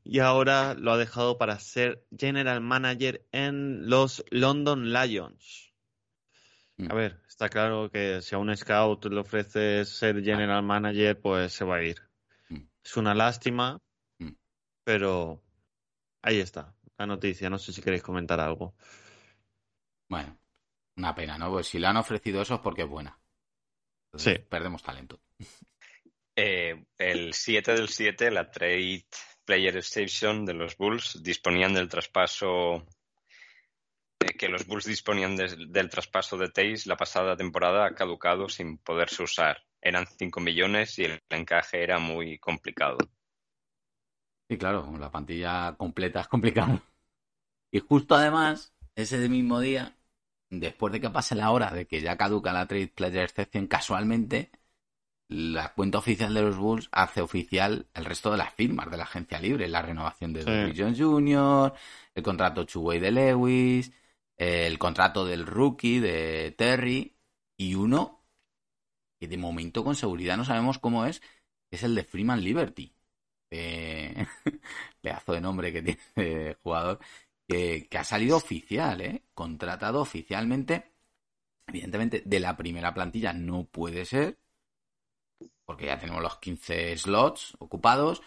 y 0.05 0.21
ahora 0.21 0.75
lo 0.75 0.93
ha 0.93 0.99
dejado 0.99 1.39
para 1.39 1.59
ser 1.59 2.05
general 2.17 2.61
manager 2.61 3.27
en 3.33 3.89
los 3.89 4.25
London 4.31 4.93
Lions. 4.93 5.73
Mm. 6.77 6.91
A 6.91 6.95
ver, 6.95 7.21
está 7.27 7.49
claro 7.49 7.91
que 7.91 8.23
si 8.23 8.35
a 8.35 8.39
un 8.39 8.55
scout 8.57 9.05
le 9.07 9.21
ofreces 9.21 9.89
ser 9.89 10.23
general 10.23 10.63
manager, 10.63 11.21
pues 11.21 11.53
se 11.53 11.65
va 11.65 11.77
a 11.77 11.83
ir. 11.83 12.10
Es 12.85 12.97
una 12.97 13.15
lástima, 13.15 13.79
Mm. 14.19 14.33
pero 14.85 15.43
ahí 16.23 16.41
está 16.41 16.75
la 16.99 17.07
noticia. 17.07 17.49
No 17.51 17.59
sé 17.59 17.73
si 17.73 17.83
queréis 17.83 18.03
comentar 18.03 18.41
algo. 18.41 18.75
Bueno, 20.09 20.39
una 20.97 21.15
pena, 21.15 21.39
¿no? 21.39 21.51
Pues 21.51 21.69
si 21.69 21.79
le 21.79 21.87
han 21.87 21.97
ofrecido 21.97 22.43
eso 22.43 22.55
es 22.55 22.61
porque 22.61 22.83
es 22.83 22.89
buena. 22.89 23.19
Entonces, 24.13 24.39
Sí. 24.39 24.47
Perdemos 24.49 24.83
talento. 24.83 25.21
Eh, 26.37 26.87
el 26.97 27.35
7 27.35 27.75
del 27.75 27.89
7, 27.89 28.31
la 28.31 28.51
Trade 28.51 29.05
Player 29.45 29.77
Station 29.79 30.47
de 30.47 30.55
los 30.55 30.77
Bulls 30.77 31.23
disponían 31.23 31.75
del 31.75 31.89
traspaso 31.89 32.87
eh, 34.21 34.33
que 34.39 34.49
los 34.49 34.65
Bulls 34.67 34.87
disponían 34.87 35.37
des- 35.37 35.57
del 35.71 35.91
traspaso 35.91 36.39
de 36.39 36.49
Tays 36.49 36.87
la 36.87 36.97
pasada 36.97 37.37
temporada 37.37 37.85
ha 37.85 37.95
caducado 37.95 38.49
sin 38.49 38.79
poderse 38.79 39.23
usar. 39.25 39.59
Eran 39.83 40.07
5 40.07 40.41
millones 40.41 40.99
y 40.99 41.05
el 41.05 41.21
encaje 41.31 41.83
era 41.83 41.99
muy 41.99 42.39
complicado. 42.39 42.99
Sí, 44.49 44.59
claro, 44.59 44.93
la 44.99 45.11
plantilla 45.11 45.75
completa 45.77 46.21
es 46.21 46.29
complicado. 46.29 46.83
Y 47.71 47.79
justo 47.79 48.17
además, 48.17 48.75
ese 48.97 49.29
mismo 49.29 49.61
día, 49.61 49.97
después 50.51 50.93
de 50.93 51.01
que 51.01 51.11
pase 51.11 51.35
la 51.37 51.51
hora 51.53 51.71
de 51.71 51.87
que 51.87 52.01
ya 52.01 52.17
caduca 52.17 52.53
la 52.53 52.67
Trade 52.67 52.89
Player 52.89 53.23
Exception, 53.25 53.69
casualmente, 53.69 54.51
la 55.29 55.73
cuenta 55.73 55.99
oficial 55.99 56.35
de 56.35 56.43
los 56.43 56.57
Bulls 56.57 56.89
hace 56.91 57.21
oficial 57.21 57.89
el 57.95 58.05
resto 58.05 58.33
de 58.33 58.39
las 58.39 58.53
firmas 58.55 58.91
de 58.91 58.97
la 58.97 59.05
agencia 59.05 59.39
libre, 59.39 59.69
la 59.69 59.83
renovación 59.83 60.33
de 60.33 60.43
Sí. 60.43 60.75
Jones 60.77 60.99
Jr., 60.99 61.73
el 62.15 62.23
contrato 62.23 62.67
two-way 62.67 62.99
de 62.99 63.13
Lewis, 63.13 63.93
el 64.37 64.79
contrato 64.79 65.25
del 65.25 65.47
rookie 65.47 66.01
de 66.01 66.53
Terry 66.59 67.17
y 67.57 67.77
uno 67.77 68.20
que 69.21 69.29
de 69.29 69.37
momento 69.37 69.85
con 69.85 69.95
seguridad 69.95 70.37
no 70.37 70.45
sabemos 70.45 70.79
cómo 70.79 71.05
es, 71.05 71.23
es 71.71 71.83
el 71.83 71.95
de 71.95 72.05
Freeman 72.05 72.43
Liberty. 72.43 72.93
Eh, 73.51 74.27
pedazo 75.01 75.35
de 75.35 75.41
nombre 75.41 75.73
que 75.73 75.83
tiene 75.83 76.01
el 76.49 76.55
jugador, 76.55 76.99
que, 77.47 77.87
ha 77.99 78.05
salido 78.05 78.37
oficial, 78.37 79.01
¿eh? 79.03 79.23
Contratado 79.35 80.01
oficialmente. 80.01 80.93
Evidentemente, 81.67 82.23
de 82.25 82.41
la 82.41 82.57
primera 82.57 82.95
plantilla 82.95 83.33
no 83.33 83.65
puede 83.65 84.05
ser, 84.05 84.39
porque 85.65 85.87
ya 85.87 85.99
tenemos 85.99 86.23
los 86.23 86.39
15 86.39 86.97
slots 86.97 87.57
ocupados. 87.59 88.23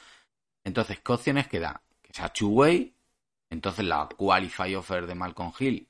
Entonces, 0.64 1.00
¿qué 1.00 1.12
opciones 1.12 1.48
queda? 1.48 1.82
Que 2.02 2.14
sea 2.14 2.30
two-way. 2.30 2.96
Entonces, 3.50 3.86
la 3.86 4.08
qualify 4.16 4.76
offer 4.76 5.08
de 5.08 5.16
Malcolm 5.16 5.52
Hill 5.60 5.89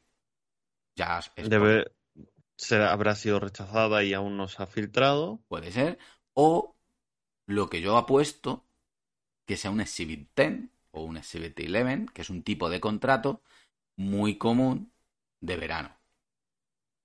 ya 0.96 1.20
es 1.36 1.50
Debe 1.50 1.92
ser, 2.64 2.82
habrá 2.82 3.16
sido 3.16 3.40
rechazada 3.40 4.04
y 4.04 4.14
aún 4.14 4.38
no 4.38 4.48
se 4.48 4.64
ha 4.64 4.68
filtrado. 4.68 5.40
puede 5.48 5.72
ser. 5.72 6.00
O 6.34 6.76
lo 7.48 7.70
que 7.70 7.82
yo 7.82 7.98
apuesto, 7.98 8.66
que 9.46 9.58
sea 9.58 9.72
un 9.72 9.82
Exhibit 9.82 10.30
10 10.36 10.70
o 10.92 11.04
un 11.04 11.18
Exhibit 11.18 11.60
11, 11.60 12.08
que 12.14 12.22
es 12.22 12.30
un 12.30 12.44
tipo 12.44 12.70
de 12.70 12.80
contrato 12.80 13.42
muy 13.96 14.38
común 14.38 14.92
de 15.42 15.58
verano. 15.58 15.98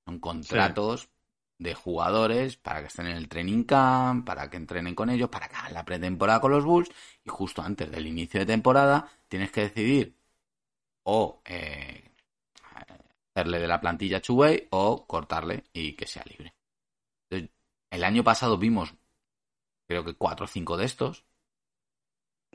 Son 0.06 0.20
contratos 0.20 1.11
de 1.59 1.74
jugadores 1.74 2.56
para 2.56 2.80
que 2.80 2.86
estén 2.86 3.09
en 3.09 3.16
el 3.16 3.28
training 3.28 3.64
camp, 3.64 4.24
para 4.26 4.48
que 4.48 4.56
entrenen 4.56 4.94
con 4.94 5.11
ellos, 5.11 5.28
para 5.28 5.48
que 5.48 5.56
hagan 5.56 5.74
la 5.74 5.84
pretemporada 5.84 6.40
con 6.40 6.52
los 6.52 6.64
Bulls 6.64 6.90
y 7.24 7.30
justo 7.30 7.62
antes 7.62 7.90
del 7.90 8.06
inicio 8.06 8.40
de 8.40 8.46
temporada 8.46 9.11
tienes 9.28 9.50
que 9.50 9.62
decidir 9.62 10.16
o 11.02 11.42
eh, 11.44 12.07
hacerle 13.39 13.61
de 13.61 13.68
la 13.68 13.80
plantilla 13.80 14.20
Chuway 14.20 14.66
o 14.70 15.07
cortarle 15.07 15.64
y 15.72 15.95
que 15.95 16.07
sea 16.07 16.24
libre. 16.24 16.55
Entonces, 17.30 17.57
el 17.91 18.05
año 18.05 18.24
pasado 18.24 18.59
vimos 18.59 18.95
creo 19.86 20.05
que 20.05 20.14
cuatro 20.14 20.45
o 20.45 20.49
cinco 20.49 20.76
de 20.76 20.84
estos. 20.84 21.24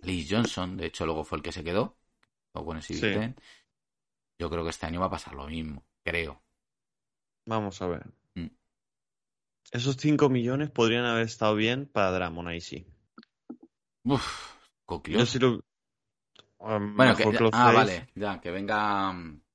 Lee 0.02 0.28
Johnson, 0.30 0.78
de 0.78 0.88
hecho, 0.88 1.06
luego 1.06 1.24
fue 1.24 1.38
el 1.38 1.44
que 1.44 1.52
se 1.52 1.64
quedó. 1.64 1.98
O 2.54 2.66
con 2.66 2.78
ese 2.78 2.94
Sí. 2.94 3.34
Yo 4.40 4.50
creo 4.50 4.64
que 4.64 4.70
este 4.70 4.86
año 4.86 5.00
va 5.00 5.08
a 5.08 5.12
pasar 5.12 5.34
lo 5.34 5.48
mismo, 5.48 5.84
creo. 6.04 6.42
Vamos 7.46 7.82
a 7.82 7.88
ver. 7.88 8.06
Mm. 8.36 8.48
Esos 9.72 9.96
5 9.98 10.30
millones 10.30 10.70
podrían 10.70 11.06
haber 11.06 11.24
estado 11.26 11.56
bien 11.56 11.88
para 11.88 12.12
Dramon 12.12 12.48
ahí 12.48 12.62
sí. 12.62 12.86
Uf, 14.04 14.54
Yo 14.54 14.86
coquioso. 14.86 15.26
sí 15.26 15.40
lo. 15.40 15.64
um, 16.60 16.96
Bueno, 16.96 17.16
que, 17.16 17.24
ah, 17.54 17.72
vale, 17.72 18.10
ya, 18.16 18.40
que 18.42 18.52
venga, 18.52 19.14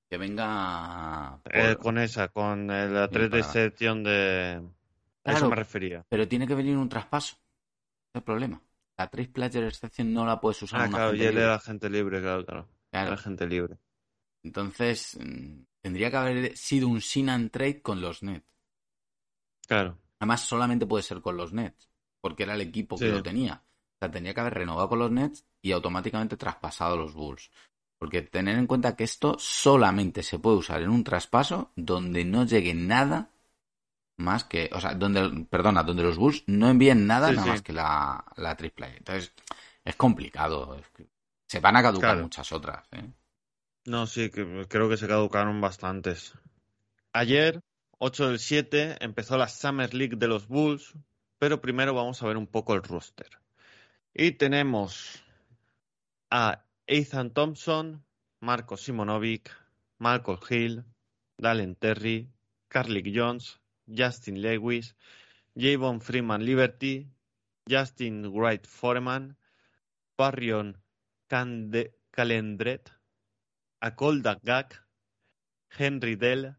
que 0.09 0.17
venga. 0.19 1.41
por- 1.43 1.57
Eh, 1.57 1.77
con 1.77 1.99
esa, 1.99 2.29
con 2.29 2.71
el- 2.71 2.95
la 2.95 3.09
3 3.09 3.31
de 3.31 3.43
sección 3.43 4.03
de. 4.03 4.63
A 5.25 5.33
eso 5.33 5.49
me 5.51 5.57
refería. 5.57 6.05
Pero 6.09 6.27
tiene 6.27 6.47
que 6.47 6.55
venir 6.55 6.77
un 6.77 6.89
traspaso. 6.89 7.37
Es 7.37 8.15
el 8.15 8.23
problema. 8.23 8.61
La 8.97 9.09
Trace 9.09 9.29
Player 9.29 9.65
Exception 9.65 10.13
no 10.13 10.25
la 10.27 10.41
puedes 10.41 10.61
usar 10.63 10.81
Ah, 10.81 10.85
en 10.85 10.89
una 10.91 10.99
claro, 10.99 11.15
y 11.15 11.21
él 11.23 11.29
libre. 11.29 11.43
era 11.45 11.61
gente 11.61 11.91
libre, 11.91 12.21
claro, 12.21 12.45
claro. 12.45 12.69
Claro. 12.91 13.07
Era 13.09 13.17
gente 13.19 13.47
libre. 13.47 13.79
Entonces, 14.43 15.19
mm, 15.21 15.61
tendría 15.83 16.11
que 16.11 16.17
haber 16.17 16.57
sido 16.57 16.89
un 16.89 17.01
sin 17.01 17.29
and 17.29 17.51
trade 17.51 17.83
con 17.83 18.01
los 18.01 18.23
Nets. 18.23 18.47
Claro. 19.67 19.99
Además, 20.19 20.41
solamente 20.41 20.87
puede 20.87 21.03
ser 21.03 21.21
con 21.21 21.37
los 21.37 21.53
Nets, 21.53 21.89
porque 22.21 22.43
era 22.45 22.55
el 22.55 22.61
equipo 22.63 22.97
que 22.99 23.09
lo 23.09 23.23
tenía. 23.23 23.63
O 23.65 23.99
sea, 24.01 24.11
tendría 24.11 24.33
que 24.35 24.41
haber 24.41 24.55
renovado 24.55 24.89
con 24.89 24.99
los 24.99 25.11
Nets 25.11 25.45
y 25.61 25.73
automáticamente 25.73 26.37
traspasado 26.37 26.95
a 26.95 26.97
los 26.97 27.15
Bulls. 27.15 27.51
Porque 27.99 28.23
tener 28.23 28.59
en 28.59 28.67
cuenta 28.67 28.97
que 28.97 29.05
esto 29.05 29.37
solamente 29.39 30.23
se 30.23 30.39
puede 30.39 30.57
usar 30.59 30.83
en 30.83 30.91
un 30.91 31.05
traspaso 31.05 31.73
donde 31.77 32.25
no 32.25 32.45
llegue 32.47 32.75
nada 32.75 33.31
más 34.17 34.45
que, 34.45 34.71
o 34.73 34.81
sea, 34.81 34.95
donde, 34.95 35.47
perdona, 35.47 35.83
donde 35.85 36.03
los 36.05 36.17
Bulls 36.19 36.45
no 36.47 36.69
envíen 36.69 37.07
nada 37.07 37.29
Sí, 37.29 37.37
nada 37.37 37.43
sí. 37.45 37.49
más 37.49 37.63
que 37.63 37.73
la, 37.73 38.25
la 38.37 38.57
triple. 38.57 38.97
Entonces, 38.99 39.33
es 39.85 39.97
complicado. 39.97 40.81
se 41.49 41.61
van 41.61 41.77
a 41.77 41.83
caducar 41.83 42.17
Claro. 42.17 42.23
muchas 42.23 42.51
otras. 42.53 42.85
¿eh? 42.93 43.05
No, 43.93 44.07
sí, 44.07 44.31
que 44.31 44.67
creo 44.69 44.89
que 44.89 44.97
se 44.97 45.09
caducaron 45.09 45.61
bastantes. 45.61 46.35
Ayer, 47.13 47.61
8 47.99 48.29
del 48.29 48.39
7, 48.39 48.97
empezó 49.01 49.37
la 49.39 49.49
Summer 49.49 49.93
League 49.95 50.17
de 50.17 50.29
los 50.29 50.47
Bulls, 50.49 50.95
pero 51.39 51.61
primero 51.61 51.95
vamos 51.95 52.23
a 52.23 52.27
ver 52.29 52.37
un 52.37 52.47
poco 52.47 52.75
el 52.75 52.83
roster. 52.83 53.31
Y 54.15 54.33
tenemos 54.33 55.23
a 56.31 56.65
Ethan 56.89 57.31
Thompson, 57.35 58.03
Marco 58.41 58.77
Simonovic, 58.77 59.51
Malcolm 59.99 60.39
Hill, 60.49 60.85
Dalen 61.37 61.75
Terry, 61.77 62.31
Carlick 62.69 63.13
Jones, 63.13 63.61
Justin 63.87 64.41
Lewis, 64.41 64.97
Javon 65.55 66.01
Freeman 66.01 66.45
Liberty, 66.47 67.07
Justin 67.69 68.33
Wright 68.33 68.67
Foreman, 68.67 69.37
Barrion 70.17 70.79
Cande- 71.29 71.93
Calendret, 72.11 72.91
Akolda 73.83 74.39
Gak, 74.43 74.75
Henry 75.69 76.17
Dell, 76.17 76.57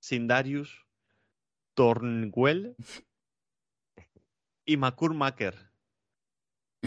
Sindarius, 0.00 0.70
Tornwell 1.74 2.76
y 4.64 4.76
Makur 4.78 5.12
Maker. 5.12 5.54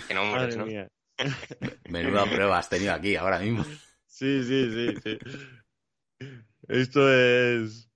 Qué 0.08 0.14
nombres, 0.16 0.42
Madre 0.42 0.58
¿no? 0.58 0.66
mía. 0.66 0.90
Menuda 1.90 2.26
prueba 2.26 2.58
has 2.58 2.70
tenido 2.70 2.94
aquí 2.94 3.16
ahora 3.16 3.40
mismo. 3.40 3.64
Sí, 4.08 4.44
sí, 4.44 4.72
sí, 4.72 4.96
sí. 5.04 5.18
Esto 6.68 7.12
es 7.12 7.90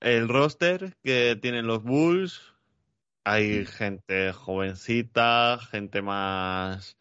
el 0.00 0.28
roster 0.28 0.96
que 1.02 1.38
tienen 1.40 1.66
los 1.66 1.82
Bulls. 1.82 2.40
Hay 3.24 3.66
gente 3.66 4.32
jovencita, 4.32 5.58
gente 5.70 6.02
más 6.02 6.96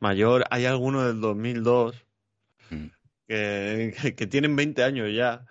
mayor. 0.00 0.44
Hay 0.50 0.66
algunos 0.66 1.06
del 1.06 1.20
2002 1.20 2.06
Mm. 2.70 2.86
que, 3.26 3.94
que, 4.00 4.14
que 4.14 4.26
tienen 4.26 4.54
20 4.54 4.84
años 4.84 5.12
ya. 5.12 5.44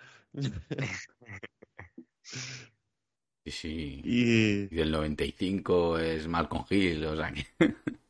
Sí, 3.44 3.50
sí. 3.50 4.00
Y 4.04 4.68
Y 4.70 4.76
del 4.76 4.90
95 4.92 5.98
es 5.98 6.28
Malcolm 6.28 6.64
Hill, 6.70 7.04
o 7.04 7.16
sea 7.16 7.32
que. 7.32 7.46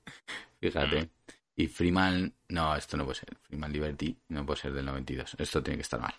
Fíjate. 0.60 1.10
Y 1.56 1.66
Freeman. 1.66 2.32
No, 2.48 2.74
esto 2.74 2.96
no 2.96 3.04
puede 3.04 3.18
ser. 3.20 3.36
Freeman 3.42 3.72
Liberty 3.72 4.16
no 4.28 4.46
puede 4.46 4.60
ser 4.60 4.72
del 4.72 4.86
92. 4.86 5.36
Esto 5.38 5.62
tiene 5.62 5.76
que 5.78 5.82
estar 5.82 6.00
mal. 6.00 6.14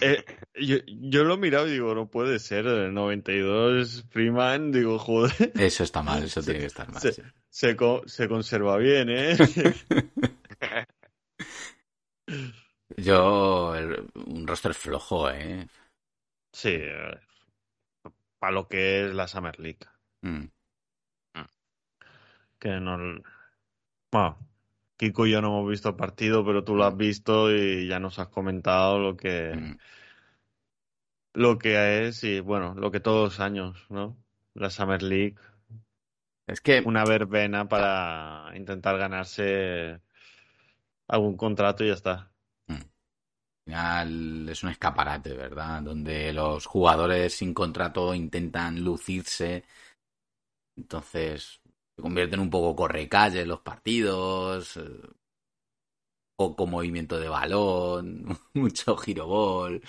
eh, 0.00 0.24
yo, 0.54 0.76
yo 0.86 1.24
lo 1.24 1.34
he 1.34 1.38
mirado 1.38 1.68
y 1.68 1.72
digo, 1.72 1.94
no 1.94 2.08
puede 2.08 2.38
ser. 2.38 2.66
El 2.66 2.94
92 2.94 4.04
Freeman, 4.10 4.72
digo, 4.72 4.98
joder, 4.98 5.52
Eso 5.54 5.84
está 5.84 6.02
mal, 6.02 6.22
eso 6.24 6.42
tiene 6.42 6.60
que 6.60 6.66
estar 6.66 6.90
mal. 6.90 7.00
sí. 7.02 7.22
se, 7.50 7.76
co- 7.76 8.02
se 8.06 8.28
conserva 8.28 8.76
bien, 8.78 9.08
¿eh? 9.10 9.36
Yo. 12.96 13.74
el- 13.76 14.08
un 14.14 14.46
roster 14.46 14.74
flojo, 14.74 15.30
¿eh? 15.30 15.66
Sí, 16.52 16.78
para 18.38 18.52
lo 18.52 18.68
que 18.68 19.06
es 19.06 19.14
la 19.14 19.28
Summer 19.28 19.58
League. 19.60 19.80
Mm. 20.22 20.44
Que 22.66 22.80
no. 22.80 23.22
Bueno, 24.10 24.38
Kiko 24.96 25.24
y 25.26 25.30
yo 25.30 25.40
no 25.40 25.48
hemos 25.48 25.70
visto 25.70 25.90
el 25.90 25.94
partido, 25.94 26.44
pero 26.44 26.64
tú 26.64 26.74
lo 26.74 26.84
has 26.84 26.96
visto 26.96 27.54
y 27.54 27.86
ya 27.86 28.00
nos 28.00 28.18
has 28.18 28.26
comentado 28.26 28.98
lo 28.98 29.16
que, 29.16 29.54
Mm. 29.54 29.78
lo 31.34 31.58
que 31.58 32.08
es 32.08 32.24
y 32.24 32.40
bueno, 32.40 32.74
lo 32.74 32.90
que 32.90 32.98
todos 32.98 33.34
los 33.34 33.40
años, 33.40 33.86
¿no? 33.88 34.16
La 34.54 34.70
Summer 34.70 35.00
League. 35.00 35.36
Es 36.48 36.60
que 36.60 36.80
una 36.80 37.04
verbena 37.04 37.68
para 37.68 38.50
intentar 38.56 38.98
ganarse 38.98 40.00
algún 41.06 41.36
contrato 41.36 41.84
y 41.84 41.88
ya 41.88 41.94
está. 41.94 42.32
al 42.68 42.84
final 43.64 44.48
es 44.48 44.62
un 44.64 44.70
escaparate, 44.70 45.34
¿verdad? 45.34 45.82
Donde 45.82 46.32
los 46.32 46.66
jugadores 46.66 47.34
sin 47.34 47.54
contrato 47.54 48.14
intentan 48.14 48.82
lucirse. 48.82 49.64
Entonces 50.76 51.60
se 51.96 52.02
convierten 52.02 52.40
un 52.40 52.50
poco 52.50 52.76
correcalle 52.76 53.40
en 53.42 53.48
los 53.48 53.60
partidos. 53.60 54.76
eh, 54.76 54.82
Poco 56.38 56.66
movimiento 56.66 57.18
de 57.18 57.30
balón, 57.30 58.38
mucho 58.54 58.94
girobol. 58.98 59.80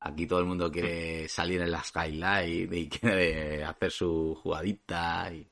Aquí 0.00 0.26
todo 0.26 0.40
el 0.40 0.46
mundo 0.46 0.68
quiere 0.72 1.28
salir 1.28 1.60
en 1.60 1.70
la 1.70 1.84
skyline 1.84 2.74
y 2.74 2.88
quiere 2.88 3.62
hacer 3.62 3.92
su 3.92 4.34
jugadita. 4.42 5.32
Y 5.32 5.48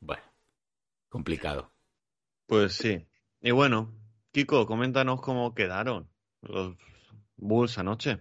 bueno, 0.00 0.24
complicado. 1.08 1.72
Pues 2.48 2.74
sí. 2.74 3.06
Y 3.40 3.52
bueno, 3.52 3.94
Kiko, 4.32 4.66
coméntanos 4.66 5.20
cómo 5.20 5.54
quedaron 5.54 6.10
los 6.40 6.76
Bulls 7.36 7.78
anoche. 7.78 8.18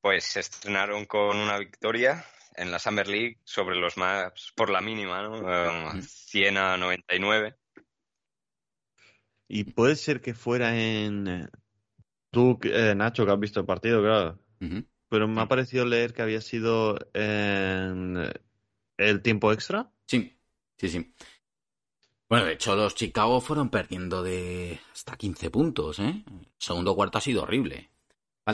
Pues 0.00 0.24
se 0.24 0.40
estrenaron 0.40 1.04
con 1.04 1.36
una 1.36 1.58
victoria 1.58 2.24
en 2.54 2.70
la 2.70 2.78
Summer 2.78 3.08
League 3.08 3.38
sobre 3.44 3.76
los 3.76 3.96
Maps 3.96 4.52
por 4.54 4.70
la 4.70 4.80
mínima, 4.80 5.22
¿no? 5.22 5.38
Um, 5.38 6.00
100 6.02 6.56
a 6.56 6.76
99. 6.76 7.56
Y 9.48 9.64
puede 9.64 9.96
ser 9.96 10.20
que 10.20 10.34
fuera 10.34 10.78
en... 10.78 11.26
eh, 11.26 11.48
Tú, 12.30 12.60
eh, 12.62 12.94
Nacho, 12.94 13.26
que 13.26 13.32
has 13.32 13.40
visto 13.40 13.58
el 13.60 13.66
partido, 13.66 14.00
claro. 14.00 14.38
Pero 15.08 15.26
me 15.26 15.40
ha 15.40 15.48
parecido 15.48 15.84
leer 15.84 16.12
que 16.14 16.22
había 16.22 16.40
sido 16.40 16.96
en 17.12 18.16
eh, 18.18 18.32
el 18.98 19.20
tiempo 19.22 19.52
extra. 19.52 19.90
Sí, 20.06 20.38
sí, 20.78 20.88
sí. 20.88 21.12
Bueno, 22.28 22.44
de 22.46 22.52
hecho, 22.52 22.76
los 22.76 22.94
Chicago 22.94 23.40
fueron 23.40 23.70
perdiendo 23.70 24.22
de 24.22 24.78
hasta 24.92 25.16
15 25.16 25.50
puntos, 25.50 25.98
¿eh? 25.98 26.22
El 26.24 26.46
segundo 26.58 26.94
cuarto 26.94 27.18
ha 27.18 27.20
sido 27.20 27.42
horrible. 27.42 27.89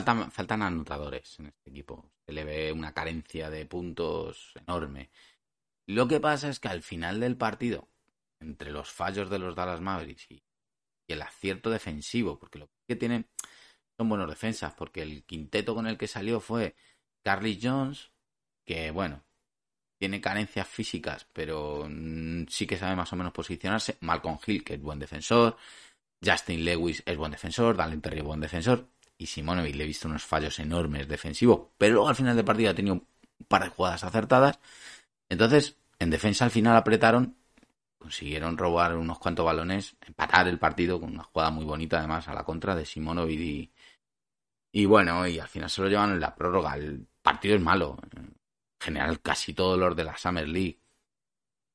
Faltan, 0.05 0.61
anotadores 0.61 1.39
en 1.39 1.47
este 1.47 1.69
equipo. 1.69 2.11
Se 2.25 2.33
le 2.33 2.43
ve 2.43 2.71
una 2.71 2.93
carencia 2.93 3.49
de 3.49 3.65
puntos 3.65 4.53
enorme. 4.67 5.09
Lo 5.87 6.07
que 6.07 6.19
pasa 6.19 6.49
es 6.49 6.59
que 6.59 6.67
al 6.67 6.81
final 6.81 7.19
del 7.19 7.37
partido, 7.37 7.87
entre 8.39 8.71
los 8.71 8.91
fallos 8.91 9.29
de 9.29 9.39
los 9.39 9.55
Dallas 9.55 9.81
Mavericks 9.81 10.31
y, 10.31 10.43
el 11.07 11.21
acierto 11.21 11.69
defensivo, 11.69 12.37
porque 12.37 12.59
lo 12.59 12.69
que 12.85 12.97
tienen 12.97 13.29
son 13.97 14.09
buenos 14.09 14.29
defensas, 14.29 14.73
porque 14.73 15.01
el 15.01 15.23
quinteto 15.23 15.73
con 15.73 15.87
el 15.87 15.97
que 15.97 16.07
salió 16.07 16.41
fue 16.41 16.75
Carly 17.23 17.57
Jones, 17.61 18.11
que 18.65 18.91
bueno, 18.91 19.23
tiene 19.97 20.19
carencias 20.19 20.67
físicas, 20.67 21.25
pero 21.31 21.87
mm, 21.89 22.47
sí 22.49 22.67
que 22.67 22.77
sabe 22.77 22.95
más 22.95 23.11
o 23.13 23.15
menos 23.15 23.31
posicionarse. 23.31 23.97
Malcolm 24.01 24.37
Hill, 24.45 24.63
que 24.65 24.75
es 24.75 24.81
buen 24.81 24.99
defensor. 24.99 25.57
Justin 26.23 26.65
Lewis 26.65 27.01
es 27.05 27.17
buen 27.17 27.31
defensor. 27.31 27.77
Dallin 27.77 28.01
Terry 28.01 28.19
es 28.19 28.25
buen 28.25 28.41
defensor. 28.41 28.89
Y 29.17 29.25
Simonovic 29.25 29.75
le 29.75 29.83
he 29.83 29.87
visto 29.87 30.07
unos 30.07 30.23
fallos 30.23 30.59
enormes 30.59 31.07
defensivos, 31.07 31.69
pero 31.77 31.95
luego 31.95 32.09
al 32.09 32.15
final 32.15 32.35
del 32.35 32.45
partido 32.45 32.71
ha 32.71 32.75
tenido 32.75 32.95
un 32.95 33.07
par 33.47 33.63
de 33.63 33.69
jugadas 33.69 34.03
acertadas. 34.03 34.59
Entonces, 35.29 35.77
en 35.99 36.09
defensa 36.09 36.45
al 36.45 36.51
final 36.51 36.75
apretaron, 36.75 37.35
consiguieron 37.97 38.57
robar 38.57 38.95
unos 38.95 39.19
cuantos 39.19 39.45
balones, 39.45 39.95
empatar 40.05 40.47
el 40.47 40.59
partido 40.59 40.99
con 40.99 41.13
una 41.13 41.23
jugada 41.23 41.51
muy 41.51 41.65
bonita 41.65 41.97
además 41.97 42.27
a 42.27 42.33
la 42.33 42.43
contra 42.43 42.75
de 42.75 42.85
Simonovic 42.85 43.39
y, 43.39 43.71
y 44.71 44.85
bueno, 44.85 45.27
y 45.27 45.39
al 45.39 45.47
final 45.47 45.69
se 45.69 45.81
lo 45.81 45.89
llevan 45.89 46.11
en 46.11 46.19
la 46.19 46.35
prórroga. 46.35 46.75
El 46.75 47.07
partido 47.21 47.55
es 47.55 47.61
malo. 47.61 47.97
En 48.15 48.35
general, 48.79 49.21
casi 49.21 49.53
todos 49.53 49.77
los 49.79 49.95
de 49.95 50.03
la 50.03 50.17
Summer 50.17 50.47
League. 50.47 50.79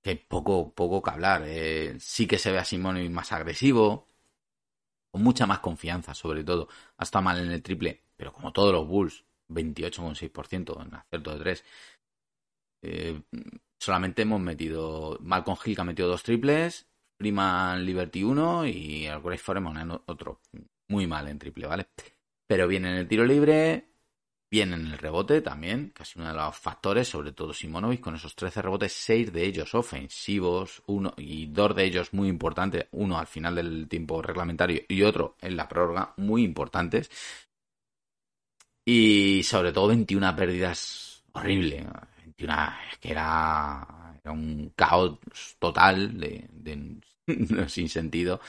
Que 0.03 0.17
poco, 0.17 0.73
poco 0.73 1.03
que 1.03 1.11
hablar. 1.11 1.43
Eh, 1.47 1.97
sí 1.99 2.27
que 2.27 2.39
se 2.39 2.53
ve 2.53 2.59
a 2.59 2.65
Simonovic 2.65 3.11
más 3.11 3.33
agresivo. 3.33 4.09
Con 5.13 5.23
mucha 5.23 5.47
más 5.47 5.61
confianza, 5.61 6.15
sobre 6.15 6.43
todo. 6.43 6.69
Ha 6.97 7.05
estado 7.05 7.23
mal 7.23 7.39
en 7.39 7.51
el 7.51 7.63
triple, 7.63 8.03
pero 8.17 8.33
como 8.33 8.53
todos 8.53 8.73
los 8.73 8.87
Bulls, 8.87 9.25
28,6% 9.49 10.87
en 10.87 10.95
acierto 10.95 11.33
de 11.33 11.39
3. 11.39 11.65
Eh, 12.85 13.23
solamente 13.79 14.23
hemos 14.23 14.41
metido. 14.41 15.19
Malcolm 15.21 15.59
Hill 15.65 15.75
que 15.75 15.81
ha 15.81 15.85
metido 15.85 16.09
dos 16.09 16.23
triples. 16.23 16.87
Freeman 17.19 17.85
Liberty 17.85 18.25
uno 18.25 18.67
y 18.67 19.07
el 19.07 19.21
Grace 19.21 19.43
Foreman 19.43 19.77
en 19.79 19.91
otro. 20.07 20.41
Muy 20.89 21.07
mal 21.07 21.29
en 21.29 21.39
triple, 21.39 21.67
¿vale? 21.67 21.89
Pero 22.49 22.67
bien 22.67 22.85
en 22.85 22.95
el 22.95 23.07
tiro 23.07 23.25
libre, 23.25 23.92
bien 24.53 24.75
en 24.75 24.87
el 24.87 24.99
rebote 24.99 25.41
también, 25.41 25.93
casi 25.95 26.19
uno 26.19 26.29
de 26.29 26.35
los 26.35 26.55
factores, 26.59 27.09
sobre 27.09 27.33
todo 27.33 27.55
Simonovic, 27.55 28.01
con 28.01 28.17
esos 28.17 28.37
13 28.37 28.61
rebotes, 28.61 28.93
6 28.93 29.33
de 29.33 29.47
ellos 29.47 29.75
ofensivos, 29.75 30.83
uno 30.87 31.15
y 31.17 31.47
dos 31.47 31.75
de 31.75 31.85
ellos 31.85 32.13
muy 32.13 32.29
importantes, 32.29 32.87
uno 32.93 33.19
al 33.19 33.27
final 33.27 33.55
del 33.55 33.89
tiempo 33.89 34.21
reglamentario 34.21 34.83
y 34.89 35.03
otro 35.05 35.37
en 35.41 35.57
la 35.57 35.67
prórroga, 35.69 36.13
muy 36.19 36.45
importantes. 36.45 37.11
Y 38.85 39.43
sobre 39.45 39.73
todo 39.73 39.89
21 39.89 40.37
pérdidas 40.37 41.25
horrible. 41.33 41.87
21, 42.19 42.55
es 42.91 42.99
que 42.99 43.11
era, 43.13 44.19
era 44.23 44.33
un 44.33 44.73
caos 44.77 45.19
total 45.59 46.21
de 46.21 47.01
sin 47.69 47.89
sentido. 47.89 48.41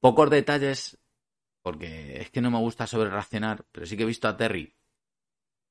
Pocos 0.00 0.28
detalles 0.28 0.98
porque 1.64 2.20
es 2.20 2.30
que 2.30 2.42
no 2.42 2.50
me 2.50 2.58
gusta 2.58 2.86
sobre 2.86 3.08
reaccionar, 3.08 3.64
pero 3.72 3.86
sí 3.86 3.96
que 3.96 4.02
he 4.02 4.06
visto 4.06 4.28
a 4.28 4.36
Terry, 4.36 4.74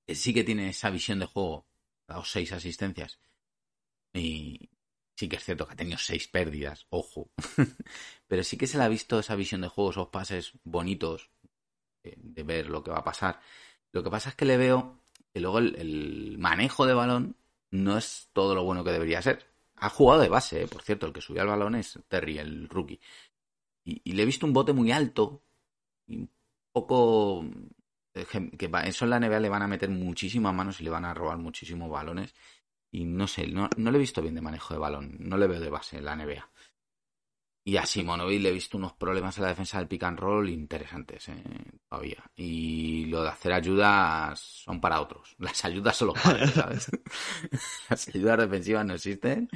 que 0.06 0.16
sí 0.16 0.34
que 0.34 0.44
tiene 0.44 0.70
esa 0.70 0.90
visión 0.90 1.20
de 1.20 1.28
juego, 1.28 1.68
ha 2.08 2.14
dado 2.14 2.26
seis 2.26 2.52
asistencias, 2.52 3.20
y 4.12 4.70
sí 5.16 5.30
que 5.30 5.36
es 5.36 5.44
cierto 5.44 5.68
que 5.68 5.74
ha 5.74 5.78
tenido 5.78 6.00
seis 6.00 6.28
pérdidas, 6.28 6.88
ojo, 6.90 7.30
pero 8.28 8.44
sí 8.44 8.58
que 8.58 8.66
se 8.68 8.80
le 8.80 8.86
ha 8.86 8.90
visto 8.90 9.20
esa 9.20 9.36
visión 9.36 9.62
de 9.62 9.68
juego, 9.68 9.92
esos 9.92 10.08
pases 10.08 10.54
bonitos, 10.64 11.30
de, 12.04 12.16
de 12.18 12.44
ver 12.44 12.70
lo 12.70 12.84
que 12.84 12.90
va 12.92 12.98
a 12.98 13.04
pasar. 13.04 13.40
Lo 13.92 14.04
que 14.04 14.10
pasa 14.10 14.30
es 14.30 14.36
que 14.36 14.46
le 14.46 14.58
veo 14.58 15.00
que 15.32 15.40
luego 15.40 15.60
el, 15.60 16.36
manejo 16.40 16.86
de 16.86 16.96
balón 16.96 17.36
no 17.72 17.98
es 17.98 18.30
todo 18.34 18.56
lo 18.56 18.64
bueno 18.64 18.84
que 18.84 18.92
debería 18.92 19.22
ser. 19.22 19.46
Ha 19.76 19.90
jugado 19.90 20.22
de 20.22 20.30
base, 20.30 20.64
¿eh? 20.64 20.68
por 20.68 20.82
cierto, 20.82 21.06
el 21.06 21.14
que 21.14 21.22
subió 21.22 21.42
al 21.42 21.48
balón 21.48 21.76
es 21.76 22.00
Terry, 22.08 22.40
el 22.40 22.70
rookie. 22.70 23.00
Y, 23.84 24.14
le 24.14 24.24
he 24.24 24.26
visto 24.26 24.46
un 24.46 24.54
bote 24.54 24.74
muy 24.74 24.92
alto, 24.92 25.44
un 26.08 26.30
poco 26.72 27.46
que 28.14 28.72
eso 28.86 29.06
en 29.06 29.10
la 29.10 29.20
NBA 29.20 29.40
le 29.40 29.50
van 29.50 29.64
a 29.64 29.68
meter 29.68 29.90
muchísimas 29.90 30.54
manos 30.54 30.80
y 30.80 30.84
le 30.84 30.90
van 30.90 31.06
a 31.06 31.14
robar 31.14 31.38
muchísimos 31.38 31.90
balones 31.90 32.34
y 32.92 33.06
no 33.06 33.28
sé, 33.28 33.48
no, 33.48 33.70
no 33.76 33.92
le 33.92 33.98
he 33.98 34.02
visto 34.02 34.22
bien 34.22 34.36
de 34.36 34.42
manejo 34.42 34.74
de 34.74 34.80
balón, 34.80 35.16
no 35.20 35.36
le 35.38 35.48
veo 35.48 35.60
de 35.60 35.70
base 35.70 35.98
en 35.98 36.06
la 36.06 36.16
NBA. 36.16 36.48
Y 37.66 37.78
a 37.78 37.86
Simonovic 37.86 38.42
le 38.42 38.50
he 38.50 38.52
visto 38.52 38.78
unos 38.78 38.94
problemas 38.94 39.38
en 39.38 39.44
la 39.44 39.50
defensa 39.50 39.78
del 39.80 39.88
pick 39.88 40.04
and 40.04 40.20
roll 40.20 40.50
interesantes 40.50 41.30
eh, 41.30 41.44
todavía. 41.90 42.22
Y 42.36 43.06
lo 43.06 43.24
de 43.24 43.30
hacer 43.30 43.54
ayudas 43.54 44.38
son 44.40 44.82
para 44.82 45.00
otros. 45.00 45.34
Las 45.40 45.64
ayudas 45.64 45.96
son 45.96 46.10
los 46.10 46.20
¿sabes? 46.20 46.92
Las 47.90 48.08
ayudas 48.10 48.40
defensivas 48.40 48.86
no 48.86 48.94
existen 48.96 49.50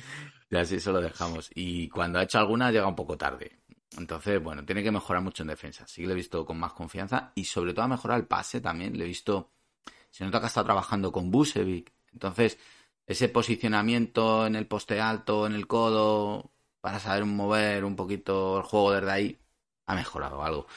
y 0.50 0.56
así 0.56 0.76
eso 0.76 0.94
lo 0.94 1.02
dejamos. 1.02 1.52
Y 1.54 1.90
cuando 1.90 2.20
ha 2.20 2.24
hecho 2.24 2.40
alguna 2.40 2.72
llega 2.72 2.88
un 2.88 2.96
poco 2.96 3.18
tarde. 3.18 3.60
Entonces, 3.96 4.42
bueno, 4.44 4.66
tiene 4.66 4.84
que 4.84 4.92
mejorar 4.92 5.24
mucho 5.24 5.44
en 5.44 5.50
defensa. 5.50 5.88
Sí 5.88 6.02
que 6.02 6.08
le 6.08 6.14
he 6.14 6.16
visto 6.16 6.46
con 6.46 6.60
más 6.60 6.74
confianza 6.74 7.32
y 7.36 7.46
sobre 7.46 7.74
todo 7.74 7.86
a 7.86 7.90
mejorar 7.90 8.20
el 8.20 8.28
pase 8.28 8.60
también. 8.62 8.98
Le 8.98 9.06
he 9.06 9.08
visto, 9.08 9.52
se 10.10 10.26
nota 10.26 10.40
que 10.40 10.46
ha 10.46 10.48
estado 10.48 10.66
trabajando 10.66 11.12
con 11.12 11.32
Busevic. 11.32 11.94
Entonces, 12.12 12.58
ese 13.06 13.30
posicionamiento 13.30 14.46
en 14.46 14.56
el 14.56 14.68
poste 14.68 15.00
alto, 15.00 15.48
en 15.48 15.54
el 15.54 15.68
codo, 15.68 16.52
para 16.82 17.00
saber 17.00 17.26
mover 17.26 17.86
un 17.86 17.96
poquito 17.96 18.58
el 18.58 18.64
juego 18.64 18.92
desde 18.94 19.12
ahí, 19.12 19.40
ha 19.88 19.96
mejorado 19.96 20.44
algo. 20.44 20.68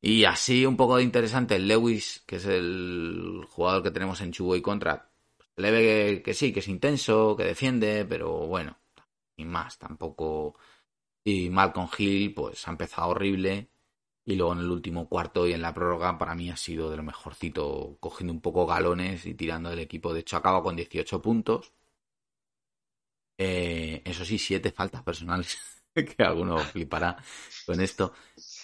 Y 0.00 0.24
así 0.24 0.66
un 0.66 0.76
poco 0.76 0.98
interesante, 1.00 1.56
el 1.56 1.68
Lewis, 1.68 2.22
que 2.26 2.36
es 2.36 2.46
el 2.46 3.44
jugador 3.48 3.82
que 3.82 3.90
tenemos 3.92 4.20
en 4.20 4.32
Chubo 4.32 4.56
y 4.56 4.62
contra, 4.62 5.10
le 5.56 5.70
ve 5.70 5.80
que, 5.80 6.22
que 6.22 6.34
sí, 6.34 6.52
que 6.52 6.60
es 6.60 6.68
intenso, 6.68 7.36
que 7.36 7.44
defiende, 7.44 8.04
pero 8.04 8.46
bueno, 8.46 8.78
sin 9.36 9.48
más, 9.48 9.78
tampoco... 9.78 10.56
Y 11.24 11.50
Malcolm 11.50 11.88
Hill, 11.96 12.34
pues 12.34 12.66
ha 12.68 12.70
empezado 12.72 13.08
horrible. 13.10 13.68
Y 14.24 14.36
luego 14.36 14.52
en 14.54 14.60
el 14.60 14.70
último 14.70 15.08
cuarto 15.08 15.46
y 15.48 15.52
en 15.52 15.62
la 15.62 15.74
prórroga, 15.74 16.18
para 16.18 16.34
mí 16.34 16.50
ha 16.50 16.56
sido 16.56 16.90
de 16.90 16.96
lo 16.96 17.02
mejorcito, 17.02 17.96
cogiendo 18.00 18.32
un 18.32 18.40
poco 18.40 18.66
galones 18.66 19.26
y 19.26 19.34
tirando 19.34 19.70
del 19.70 19.80
equipo. 19.80 20.14
De 20.14 20.20
hecho, 20.20 20.36
acaba 20.36 20.62
con 20.62 20.76
18 20.76 21.20
puntos. 21.22 21.72
Eh, 23.38 24.02
eso 24.04 24.24
sí, 24.24 24.38
7 24.38 24.70
faltas 24.72 25.02
personales. 25.02 25.58
que 25.94 26.22
alguno 26.22 26.58
flipará 26.58 27.16
con 27.66 27.80
esto. 27.80 28.12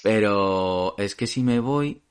Pero 0.02 0.94
es 0.98 1.14
que 1.14 1.26
si 1.26 1.42
me 1.42 1.60
voy 1.60 2.02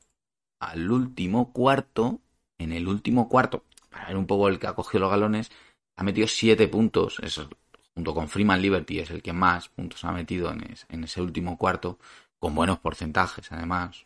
al 0.59 0.91
último 0.91 1.53
cuarto, 1.53 2.21
en 2.57 2.71
el 2.73 2.87
último 2.87 3.29
cuarto, 3.29 3.65
para 3.89 4.07
ver 4.07 4.17
un 4.17 4.27
poco 4.27 4.49
el 4.49 4.59
que 4.59 4.67
ha 4.67 4.75
cogido 4.75 5.01
los 5.01 5.11
galones, 5.11 5.51
ha 5.95 6.03
metido 6.03 6.27
7 6.27 6.67
puntos. 6.67 7.19
Eso 7.21 7.49
junto 7.97 8.13
con 8.13 8.29
Freeman 8.29 8.61
Liberty 8.61 8.99
es 8.99 9.09
el 9.09 9.23
que 9.23 9.33
más 9.33 9.69
puntos 9.69 10.05
ha 10.05 10.11
metido 10.11 10.51
en, 10.51 10.71
es, 10.71 10.85
ese 10.87 11.19
último 11.19 11.57
cuarto, 11.57 11.97
con 12.37 12.53
buenos 12.53 12.77
porcentajes 12.77 13.51
además. 13.51 14.05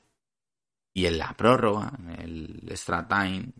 Y 0.93 1.07
en 1.07 1.17
la 1.17 1.33
prórroga, 1.33 1.91
en 1.99 2.09
el 2.21 2.67
extra 2.69 3.05
time, 3.05 3.51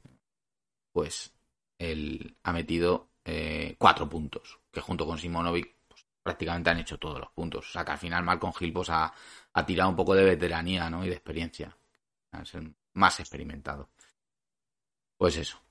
pues 0.93 1.33
él 1.77 2.37
ha 2.43 2.53
metido 2.53 3.09
eh, 3.25 3.75
cuatro 3.77 4.07
puntos, 4.07 4.57
que 4.71 4.79
junto 4.79 5.05
con 5.05 5.17
Simonovic 5.17 5.75
pues, 5.89 6.05
prácticamente 6.23 6.69
han 6.69 6.79
hecho 6.79 6.97
todos 6.97 7.19
los 7.19 7.31
puntos. 7.31 7.67
O 7.67 7.71
sea 7.73 7.83
que 7.83 7.91
al 7.91 7.97
final 7.97 8.23
Malcolm 8.23 8.53
Hill 8.57 8.71
pues, 8.71 8.89
ha, 8.89 9.13
tirado 9.67 9.89
un 9.89 9.97
poco 9.97 10.15
de 10.15 10.23
veteranía 10.23 10.89
¿no? 10.89 11.03
y 11.03 11.09
de 11.09 11.15
experiencia. 11.15 11.75
A 12.31 12.45
ser 12.45 12.71
más 12.93 13.19
experimentado. 13.19 13.89
Pues 15.17 15.35
eso. 15.35 15.61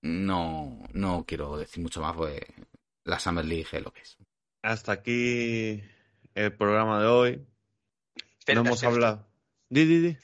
No, 0.00 0.78
no 0.94 1.24
quiero 1.26 1.58
decir 1.58 1.82
mucho 1.82 2.00
más, 2.00 2.16
pues 2.16 2.40
la 3.04 3.18
Summer 3.18 3.44
League 3.44 3.80
lo 3.80 3.92
que 3.92 4.00
es. 4.02 4.16
Hasta 4.62 4.92
aquí 4.92 5.82
el 6.34 6.52
programa 6.56 7.00
de 7.00 7.06
hoy. 7.06 7.46
Espera, 8.38 8.60
no 8.60 8.66
hemos 8.66 8.78
espera. 8.78 8.92
hablado. 8.92 9.28
Di, 9.68 9.84
di, 9.84 9.98
di. 10.00 10.16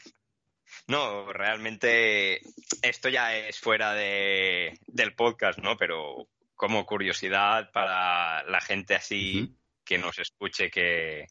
No, 0.87 1.33
realmente 1.33 2.41
esto 2.83 3.09
ya 3.09 3.37
es 3.37 3.59
fuera 3.59 3.95
de, 3.95 4.79
del 4.87 5.14
podcast, 5.14 5.59
¿no? 5.59 5.76
Pero 5.76 6.29
como 6.55 6.87
curiosidad 6.87 7.70
para 7.72 8.43
la 8.45 8.61
gente 8.61 8.95
así 8.95 9.55
que 9.85 9.99
nos 9.99 10.18
escuche 10.18 10.70
que 10.70 11.26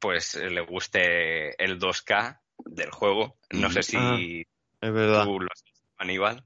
pues 0.00 0.34
le 0.34 0.60
guste 0.62 1.62
el 1.62 1.78
2K 1.78 2.40
del 2.66 2.90
juego. 2.90 3.38
No 3.50 3.70
sé 3.70 3.82
si 3.82 3.96
Ah, 3.96 4.18
Es 4.80 4.92
verdad. 4.92 5.24
tú 5.24 5.38
lo 5.40 5.48
has 5.52 5.62
visto, 5.62 5.80
Aníbal. 5.98 6.44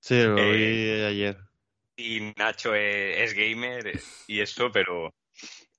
Sí, 0.00 0.22
lo 0.22 0.38
eh, 0.38 0.50
vi 0.52 1.04
ayer. 1.04 1.38
Y 1.96 2.32
Nacho 2.36 2.74
es, 2.74 3.30
es 3.30 3.34
gamer 3.34 3.86
eh, 3.86 4.00
y 4.26 4.40
eso, 4.40 4.70
pero 4.70 5.14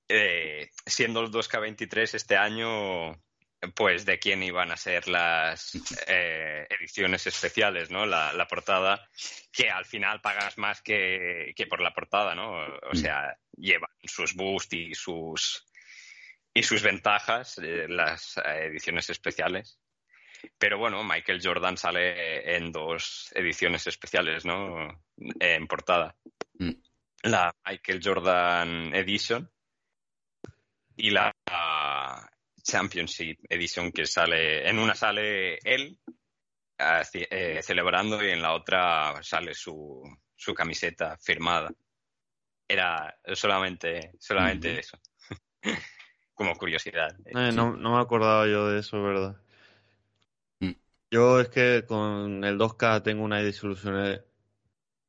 eh, 0.08 0.70
siendo 0.86 1.20
el 1.20 1.30
2K23 1.30 2.14
este 2.14 2.36
año, 2.36 3.12
pues 3.74 4.04
de 4.04 4.18
quién 4.18 4.42
iban 4.42 4.70
a 4.70 4.76
ser 4.76 5.08
las 5.08 5.72
eh, 6.06 6.66
ediciones 6.70 7.26
especiales, 7.26 7.90
¿no? 7.90 8.06
La, 8.06 8.46
portada, 8.48 9.08
que 9.52 9.68
al 9.68 9.84
final 9.84 10.20
pagas 10.20 10.58
más 10.58 10.80
que, 10.80 11.52
que 11.54 11.66
por 11.66 11.80
la 11.80 11.92
portada, 11.92 12.34
¿no? 12.34 12.52
O 12.90 12.94
sea, 12.94 13.36
llevan 13.56 13.90
sus 14.04 14.34
boosts 14.34 14.74
y 14.74 14.94
sus 14.94 15.64
y 16.54 16.62
sus 16.62 16.82
ventajas 16.82 17.58
eh, 17.58 17.86
las 17.88 18.36
ediciones 18.44 19.10
especiales. 19.10 19.78
Pero 20.58 20.78
bueno, 20.78 21.02
Michael 21.04 21.40
Jordan 21.42 21.76
sale 21.76 22.56
en 22.56 22.72
dos 22.72 23.30
ediciones 23.34 23.86
especiales, 23.86 24.44
¿no? 24.44 25.02
En 25.40 25.66
portada. 25.66 26.16
Mm. 26.58 26.72
La 27.22 27.54
Michael 27.66 28.00
Jordan 28.02 28.94
Edition 28.94 29.50
y 30.96 31.10
la 31.10 31.32
Championship 32.62 33.38
Edition 33.48 33.90
que 33.92 34.06
sale, 34.06 34.68
en 34.68 34.78
una 34.78 34.94
sale 34.94 35.58
él 35.64 35.98
eh, 36.78 37.60
celebrando 37.62 38.22
y 38.22 38.30
en 38.30 38.42
la 38.42 38.54
otra 38.54 39.20
sale 39.22 39.54
su, 39.54 40.02
su 40.36 40.54
camiseta 40.54 41.16
firmada. 41.18 41.70
Era 42.68 43.18
solamente, 43.32 44.12
solamente 44.20 44.78
eso. 44.78 44.98
Como 46.34 46.54
curiosidad. 46.56 47.16
Eh, 47.24 47.50
no, 47.52 47.74
no 47.74 47.96
me 47.96 48.02
acordaba 48.02 48.46
yo 48.46 48.68
de 48.68 48.80
eso, 48.80 49.02
¿verdad? 49.02 49.40
Yo 51.10 51.40
es 51.40 51.48
que 51.48 51.84
con 51.86 52.44
el 52.44 52.58
2K 52.58 53.02
tengo 53.02 53.24
una 53.24 53.38
desilusión 53.42 53.94
eh, 54.06 54.22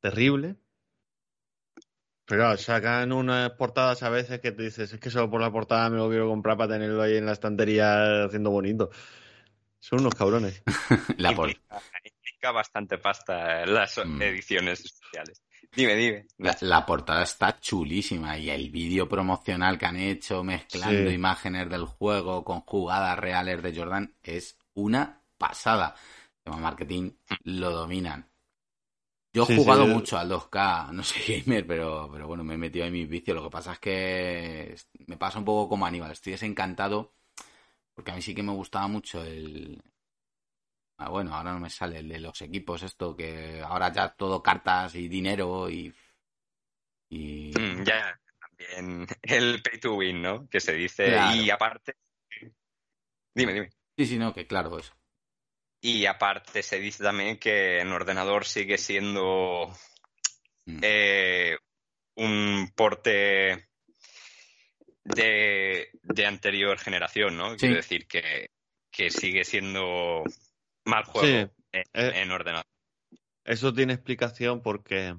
terrible. 0.00 0.56
Pero 2.26 2.42
claro, 2.42 2.56
sacan 2.58 3.12
unas 3.12 3.50
portadas 3.52 4.02
a 4.02 4.08
veces 4.08 4.40
que 4.40 4.52
te 4.52 4.62
dices, 4.62 4.92
es 4.92 5.00
que 5.00 5.10
solo 5.10 5.28
por 5.28 5.40
la 5.40 5.50
portada 5.50 5.90
me 5.90 5.96
lo 5.96 6.08
quiero 6.08 6.28
comprar 6.28 6.56
para 6.56 6.74
tenerlo 6.74 7.02
ahí 7.02 7.16
en 7.16 7.26
la 7.26 7.32
estantería 7.32 8.24
haciendo 8.24 8.50
bonito. 8.50 8.90
Son 9.80 10.00
unos 10.00 10.14
cabrones. 10.14 10.62
La 11.18 11.34
por- 11.34 11.48
implica, 11.48 11.80
implica 12.04 12.52
bastante 12.52 12.98
pasta 12.98 13.66
las 13.66 13.98
Mm. 14.04 14.22
ediciones 14.22 14.84
especiales. 14.84 15.42
Dime, 15.74 15.94
dime. 15.96 16.26
La, 16.38 16.56
la 16.60 16.86
portada 16.86 17.22
está 17.24 17.58
chulísima 17.58 18.38
y 18.38 18.50
el 18.50 18.70
vídeo 18.70 19.08
promocional 19.08 19.78
que 19.78 19.86
han 19.86 19.96
hecho 19.96 20.42
mezclando 20.44 21.08
Sí. 21.10 21.14
imágenes 21.14 21.68
del 21.68 21.84
juego 21.84 22.44
con 22.44 22.60
jugadas 22.60 23.18
reales 23.18 23.62
de 23.62 23.74
Jordan 23.76 24.14
es 24.22 24.56
una 24.74 25.19
pasada. 25.40 25.96
El 26.38 26.44
tema 26.44 26.58
marketing 26.58 27.12
lo 27.44 27.70
dominan. 27.72 28.28
Yo 29.32 29.44
he 29.44 29.46
Sí, 29.46 29.56
jugado 29.56 29.86
sí. 29.86 29.90
mucho 29.94 30.18
al 30.18 30.28
2K, 30.28 30.92
no 30.92 31.02
soy 31.04 31.22
gamer, 31.46 31.66
pero, 31.66 32.08
pero 32.12 32.26
bueno, 32.28 32.44
me 32.44 32.54
he 32.54 32.58
metido 32.58 32.86
en 32.86 32.92
mis 32.92 33.08
vicios. 33.08 33.34
Lo 33.36 33.44
que 33.44 33.50
pasa 33.50 33.72
es 33.74 33.78
que 33.80 34.76
me 35.06 35.16
pasa 35.16 35.38
un 35.38 35.44
poco 35.44 35.68
como 35.70 35.86
Aníbal, 35.86 36.12
estoy 36.12 36.32
desencantado 36.32 37.14
porque 37.94 38.12
a 38.12 38.14
mí 38.16 38.22
sí 38.22 38.34
que 38.34 38.42
me 38.42 38.52
gustaba 38.52 38.88
mucho 38.88 39.22
el... 39.24 39.82
Ah, 40.98 41.08
bueno, 41.10 41.34
ahora 41.34 41.52
no 41.52 41.60
me 41.60 41.70
sale 41.70 41.98
el 41.98 42.08
de 42.08 42.20
los 42.20 42.40
equipos, 42.42 42.82
esto 42.82 43.16
que 43.16 43.60
ahora 43.62 43.92
ya 43.92 44.10
todo 44.14 44.42
cartas 44.42 44.94
y 44.94 45.08
dinero 45.08 45.68
y... 45.70 45.92
y... 47.10 47.52
Mm, 47.58 47.84
ya, 47.84 48.18
también 48.40 49.06
el 49.22 49.62
pay 49.62 49.80
to 49.80 49.94
win, 49.96 50.22
¿no? 50.22 50.48
Que 50.48 50.60
se 50.60 50.72
dice. 50.74 51.06
Claro. 51.06 51.36
Y 51.36 51.50
aparte. 51.50 51.96
Dime, 53.34 53.52
dime. 53.52 53.70
Sí, 53.96 54.06
sí, 54.06 54.18
no, 54.18 54.32
que 54.32 54.46
claro, 54.46 54.78
eso. 54.78 54.92
Y 55.80 56.06
aparte 56.06 56.62
se 56.62 56.78
dice 56.78 57.02
también 57.02 57.38
que 57.38 57.80
en 57.80 57.92
ordenador 57.92 58.44
sigue 58.44 58.76
siendo 58.78 59.72
Mm. 60.66 60.80
eh, 60.82 61.56
un 62.16 62.70
porte 62.74 63.68
de, 65.04 65.88
de 66.02 66.26
anterior 66.26 66.78
generación, 66.78 67.36
¿no? 67.36 67.50
Sí. 67.52 67.58
Quiero 67.58 67.76
decir 67.76 68.06
que, 68.06 68.50
que 68.90 69.10
sigue 69.10 69.44
siendo 69.44 70.22
mal 70.84 71.04
juego 71.04 71.26
Sí, 71.26 71.32
en, 71.72 71.82
eh. 71.94 72.12
en 72.22 72.30
ordenador. 72.30 72.66
Eso 73.44 73.72
tiene 73.72 73.94
explicación 73.94 74.60
porque 74.62 75.16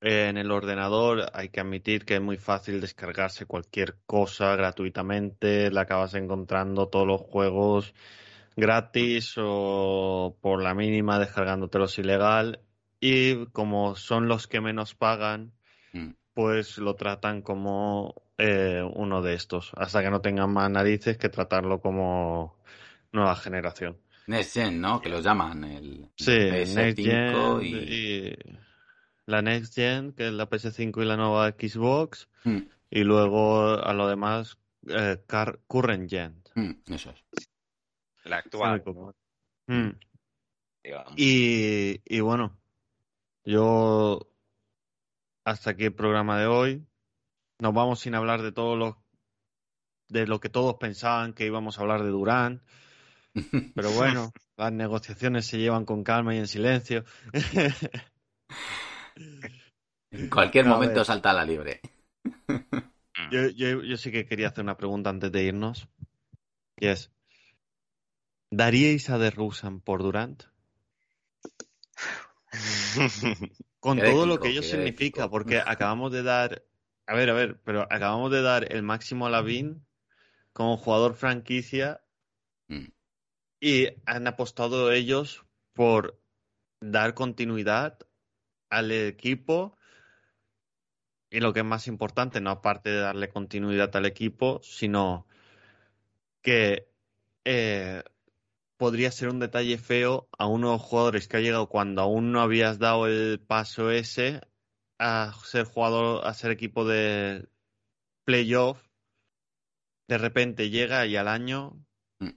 en 0.00 0.36
el 0.38 0.50
ordenador 0.50 1.30
hay 1.32 1.50
que 1.50 1.60
admitir 1.60 2.04
que 2.04 2.14
es 2.14 2.20
muy 2.20 2.38
fácil 2.38 2.80
descargarse 2.80 3.46
cualquier 3.46 3.96
cosa 4.06 4.56
gratuitamente, 4.56 5.70
la 5.70 5.82
acabas 5.82 6.14
encontrando 6.14 6.88
todos 6.88 7.06
los 7.06 7.20
juegos 7.20 7.94
gratis 8.56 9.34
o 9.38 10.36
por 10.40 10.62
la 10.62 10.74
mínima 10.74 11.18
descargándotelos 11.18 11.98
ilegal 11.98 12.60
y 13.00 13.46
como 13.46 13.94
son 13.96 14.28
los 14.28 14.46
que 14.46 14.60
menos 14.60 14.94
pagan, 14.94 15.52
Mm. 15.92 16.10
pues 16.34 16.78
lo 16.78 16.94
tratan 16.96 17.42
como 17.42 18.14
eh, 18.38 18.82
uno 18.94 19.22
de 19.22 19.34
estos, 19.34 19.72
hasta 19.76 20.02
que 20.02 20.10
no 20.10 20.20
tengan 20.20 20.52
más 20.52 20.70
narices 20.70 21.16
que 21.16 21.28
tratarlo 21.28 21.80
como 21.80 22.56
nueva 23.12 23.34
generación. 23.36 23.96
Next 24.26 24.54
Gen, 24.54 24.80
¿no? 24.80 25.00
Que 25.00 25.08
los 25.08 25.24
llaman 25.24 25.64
el 25.64 26.08
Sí, 26.16 26.32
Next 26.32 26.98
PS5 26.98 27.60
Gen 27.60 27.66
y... 27.66 27.74
y 27.76 28.36
la 29.26 29.42
Next 29.42 29.74
Gen, 29.74 30.12
que 30.12 30.26
es 30.28 30.32
la 30.32 30.48
PS5 30.48 31.02
y 31.02 31.04
la 31.06 31.16
nueva 31.16 31.48
Xbox, 31.50 32.28
Mm, 32.44 32.58
y 32.90 33.02
luego 33.02 33.82
a 33.82 33.92
lo 33.92 34.06
demás 34.08 34.56
eh, 34.88 35.18
Current 35.66 36.08
Gen. 36.08 36.42
mm, 36.54 36.92
eso 36.94 37.10
es. 37.10 37.48
La 38.26 38.38
actual, 38.38 38.82
Mm. 39.68 39.90
Y, 41.16 42.00
y 42.04 42.20
bueno, 42.20 42.56
yo 43.44 44.20
hasta 45.44 45.70
aquí 45.70 45.84
el 45.84 45.94
programa 45.94 46.38
de 46.38 46.46
hoy. 46.46 46.86
Nos 47.58 47.74
vamos 47.74 48.00
sin 48.00 48.14
hablar 48.14 48.42
de 48.42 48.52
todo 48.52 48.76
lo 48.76 49.02
de 50.08 50.26
lo 50.26 50.38
que 50.38 50.48
todos 50.48 50.76
pensaban 50.76 51.32
que 51.32 51.46
íbamos 51.46 51.78
a 51.78 51.82
hablar 51.82 52.04
de 52.04 52.10
Durán. 52.10 52.62
Pero 53.74 53.90
bueno, 53.92 54.32
las 54.56 54.72
negociaciones 54.72 55.46
se 55.46 55.58
llevan 55.58 55.84
con 55.84 56.04
calma 56.04 56.34
y 56.34 56.38
en 56.38 56.46
silencio. 56.46 57.04
En 60.10 60.30
cualquier 60.30 60.66
A 60.66 60.68
momento 60.68 60.96
ver. 60.96 61.04
salta 61.04 61.30
a 61.30 61.34
la 61.34 61.44
libre. 61.44 61.80
Yo, 63.30 63.48
yo, 63.54 63.82
yo 63.82 63.96
sí 63.96 64.12
que 64.12 64.26
quería 64.26 64.48
hacer 64.48 64.62
una 64.62 64.76
pregunta 64.76 65.10
antes 65.10 65.32
de 65.32 65.42
irnos. 65.42 65.88
Y 66.78 66.86
es, 66.86 67.10
¿daríais 68.50 69.10
a 69.10 69.18
DeRozan 69.18 69.80
por 69.80 70.02
Durant? 70.02 70.44
Con 73.80 73.98
todo 73.98 74.26
lo 74.26 74.40
que 74.40 74.48
ello 74.48 74.62
significa, 74.62 75.28
porque 75.28 75.58
acabamos 75.58 76.12
de 76.12 76.22
dar, 76.22 76.64
a 77.06 77.14
ver, 77.14 77.30
a 77.30 77.34
ver, 77.34 77.60
pero 77.64 77.82
acabamos 77.82 78.30
de 78.32 78.42
dar 78.42 78.72
el 78.72 78.82
máximo 78.82 79.26
a 79.26 79.30
Lavín 79.30 79.86
como 80.52 80.76
jugador 80.76 81.14
franquicia 81.14 82.00
Mm. 82.68 82.86
y 83.60 83.88
han 84.06 84.26
apostado 84.26 84.90
ellos 84.92 85.44
por 85.72 86.20
dar 86.80 87.14
continuidad 87.14 87.98
al 88.70 88.90
equipo 88.90 89.76
y 91.30 91.40
lo 91.40 91.52
que 91.52 91.60
es 91.60 91.66
más 91.66 91.86
importante, 91.86 92.40
no 92.40 92.50
aparte 92.50 92.90
de 92.90 93.00
darle 93.00 93.28
continuidad 93.28 93.94
al 93.96 94.06
equipo, 94.06 94.60
sino 94.62 95.26
que 96.40 96.88
eh, 97.44 98.02
podría 98.76 99.10
ser 99.10 99.28
un 99.28 99.40
detalle 99.40 99.78
feo 99.78 100.28
a 100.38 100.46
unos 100.46 100.80
jugadores 100.82 101.28
que 101.28 101.36
ha 101.36 101.40
llegado 101.40 101.68
cuando 101.68 102.02
aún 102.02 102.32
no 102.32 102.40
habías 102.40 102.78
dado 102.78 103.06
el 103.06 103.40
paso 103.40 103.90
ese 103.90 104.40
a 104.98 105.32
ser 105.44 105.64
jugador, 105.64 106.26
a 106.26 106.34
ser 106.34 106.50
equipo 106.50 106.84
de 106.84 107.48
playoff. 108.24 108.82
De 110.08 110.18
repente 110.18 110.70
llega 110.70 111.06
y 111.06 111.16
al 111.16 111.28
año 111.28 111.84
Mm. 112.20 112.30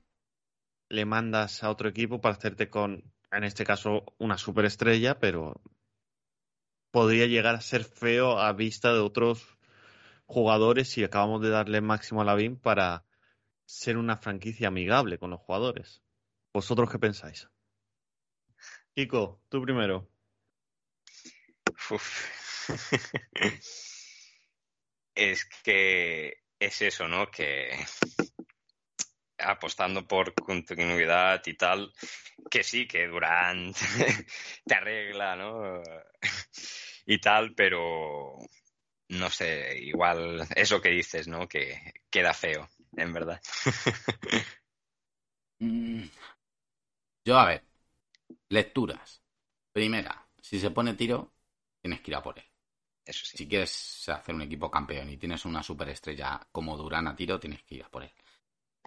le 0.89 1.05
mandas 1.05 1.63
a 1.63 1.69
otro 1.69 1.89
equipo 1.89 2.21
para 2.21 2.35
hacerte 2.35 2.69
con, 2.69 3.13
en 3.31 3.43
este 3.43 3.63
caso, 3.63 4.05
una 4.17 4.37
superestrella, 4.37 5.19
pero 5.19 5.61
podría 6.91 7.27
llegar 7.27 7.55
a 7.55 7.61
ser 7.61 7.83
feo 7.83 8.39
a 8.39 8.51
vista 8.53 8.93
de 8.93 8.99
otros 8.99 9.57
jugadores 10.25 10.89
si 10.89 11.03
acabamos 11.03 11.41
de 11.41 11.49
darle 11.49 11.81
máximo 11.81 12.21
a 12.21 12.25
Lavín 12.25 12.57
para 12.57 13.05
ser 13.65 13.97
una 13.97 14.17
franquicia 14.17 14.67
amigable 14.67 15.17
con 15.17 15.29
los 15.29 15.39
jugadores. 15.39 16.01
¿Vosotros 16.53 16.89
qué 16.89 16.99
pensáis? 16.99 17.49
Kiko, 18.95 19.41
tú 19.49 19.61
primero. 19.61 20.09
es 25.15 25.45
que 25.63 26.43
es 26.59 26.81
eso, 26.81 27.07
¿no? 27.07 27.31
Que 27.31 27.71
apostando 29.37 30.07
por 30.07 30.33
continuidad 30.33 31.41
y 31.45 31.53
tal, 31.53 31.93
que 32.49 32.63
sí, 32.63 32.87
que 32.87 33.07
Durant 33.07 33.77
te 34.65 34.75
arregla, 34.75 35.35
¿no? 35.35 35.81
y 37.05 37.19
tal, 37.19 37.53
pero 37.55 38.37
no 39.09 39.29
sé, 39.29 39.77
igual 39.79 40.47
eso 40.55 40.81
que 40.81 40.89
dices, 40.89 41.27
¿no? 41.27 41.47
Que 41.47 41.93
queda 42.09 42.33
feo, 42.33 42.69
en 42.95 43.13
verdad. 43.13 43.41
Yo, 47.29 47.37
a 47.37 47.45
ver, 47.45 47.63
lecturas. 48.49 49.21
Primera, 49.71 50.27
si 50.41 50.59
se 50.59 50.71
pone 50.71 50.95
tiro, 50.95 51.31
tienes 51.79 52.01
que 52.01 52.09
ir 52.09 52.15
a 52.15 52.23
por 52.23 52.39
él. 52.39 52.45
Eso 53.05 53.23
sí. 53.23 53.37
Si 53.37 53.47
quieres 53.47 54.09
hacer 54.09 54.33
un 54.33 54.41
equipo 54.41 54.71
campeón 54.71 55.11
y 55.11 55.17
tienes 55.17 55.45
una 55.45 55.61
superestrella 55.61 56.41
como 56.51 56.75
Durán 56.75 57.07
a 57.07 57.15
tiro, 57.15 57.39
tienes 57.39 57.61
que 57.61 57.75
ir 57.75 57.83
a 57.83 57.89
por 57.89 58.01
él. 58.01 58.11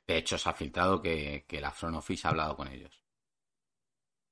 De 0.08 0.16
hecho, 0.16 0.36
se 0.36 0.48
ha 0.48 0.54
filtrado 0.54 1.00
que, 1.00 1.44
que 1.46 1.60
la 1.60 1.70
Front 1.70 1.98
Office 1.98 2.26
ha 2.26 2.30
hablado 2.30 2.56
con 2.56 2.66
ellos. 2.66 3.00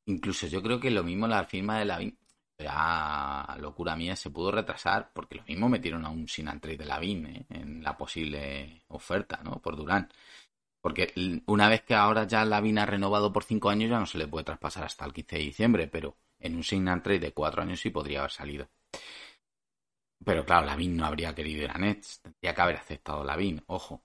Incluso 0.06 0.48
yo 0.48 0.60
creo 0.60 0.80
que 0.80 0.90
lo 0.90 1.04
mismo 1.04 1.28
la 1.28 1.44
firma 1.44 1.78
de 1.78 1.84
la 1.84 2.00
ya 2.58 3.56
locura 3.60 3.94
mía 3.94 4.16
se 4.16 4.30
pudo 4.30 4.50
retrasar 4.50 5.12
porque 5.12 5.36
lo 5.36 5.44
mismo 5.44 5.68
metieron 5.68 6.04
a 6.04 6.10
un 6.10 6.26
sin 6.26 6.46
trade 6.46 6.78
de 6.78 6.84
Lavin 6.84 7.26
¿eh? 7.26 7.46
en 7.48 7.80
la 7.84 7.96
posible 7.96 8.82
oferta, 8.88 9.40
¿no? 9.44 9.62
Por 9.62 9.76
Durán. 9.76 10.08
Porque 10.80 11.12
una 11.46 11.68
vez 11.68 11.82
que 11.82 11.94
ahora 11.94 12.26
ya 12.26 12.44
Lavin 12.44 12.78
ha 12.78 12.86
renovado 12.86 13.32
por 13.32 13.44
cinco 13.44 13.70
años 13.70 13.90
ya 13.90 13.98
no 13.98 14.06
se 14.06 14.18
le 14.18 14.28
puede 14.28 14.44
traspasar 14.44 14.84
hasta 14.84 15.04
el 15.04 15.12
15 15.12 15.36
de 15.36 15.42
diciembre, 15.42 15.88
pero 15.88 16.16
en 16.38 16.56
un 16.56 16.64
sign 16.64 16.86
trade 17.02 17.20
de 17.20 17.32
cuatro 17.32 17.62
años 17.62 17.80
sí 17.80 17.90
podría 17.90 18.20
haber 18.20 18.30
salido. 18.32 18.68
Pero 20.26 20.46
claro, 20.46 20.64
Lavin 20.66 20.96
no 20.96 21.04
habría 21.04 21.34
querido 21.34 21.62
ir 21.64 21.70
a 21.70 21.76
Nets, 21.78 22.20
tendría 22.22 22.54
que 22.54 22.60
haber 22.62 22.76
aceptado 22.76 23.22
Lavin, 23.22 23.62
ojo. 23.66 24.02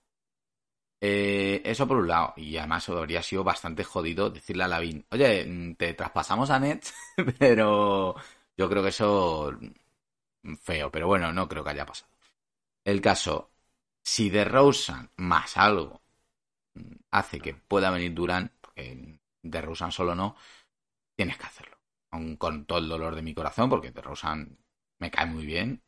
Eh, 1.01 1.61
eso 1.65 1.87
por 1.87 1.97
un 1.97 2.07
lado, 2.07 2.33
y 2.37 2.57
además 2.57 2.89
habría 2.89 3.21
sido 3.21 3.43
bastante 3.43 3.83
jodido 3.83 4.29
decirle 4.29 4.63
a 4.63 4.67
Lavin, 4.67 5.05
oye, 5.11 5.75
te 5.77 5.93
traspasamos 5.93 6.49
a 6.49 6.59
Nets, 6.59 6.93
pero 7.39 8.15
yo 8.57 8.69
creo 8.69 8.81
que 8.83 8.89
eso 8.89 9.51
feo, 10.61 10.91
pero 10.91 11.07
bueno, 11.07 11.31
no 11.33 11.47
creo 11.47 11.63
que 11.63 11.71
haya 11.71 11.85
pasado. 11.85 12.11
El 12.85 13.01
caso, 13.01 13.51
si 14.03 14.29
de 14.29 14.45
Rosen 14.45 15.11
más 15.17 15.57
algo 15.57 16.03
hace 17.17 17.39
que 17.39 17.53
pueda 17.53 17.89
venir 17.91 18.13
Durán, 18.13 18.51
porque 18.61 19.19
de 19.41 19.61
Rosen 19.61 19.91
solo 19.91 20.15
no, 20.15 20.35
tienes 21.15 21.37
que 21.37 21.45
hacerlo. 21.45 21.77
Con 22.37 22.65
todo 22.65 22.79
el 22.79 22.89
dolor 22.89 23.15
de 23.15 23.21
mi 23.21 23.33
corazón, 23.33 23.69
porque 23.69 23.91
de 23.91 24.01
Rosen 24.01 24.57
me 24.99 25.11
cae 25.11 25.25
muy 25.25 25.45
bien. 25.45 25.83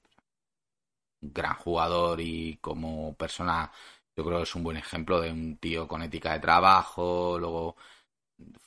Un 1.22 1.34
gran 1.34 1.56
jugador 1.56 2.20
y 2.22 2.58
como 2.58 3.16
persona, 3.16 3.72
yo 4.16 4.24
creo 4.26 4.38
que 4.38 4.44
es 4.44 4.56
un 4.56 4.64
buen 4.64 4.78
ejemplo 4.78 5.20
de 5.22 5.32
un 5.32 5.58
tío 5.58 5.88
con 5.88 6.02
ética 6.04 6.34
de 6.34 6.40
trabajo. 6.40 7.38
Luego, 7.40 7.78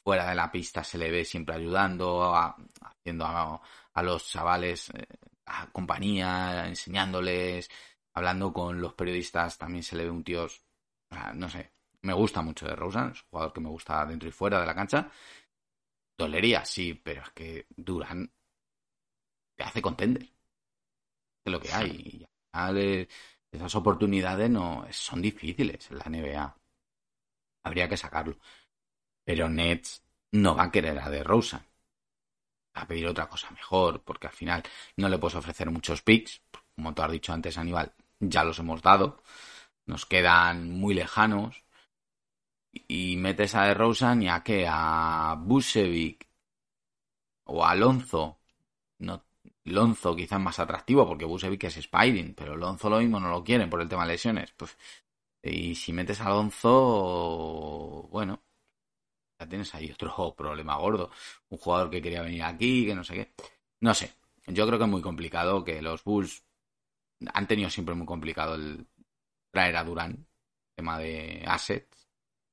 fuera 0.03 0.29
de 0.29 0.35
la 0.35 0.51
pista 0.51 0.83
se 0.85 0.99
le 0.99 1.11
ve 1.11 1.25
siempre 1.25 1.55
ayudando, 1.57 2.35
haciendo 2.83 3.25
a, 3.27 3.61
a 3.95 4.03
los 4.03 4.27
chavales 4.29 4.91
eh, 4.91 5.07
a 5.47 5.71
compañía, 5.73 6.67
enseñándoles, 6.69 7.71
hablando 8.15 8.53
con 8.53 8.81
los 8.81 8.95
periodistas, 8.95 9.59
también 9.59 9.83
se 9.83 9.97
le 9.97 10.05
ve 10.05 10.11
un 10.11 10.25
tío, 10.25 10.47
no 11.35 11.49
sé, 11.49 11.73
me 12.03 12.13
gusta 12.13 12.43
mucho 12.43 12.67
de 12.67 12.77
Rosen, 12.77 13.11
es 13.11 13.23
un 13.23 13.29
jugador 13.31 13.53
que 13.53 13.61
me 13.61 13.69
gusta 13.69 14.05
dentro 14.07 14.29
y 14.29 14.33
fuera 14.33 14.61
de 14.61 14.67
la 14.67 14.75
cancha. 14.75 15.11
Dolería, 16.17 16.65
sí, 16.65 16.95
pero 16.95 17.23
es 17.23 17.31
que 17.31 17.67
Durán 17.77 18.31
te 19.57 19.65
hace 19.65 19.83
contender. 19.83 20.29
Es 21.45 21.53
lo 21.53 21.61
que 21.61 21.73
hay. 21.73 21.89
Y 21.91 23.07
esas 23.53 23.75
oportunidades 23.75 24.49
no 24.51 24.87
son 24.91 25.23
difíciles 25.23 25.91
en 25.91 25.99
la 25.99 26.05
NBA. 26.07 26.57
Habría 27.65 27.89
que 27.89 27.97
sacarlo. 27.97 28.37
Pero 29.25 29.49
Nets 29.49 30.03
no 30.33 30.55
va 30.57 30.65
a 30.65 30.71
querer 30.73 30.99
a 30.99 31.11
de 31.11 31.23
Rosen 31.25 31.61
a 32.75 32.87
pedir 32.87 33.07
otra 33.07 33.29
cosa 33.29 33.51
mejor, 33.51 34.03
porque 34.03 34.27
al 34.29 34.33
final 34.33 34.63
no 34.97 35.09
le 35.09 35.19
puedes 35.19 35.37
ofrecer 35.37 35.71
muchos 35.71 36.03
picks, 36.03 36.43
como 36.75 36.95
tú 36.95 37.03
has 37.03 37.13
dicho 37.13 37.33
antes, 37.33 37.59
Aníbal, 37.59 37.93
ya 38.21 38.45
los 38.45 38.59
hemos 38.59 38.83
dado, 38.83 39.23
nos 39.87 40.07
quedan 40.07 40.71
muy 40.71 40.95
lejanos, 40.95 41.65
y 42.73 43.17
metes 43.17 43.55
a 43.55 43.65
DeRozan 43.65 44.23
y 44.23 44.29
a 44.29 44.43
qué, 44.43 44.67
a 44.69 45.37
Busevic 45.39 46.27
o 47.45 47.65
a 47.65 47.71
Alonso, 47.71 48.39
no, 48.99 49.25
Lonzo 49.65 50.17
quizás 50.17 50.41
más 50.41 50.59
atractivo 50.59 51.07
porque 51.07 51.25
Busevic 51.25 51.65
es 51.65 51.77
Spiring, 51.79 52.35
pero 52.35 52.57
Lonzo 52.57 52.89
lo 52.91 52.99
mismo 52.99 53.21
no 53.21 53.31
lo 53.31 53.45
quieren 53.45 53.71
por 53.71 53.81
el 53.81 53.89
tema 53.89 54.05
de 54.05 54.13
lesiones, 54.13 54.53
pues 54.57 54.77
y 55.43 55.75
si 55.75 55.93
metes 55.93 56.21
a 56.21 56.27
Alonso, 56.27 58.09
bueno, 58.11 58.43
ya 59.39 59.49
tienes 59.49 59.75
ahí 59.75 59.91
otro 59.91 60.35
problema 60.37 60.77
gordo. 60.77 61.11
Un 61.49 61.59
jugador 61.59 61.91
que 61.91 62.03
quería 62.03 62.23
venir 62.23 62.43
aquí, 62.43 62.87
que 62.87 62.95
no 62.95 63.05
sé 63.05 63.15
qué. 63.15 63.33
No 63.81 63.95
sé. 63.95 64.13
Yo 64.47 64.67
creo 64.67 64.79
que 64.79 64.85
es 64.85 64.91
muy 64.91 65.03
complicado 65.03 65.65
que 65.65 65.81
los 65.83 66.05
Bulls 66.05 66.45
han 67.35 67.47
tenido 67.47 67.71
siempre 67.71 67.95
muy 67.95 68.07
complicado 68.07 68.55
el 68.55 68.87
traer 69.51 69.77
a 69.77 69.85
Durán. 69.85 70.27
Tema 70.75 70.99
de 70.99 71.45
assets. 71.47 72.00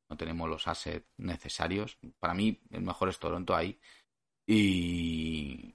No 0.09 0.17
tenemos 0.17 0.49
los 0.49 0.67
assets 0.67 1.05
necesarios. 1.17 1.97
Para 2.19 2.33
mí, 2.33 2.61
el 2.71 2.81
mejor 2.81 3.09
es 3.09 3.19
Toronto 3.19 3.55
ahí. 3.55 3.79
Y 4.45 5.73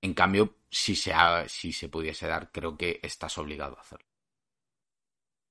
en 0.00 0.14
cambio, 0.14 0.58
si 0.70 0.94
se, 0.94 1.12
si 1.48 1.72
se 1.72 1.88
pudiese 1.88 2.26
dar, 2.26 2.50
creo 2.52 2.76
que 2.76 3.00
estás 3.02 3.36
obligado 3.38 3.76
a 3.76 3.80
hacerlo. 3.80 4.06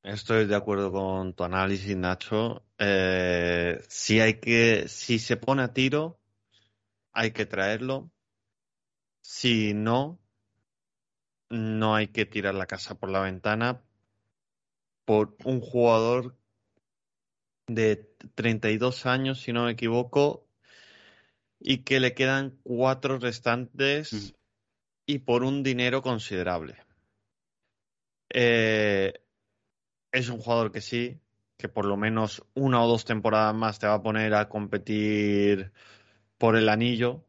Estoy 0.04 0.46
de 0.46 0.56
acuerdo 0.56 0.92
con 0.92 1.34
tu 1.34 1.44
análisis, 1.44 1.98
Nacho. 1.98 2.64
Eh, 2.78 3.84
si 3.90 4.20
hay 4.20 4.40
que, 4.40 4.88
si 4.88 5.20
se 5.20 5.36
pone 5.36 5.64
a 5.64 5.74
tiro, 5.74 6.20
hay 7.12 7.32
que 7.32 7.46
traerlo. 7.46 8.12
Si 9.22 9.74
no, 9.74 10.20
no 11.50 11.96
hay 11.96 12.08
que 12.10 12.26
tirar 12.26 12.56
la 12.56 12.68
casa 12.68 12.96
por 13.00 13.10
la 13.10 13.22
ventana 13.22 13.82
por 15.06 15.38
un 15.44 15.62
jugador 15.62 16.36
de 17.68 18.10
32 18.36 19.06
años, 19.06 19.42
si 19.42 19.54
no 19.54 19.66
me 19.66 19.72
equivoco, 19.72 20.48
y 21.60 21.80
que 21.80 22.00
le 22.00 22.14
quedan 22.14 22.60
cuatro 22.64 23.18
restantes 23.18 24.36
y 25.06 25.20
por 25.20 25.44
un 25.44 25.64
dinero 25.64 26.02
considerable. 26.02 26.78
Eh, 28.30 29.14
es 30.12 30.30
un 30.30 30.40
jugador 30.40 30.72
que 30.72 30.82
sí, 30.82 31.20
que 31.58 31.70
por 31.70 31.86
lo 31.86 31.98
menos 31.98 32.46
una 32.54 32.84
o 32.84 32.88
dos 32.88 33.06
temporadas 33.06 33.56
más 33.56 33.80
te 33.80 33.88
va 33.88 33.96
a 33.96 34.04
poner 34.04 34.34
a 34.34 34.50
competir 34.50 35.72
por 36.38 36.56
el 36.56 36.70
anillo, 36.70 37.26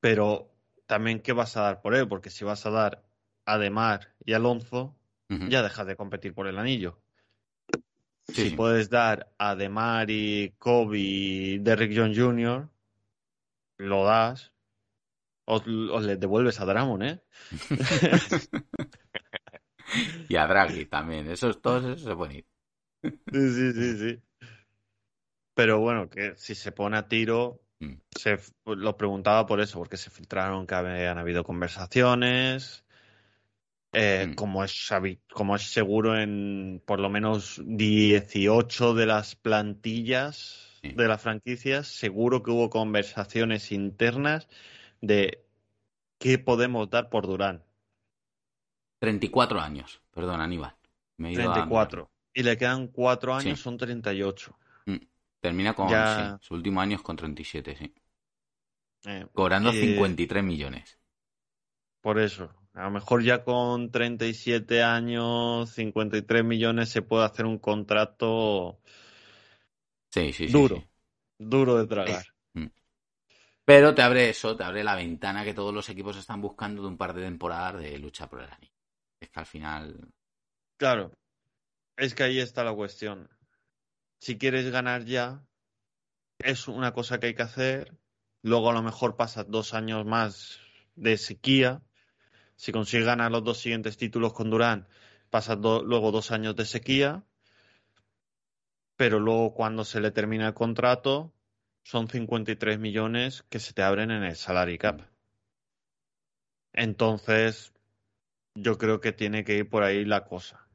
pero 0.00 0.50
también 0.86 1.20
qué 1.20 1.32
vas 1.32 1.56
a 1.56 1.62
dar 1.62 1.82
por 1.82 1.94
él, 1.94 2.08
porque 2.08 2.30
si 2.30 2.44
vas 2.44 2.66
a 2.66 2.70
dar 2.70 3.04
a 3.44 3.58
Demar 3.58 4.14
y 4.24 4.32
Alonso, 4.32 4.96
ya 5.28 5.62
dejas 5.62 5.86
de 5.86 5.96
competir 5.96 6.34
por 6.34 6.46
el 6.46 6.58
anillo. 6.58 7.03
Si 8.28 8.50
puedes 8.50 8.90
dar 8.90 9.32
a 9.38 9.54
Demar 9.54 10.10
y 10.10 10.54
Kobe 10.58 10.98
y 10.98 11.58
Derrick 11.58 11.92
John 11.94 12.14
Jr., 12.14 12.68
lo 13.78 14.04
das. 14.04 14.52
O, 15.46 15.60
le 16.00 16.16
devuelves 16.16 16.58
a 16.60 16.64
Dramon, 16.64 17.02
¿eh? 17.02 17.20
y 20.28 20.36
a 20.36 20.46
Draghi 20.46 20.86
también. 20.86 21.30
Esos 21.30 21.60
todos 21.60 21.84
esos 21.84 22.02
se 22.02 22.16
pueden 22.16 22.36
ir. 22.36 22.46
Sí, 23.02 23.12
sí, 23.52 23.72
sí, 23.72 23.98
sí. 23.98 24.22
Pero 25.54 25.80
bueno, 25.80 26.08
que 26.08 26.34
si 26.36 26.54
se 26.54 26.72
pone 26.72 26.96
a 26.96 27.08
tiro, 27.08 27.60
mm. 27.80 27.94
se, 28.16 28.38
lo 28.64 28.96
preguntaba 28.96 29.46
por 29.46 29.60
eso, 29.60 29.78
porque 29.78 29.96
se 29.96 30.10
filtraron 30.10 30.66
que 30.66 30.74
habían 30.74 31.18
habido 31.18 31.44
conversaciones. 31.44 32.84
Eh, 33.94 34.26
mm. 34.28 34.34
como, 34.34 34.64
es, 34.64 34.90
como 35.32 35.56
es 35.56 35.62
seguro 35.62 36.18
en 36.18 36.82
por 36.84 37.00
lo 37.00 37.08
menos 37.08 37.60
18 37.64 38.94
de 38.94 39.06
las 39.06 39.36
plantillas 39.36 40.64
de 40.82 41.08
las 41.08 41.22
franquicias, 41.22 41.88
seguro 41.88 42.42
que 42.42 42.50
hubo 42.50 42.68
conversaciones 42.68 43.72
internas 43.72 44.48
de 45.00 45.44
qué 46.18 46.38
podemos 46.38 46.90
dar 46.90 47.08
por 47.08 47.26
Durán. 47.26 47.64
34 48.98 49.60
años, 49.60 50.02
perdón, 50.12 50.40
Aníbal. 50.40 50.76
Me 51.16 51.32
34. 51.34 52.10
Y 52.34 52.42
le 52.42 52.58
quedan 52.58 52.88
4 52.88 53.34
años, 53.34 53.60
son 53.60 53.78
38. 53.78 54.58
Mm. 54.86 54.96
Termina 55.40 55.74
con 55.74 55.88
su 56.40 56.54
último 56.54 56.80
año 56.80 56.96
es 56.96 57.02
con 57.02 57.16
37, 57.16 57.76
sí. 57.76 57.94
Eh, 59.06 59.26
Cobrando 59.32 59.72
53 59.72 60.42
millones. 60.42 60.98
Por 62.00 62.18
eso. 62.18 62.50
A 62.74 62.84
lo 62.84 62.90
mejor 62.90 63.22
ya 63.22 63.44
con 63.44 63.90
37 63.90 64.82
años, 64.82 65.70
53 65.70 66.44
millones, 66.44 66.88
se 66.88 67.02
puede 67.02 67.24
hacer 67.24 67.46
un 67.46 67.58
contrato 67.58 68.78
Sí, 70.10 70.32
sí, 70.32 70.46
duro. 70.48 70.76
sí. 70.76 70.86
Duro 71.38 71.76
de 71.76 71.86
tragar. 71.86 72.24
Pero 73.64 73.94
te 73.94 74.02
abre 74.02 74.28
eso, 74.28 74.56
te 74.56 74.64
abre 74.64 74.84
la 74.84 74.94
ventana 74.94 75.42
que 75.42 75.54
todos 75.54 75.72
los 75.72 75.88
equipos 75.88 76.16
están 76.16 76.42
buscando 76.42 76.82
de 76.82 76.88
un 76.88 76.98
par 76.98 77.14
de 77.14 77.22
temporadas 77.22 77.80
de 77.80 77.98
lucha 77.98 78.28
por 78.28 78.42
el 78.42 78.50
anillo. 78.50 78.72
Es 79.20 79.30
que 79.30 79.40
al 79.40 79.46
final. 79.46 80.12
Claro. 80.76 81.12
Es 81.96 82.14
que 82.14 82.24
ahí 82.24 82.40
está 82.40 82.62
la 82.62 82.74
cuestión. 82.74 83.28
Si 84.20 84.36
quieres 84.36 84.70
ganar 84.70 85.04
ya, 85.04 85.42
es 86.38 86.68
una 86.68 86.92
cosa 86.92 87.18
que 87.18 87.28
hay 87.28 87.34
que 87.34 87.42
hacer. 87.42 87.96
Luego 88.42 88.70
a 88.70 88.74
lo 88.74 88.82
mejor 88.82 89.16
pasas 89.16 89.46
dos 89.48 89.72
años 89.72 90.04
más 90.04 90.58
de 90.94 91.16
sequía. 91.16 91.80
Si 92.56 92.72
consigues 92.72 93.06
ganar 93.06 93.30
los 93.32 93.44
dos 93.44 93.58
siguientes 93.58 93.96
títulos 93.96 94.32
con 94.32 94.50
Durán, 94.50 94.88
pasas 95.30 95.58
luego 95.58 96.12
dos 96.12 96.30
años 96.30 96.56
de 96.56 96.64
sequía. 96.66 97.24
Pero 98.96 99.18
luego 99.18 99.54
cuando 99.54 99.84
se 99.84 100.00
le 100.00 100.10
termina 100.10 100.46
el 100.48 100.54
contrato, 100.54 101.32
son 101.82 102.08
53 102.08 102.78
millones 102.78 103.44
que 103.48 103.58
se 103.58 103.72
te 103.72 103.82
abren 103.82 104.10
en 104.10 104.22
el 104.22 104.36
salary 104.36 104.78
cap. 104.78 105.02
Entonces, 106.72 107.72
yo 108.54 108.78
creo 108.78 109.00
que 109.00 109.12
tiene 109.12 109.44
que 109.44 109.56
ir 109.56 109.68
por 109.68 109.82
ahí 109.82 110.04
la 110.04 110.24
cosa. 110.24 110.66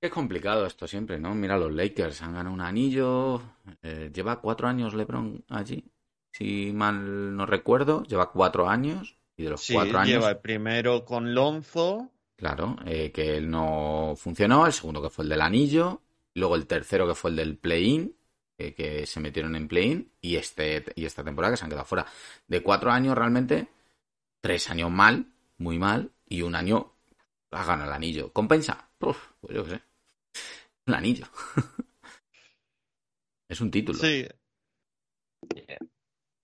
Es 0.00 0.10
complicado 0.10 0.66
esto 0.66 0.88
siempre, 0.88 1.20
¿no? 1.20 1.34
Mira, 1.34 1.56
los 1.56 1.72
Lakers 1.72 2.22
han 2.22 2.34
ganado 2.34 2.54
un 2.54 2.60
anillo. 2.60 3.40
eh, 3.82 4.10
lleva 4.12 4.40
cuatro 4.40 4.66
años 4.66 4.94
LeBron 4.94 5.44
allí. 5.48 5.92
Si 6.32 6.72
mal 6.72 7.36
no 7.36 7.46
recuerdo, 7.46 8.02
lleva 8.02 8.32
cuatro 8.32 8.68
años. 8.68 9.16
Y 9.36 9.44
de 9.44 9.50
los 9.50 9.60
Sí, 9.62 9.74
cuatro 9.74 9.98
años, 9.98 10.10
lleva 10.14 10.30
el 10.30 10.38
primero 10.40 11.04
con 11.04 11.34
Lonzo. 11.34 12.10
claro, 12.36 12.76
eh, 12.86 13.10
que 13.12 13.36
él 13.36 13.50
no 13.50 14.14
funcionó. 14.16 14.66
El 14.66 14.72
segundo 14.72 15.02
que 15.02 15.10
fue 15.10 15.24
el 15.24 15.28
del 15.30 15.40
anillo. 15.40 16.02
Luego 16.34 16.56
el 16.56 16.66
tercero 16.66 17.06
que 17.06 17.14
fue 17.14 17.30
el 17.30 17.36
del 17.36 17.56
play-in. 17.58 18.16
eh, 18.58 18.74
que 18.74 19.06
se 19.06 19.18
metieron 19.20 19.56
en 19.56 19.66
play-in. 19.68 20.12
Y, 20.20 20.36
este, 20.36 20.84
y 20.94 21.04
esta 21.06 21.24
temporada 21.24 21.52
que 21.52 21.56
se 21.56 21.64
han 21.64 21.70
quedado 21.70 21.86
fuera. 21.86 22.06
De 22.46 22.62
cuatro 22.62 22.90
años 22.92 23.16
realmente, 23.16 23.68
tres 24.40 24.70
años 24.70 24.90
mal, 24.90 25.26
muy 25.58 25.78
mal. 25.78 26.12
Y 26.28 26.42
un 26.42 26.54
año 26.54 26.92
ha 27.50 27.64
ganado 27.64 27.88
el 27.90 27.94
anillo. 27.96 28.32
¿Compensa? 28.32 28.88
Uf, 29.00 29.18
pues 29.40 29.54
yo 29.56 29.64
qué 29.64 29.70
sé. 29.70 29.82
Un 30.86 30.94
anillo. 30.94 31.26
es 33.48 33.60
un 33.60 33.70
título. 33.70 33.98
Sí. 33.98 34.26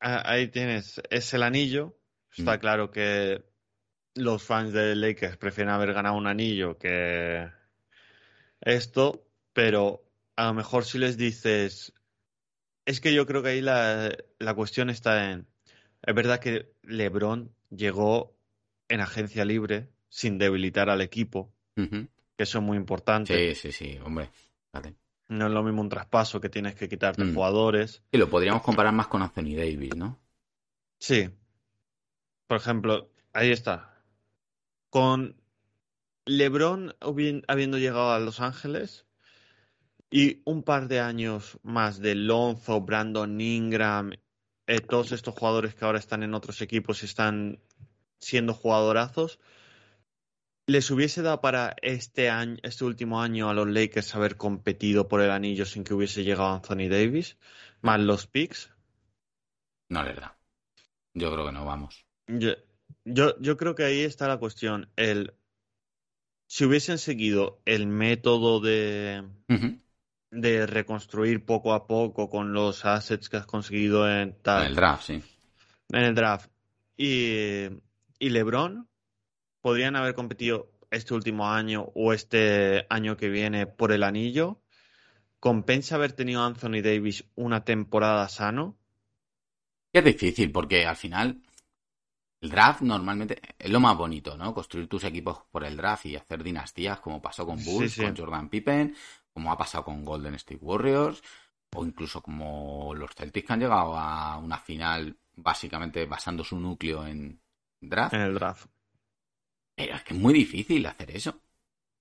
Ah, 0.01 0.23
Ahí 0.31 0.49
tienes, 0.49 1.01
es 1.11 1.35
el 1.35 1.43
anillo. 1.43 1.98
Está 2.39 2.57
Mm. 2.57 2.61
claro 2.61 2.91
que 2.91 3.43
los 4.15 4.43
fans 4.43 4.73
de 4.73 4.95
Lakers 4.97 5.37
prefieren 5.37 5.73
haber 5.73 5.93
ganado 5.93 6.17
un 6.17 6.27
anillo 6.27 6.79
que 6.79 7.49
esto, 8.61 9.27
pero 9.53 10.05
a 10.37 10.47
lo 10.47 10.55
mejor 10.55 10.85
si 10.85 10.99
les 10.99 11.17
dices, 11.17 11.93
es 12.87 13.01
que 13.01 13.13
yo 13.15 13.27
creo 13.27 13.43
que 13.43 13.51
ahí 13.51 13.61
la, 13.61 14.17
la 14.39 14.55
cuestión 14.55 14.91
está 14.91 15.31
en, 15.31 15.47
es 16.03 16.15
verdad 16.15 16.41
que 16.41 16.73
LeBron 16.83 17.53
llegó 17.71 18.37
en 18.89 19.01
agencia 19.01 19.45
libre 19.45 19.89
sin 20.09 20.39
debilitar 20.39 20.89
al 20.91 21.01
equipo, 21.01 21.53
que 21.75 22.09
eso 22.45 22.59
es 22.59 22.65
muy 22.65 22.77
importante. 22.77 23.55
Sí, 23.55 23.71
sí, 23.71 23.73
sí, 23.73 23.99
hombre. 24.05 24.31
Vale. 24.73 24.95
No 25.29 25.47
es 25.47 25.53
lo 25.53 25.63
mismo 25.63 25.83
un 25.83 25.89
traspaso 25.91 26.41
que 26.41 26.49
tienes 26.49 26.75
que 26.75 26.89
quitarte 26.89 27.25
Mm. 27.25 27.35
jugadores. 27.35 28.03
Y 28.11 28.17
lo 28.19 28.31
podríamos 28.31 28.63
comparar 28.63 28.93
más 28.95 29.09
con 29.09 29.23
Anthony 29.23 29.55
Davis, 29.57 29.95
¿no? 29.97 30.19
Sí. 30.99 31.29
Por 32.49 32.57
ejemplo, 32.57 33.11
ahí 33.35 33.53
está. 33.53 33.95
Con 34.91 35.37
LeBron 36.25 36.97
habiendo 37.47 37.79
llegado 37.79 38.11
a 38.11 38.19
Los 38.19 38.41
Ángeles 38.41 39.07
y 40.11 40.41
un 40.47 40.63
par 40.63 40.89
de 40.89 41.01
años 41.01 41.59
más 41.63 42.01
de 42.01 42.15
Lonzo, 42.15 42.81
Brandon 42.81 43.39
Ingram, 43.39 44.13
eh, 44.67 44.81
todos 44.81 45.13
estos 45.13 45.35
jugadores 45.35 45.75
que 45.75 45.85
ahora 45.85 45.99
están 45.99 46.23
en 46.23 46.33
otros 46.33 46.63
equipos 46.63 47.03
y 47.03 47.07
están 47.07 47.61
siendo 48.19 48.55
jugadorazos, 48.55 49.39
les 50.67 50.91
hubiese 50.91 51.21
dado 51.21 51.43
para 51.43 51.77
este 51.83 52.31
año, 52.31 52.57
este 52.63 52.85
último 52.87 53.21
año 53.21 53.51
a 53.51 53.55
los 53.55 53.69
Lakers 53.69 54.15
haber 54.15 54.39
competido 54.39 55.07
por 55.07 55.21
el 55.21 55.31
anillo 55.31 55.67
sin 55.67 55.85
que 55.85 55.93
hubiese 55.93 56.25
llegado 56.25 56.55
Anthony 56.55 56.89
Davis, 56.89 57.37
más 57.83 58.01
los 58.01 58.27
picks. 58.27 58.71
No 59.91 60.03
les 60.03 60.17
da. 60.17 60.39
Yo 61.13 61.31
creo 61.31 61.45
que 61.45 61.53
no 61.53 61.67
vamos. 61.67 62.08
Yo, 62.29 62.51
yo, 63.05 63.39
yo 63.41 63.57
creo 63.57 63.75
que 63.75 63.85
ahí 63.85 64.01
está 64.03 64.29
la 64.29 64.39
cuestión. 64.39 64.89
El, 64.97 65.35
si 66.47 66.65
hubiesen 66.65 66.99
seguido 66.99 67.61
el 67.65 67.87
método 67.87 68.61
de, 68.61 69.25
de 70.31 70.67
reconstruir 70.67 71.45
poco 71.45 71.73
a 71.75 71.87
poco 71.87 72.29
con 72.29 72.53
los 72.53 72.85
assets 72.85 73.29
que 73.29 73.37
has 73.39 73.47
conseguido 73.47 74.09
en, 74.11 74.29
En 74.29 74.35
tal, 74.43 74.67
el 74.67 74.75
draft, 74.75 75.05
sí. 75.05 75.23
en 75.93 76.03
el 76.05 76.15
draft 76.15 76.51
y, 76.97 77.67
y 78.19 78.31
LeBron, 78.31 78.89
podrían 79.61 79.97
haber 79.97 80.15
competido 80.15 80.71
este 80.91 81.15
último 81.15 81.49
año 81.51 81.93
o 81.95 82.13
este 82.13 82.87
año 82.89 83.17
que 83.17 83.29
viene 83.29 83.67
por 83.67 83.93
el 83.93 84.03
anillo. 84.03 84.61
¿Compensa 85.41 85.95
haber 85.97 86.13
tenido 86.13 86.43
Anthony 86.43 86.83
Davis 86.83 87.25
una 87.37 87.65
temporada 87.65 88.29
sano? 88.29 88.77
Es 89.93 90.05
difícil 90.05 90.51
porque 90.51 90.87
al 90.87 90.97
final 90.97 91.43
el 92.41 92.51
draft 92.51 92.83
normalmente 92.83 93.41
es 93.59 93.71
lo 93.71 93.81
más 93.81 93.97
bonito, 93.97 94.37
¿no? 94.37 94.55
Construir 94.55 94.89
tus 94.89 95.05
equipos 95.05 95.43
por 95.51 95.65
el 95.65 95.77
draft 95.77 96.07
y 96.07 96.17
hacer 96.17 96.43
dinastías 96.43 97.01
como 97.01 97.21
pasó 97.21 97.45
con 97.45 97.63
Bulls, 97.65 97.93
sí. 97.93 98.03
con 98.03 98.17
Jordan 98.17 98.49
Pippen, 98.49 98.95
como 99.33 99.51
ha 99.51 99.59
pasado 99.59 99.85
con 99.85 100.05
Golden 100.05 100.35
State 100.35 100.61
Warriors 100.63 101.23
o 101.75 101.85
incluso 101.85 102.23
como 102.23 102.95
los 102.95 103.11
Celtics 103.15 103.47
que 103.47 103.53
han 103.53 103.61
llegado 103.61 103.97
a 103.97 104.39
una 104.39 104.59
final 104.59 105.19
básicamente 105.35 106.07
basando 106.07 106.45
su 106.45 106.59
núcleo 106.59 107.07
en 107.07 107.41
draft. 107.81 108.15
En 108.15 108.21
el 108.21 108.35
draft. 108.35 108.67
Pero 109.75 109.95
es 109.95 110.03
que 110.03 110.15
es 110.15 110.21
muy 110.21 110.35
difícil 110.35 110.87
hacer 110.87 111.11
eso. 111.11 111.41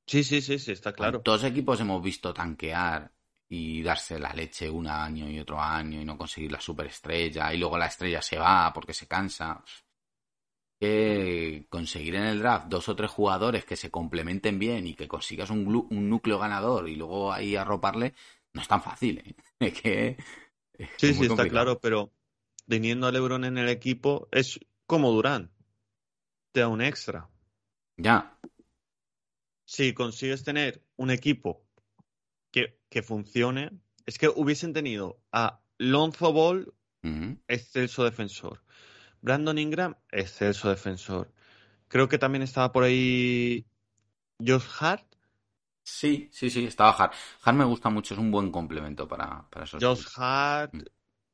Sí, 0.06 0.24
sí, 0.24 0.42
sí, 0.42 0.58
sí, 0.58 0.72
está 0.72 0.94
claro. 0.94 1.22
Dos 1.24 1.44
equipos 1.44 1.80
hemos 1.82 2.02
visto 2.02 2.34
tanquear 2.34 3.12
y 3.50 3.82
darse 3.84 4.20
la 4.20 4.34
leche 4.34 4.70
un 4.70 4.88
año 4.88 5.30
y 5.30 5.40
otro 5.40 5.60
año 5.60 6.02
y 6.02 6.06
no 6.06 6.18
conseguir 6.18 6.52
la 6.52 6.62
superestrella 6.62 7.54
y 7.54 7.58
luego 7.58 7.78
la 7.78 7.88
estrella 7.88 8.22
se 8.22 8.38
va 8.38 8.72
porque 8.74 8.94
se 8.94 9.08
cansa. 9.08 9.64
Que 10.80 11.66
conseguir 11.70 12.16
en 12.16 12.24
el 12.24 12.40
draft 12.40 12.68
dos 12.68 12.88
o 12.88 12.96
tres 12.96 13.10
jugadores 13.10 13.66
que 13.66 13.76
se 13.76 13.90
complementen 13.90 14.60
bien 14.60 14.86
y 14.86 14.94
que 14.94 15.08
consigas 15.08 15.50
un, 15.50 15.66
glu- 15.66 15.88
un 15.90 16.10
núcleo 16.10 16.38
ganador 16.38 16.88
y 16.88 16.96
luego 16.96 17.34
ahí 17.34 17.56
arroparle 17.56 18.14
no 18.54 18.62
es 18.62 18.68
tan 18.68 18.82
fácil. 18.84 19.20
¿eh? 19.20 19.36
Es 19.60 19.74
que 19.82 20.18
es 20.78 20.88
Sí, 20.98 21.14
sí, 21.14 21.26
está 21.26 21.48
claro, 21.48 21.80
pero 21.80 22.12
teniendo 22.68 23.08
a 23.08 23.12
LeBron 23.12 23.46
en 23.46 23.58
el 23.58 23.70
equipo 23.70 24.28
es 24.32 24.60
como 24.86 25.12
Durán. 25.12 25.52
Te 26.52 26.60
da 26.62 26.68
un 26.68 26.82
extra. 26.82 27.28
Ya, 27.98 28.38
Si 29.66 29.94
consigues 29.94 30.44
tener 30.44 30.84
un 30.96 31.10
equipo 31.12 31.66
que, 32.52 32.80
que 32.90 33.02
funcione, 33.04 33.72
es 34.06 34.18
que 34.18 34.30
hubiesen 34.30 34.74
tenido 34.74 35.20
a 35.32 35.60
Lonzo 35.78 36.32
Ball, 36.34 36.74
excelso 37.48 38.04
defensor. 38.04 38.64
Brandon 39.22 39.58
Ingram, 39.58 39.96
excelso 40.12 40.70
defensor. 40.70 41.32
Creo 41.88 42.08
que 42.10 42.18
también 42.18 42.42
estaba 42.44 42.72
por 42.72 42.84
ahí 42.84 43.66
Josh 44.46 44.66
Hart. 44.80 45.06
Sí, 45.84 46.30
sí, 46.34 46.50
sí, 46.50 46.66
estaba 46.66 46.92
Hart. 46.92 47.14
Hart 47.44 47.58
me 47.58 47.64
gusta 47.66 47.90
mucho, 47.90 48.14
es 48.14 48.20
un 48.20 48.30
buen 48.32 48.52
complemento 48.52 49.08
para, 49.08 49.48
para 49.50 49.66
esos 49.66 49.82
Josh. 49.84 50.06
Hart 50.16 50.74
Mm. 50.74 50.82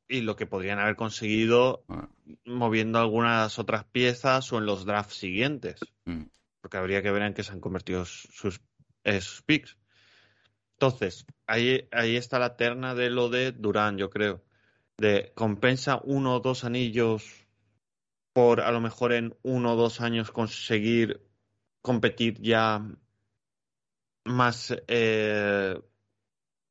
y 0.08 0.20
lo 0.20 0.36
que 0.36 0.46
podrían 0.46 0.78
haber 0.78 0.96
conseguido 0.96 1.84
Bueno, 1.88 2.10
moviendo 2.44 2.98
algunas 3.00 3.58
otras 3.58 3.84
piezas 3.84 4.52
o 4.52 4.58
en 4.58 4.66
los 4.66 4.84
drafts 4.84 5.14
siguientes. 5.16 5.80
mm. 6.04 6.22
porque 6.60 6.76
habría 6.78 7.02
que 7.02 7.10
ver 7.10 7.22
en 7.22 7.34
qué 7.34 7.42
se 7.42 7.52
han 7.52 7.60
convertido 7.60 8.04
sus, 8.06 8.60
eh, 9.02 9.20
sus 9.20 9.42
picks. 9.42 9.76
Entonces, 10.78 11.26
ahí, 11.46 11.88
ahí 11.92 12.16
está 12.16 12.38
la 12.38 12.56
terna 12.56 12.94
de 12.94 13.10
lo 13.10 13.28
de 13.28 13.52
Durán, 13.52 13.98
yo 13.98 14.08
creo. 14.10 14.42
De 14.96 15.32
compensa 15.34 16.00
uno 16.04 16.36
o 16.36 16.40
dos 16.40 16.64
anillos 16.64 17.43
por 18.34 18.60
a 18.60 18.70
lo 18.72 18.80
mejor 18.80 19.14
en 19.14 19.34
uno 19.42 19.72
o 19.72 19.76
dos 19.76 20.02
años 20.02 20.30
conseguir 20.30 21.22
competir 21.80 22.40
ya 22.42 22.84
más 24.24 24.74
eh, 24.88 25.80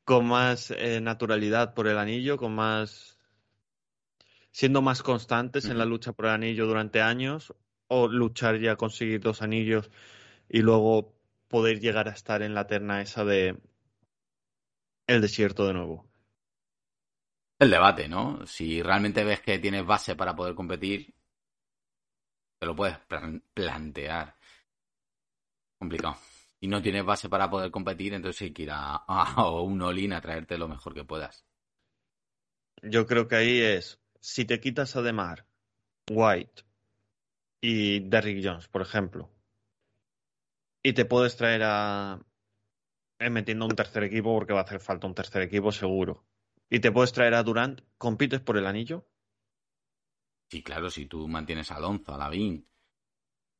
con 0.04 0.28
más 0.28 0.72
eh, 0.72 1.00
naturalidad 1.02 1.74
por 1.74 1.88
el 1.88 1.98
anillo, 1.98 2.38
con 2.38 2.54
más 2.54 3.18
siendo 4.52 4.82
más 4.82 5.02
constantes 5.02 5.66
en 5.66 5.78
la 5.78 5.86
lucha 5.86 6.14
por 6.14 6.26
el 6.26 6.32
anillo 6.34 6.68
durante 6.68 7.02
años 7.02 7.54
o 7.88 8.08
luchar 8.08 8.60
ya 8.60 8.74
a 8.74 8.76
conseguir 8.76 9.22
dos 9.22 9.42
anillos 9.42 9.90
y 10.50 10.62
luego 10.62 11.16
poder 11.48 11.80
llegar 11.80 12.08
a 12.10 12.12
estar 12.12 12.42
en 12.42 12.54
la 12.54 12.68
terna 12.68 13.02
esa 13.02 13.24
de 13.24 13.58
el 15.08 15.22
desierto 15.22 15.66
de 15.66 15.74
nuevo. 15.74 16.06
El 17.60 17.70
debate, 17.70 18.10
¿no? 18.10 18.46
Si 18.46 18.82
realmente 18.82 19.24
ves 19.24 19.42
que 19.42 19.60
tienes 19.60 19.86
base 19.86 20.16
para 20.16 20.36
poder 20.36 20.56
competir, 20.56 21.13
te 22.64 22.68
lo 22.68 22.78
puedes 22.78 22.98
plantear. 23.54 24.38
Complicado. 25.78 26.16
Y 26.62 26.68
no 26.70 26.82
tienes 26.82 27.04
base 27.04 27.28
para 27.28 27.50
poder 27.50 27.72
competir, 27.72 28.14
entonces 28.14 28.42
hay 28.44 28.54
que 28.54 28.64
ir 28.64 28.72
a, 28.72 28.96
a 28.96 29.52
un 29.52 29.82
all 29.82 30.14
a 30.14 30.22
traerte 30.22 30.58
lo 30.58 30.70
mejor 30.70 30.94
que 30.94 31.04
puedas. 31.04 31.46
Yo 32.82 33.06
creo 33.06 33.28
que 33.28 33.36
ahí 33.36 33.60
es, 33.60 34.00
si 34.22 34.46
te 34.46 34.62
quitas 34.62 34.96
a 34.96 35.02
Demar, 35.02 35.46
White 36.10 36.64
y 37.60 38.00
Derrick 38.00 38.42
Jones, 38.42 38.70
por 38.70 38.82
ejemplo, 38.82 39.30
y 40.82 40.94
te 40.94 41.04
puedes 41.04 41.36
traer 41.36 41.64
a, 41.66 42.26
eh, 43.20 43.30
metiendo 43.30 43.66
un 43.66 43.76
tercer 43.76 44.04
equipo 44.04 44.34
porque 44.34 44.54
va 44.54 44.62
a 44.62 44.64
hacer 44.64 44.80
falta 44.80 45.06
un 45.06 45.16
tercer 45.16 45.42
equipo 45.42 45.74
seguro. 45.74 46.26
Y 46.70 46.80
te 46.80 46.94
puedes 46.94 47.12
traer 47.12 47.34
a 47.34 47.44
Durant, 47.44 47.82
¿compites 47.98 48.40
por 48.40 48.58
el 48.58 48.68
anillo? 48.68 49.06
Sí, 50.54 50.62
claro, 50.62 50.88
si 50.88 51.08
tú 51.08 51.28
mantienes 51.28 51.72
a 51.72 51.78
Alonso, 51.78 52.14
a 52.14 52.18
Lavín 52.20 52.64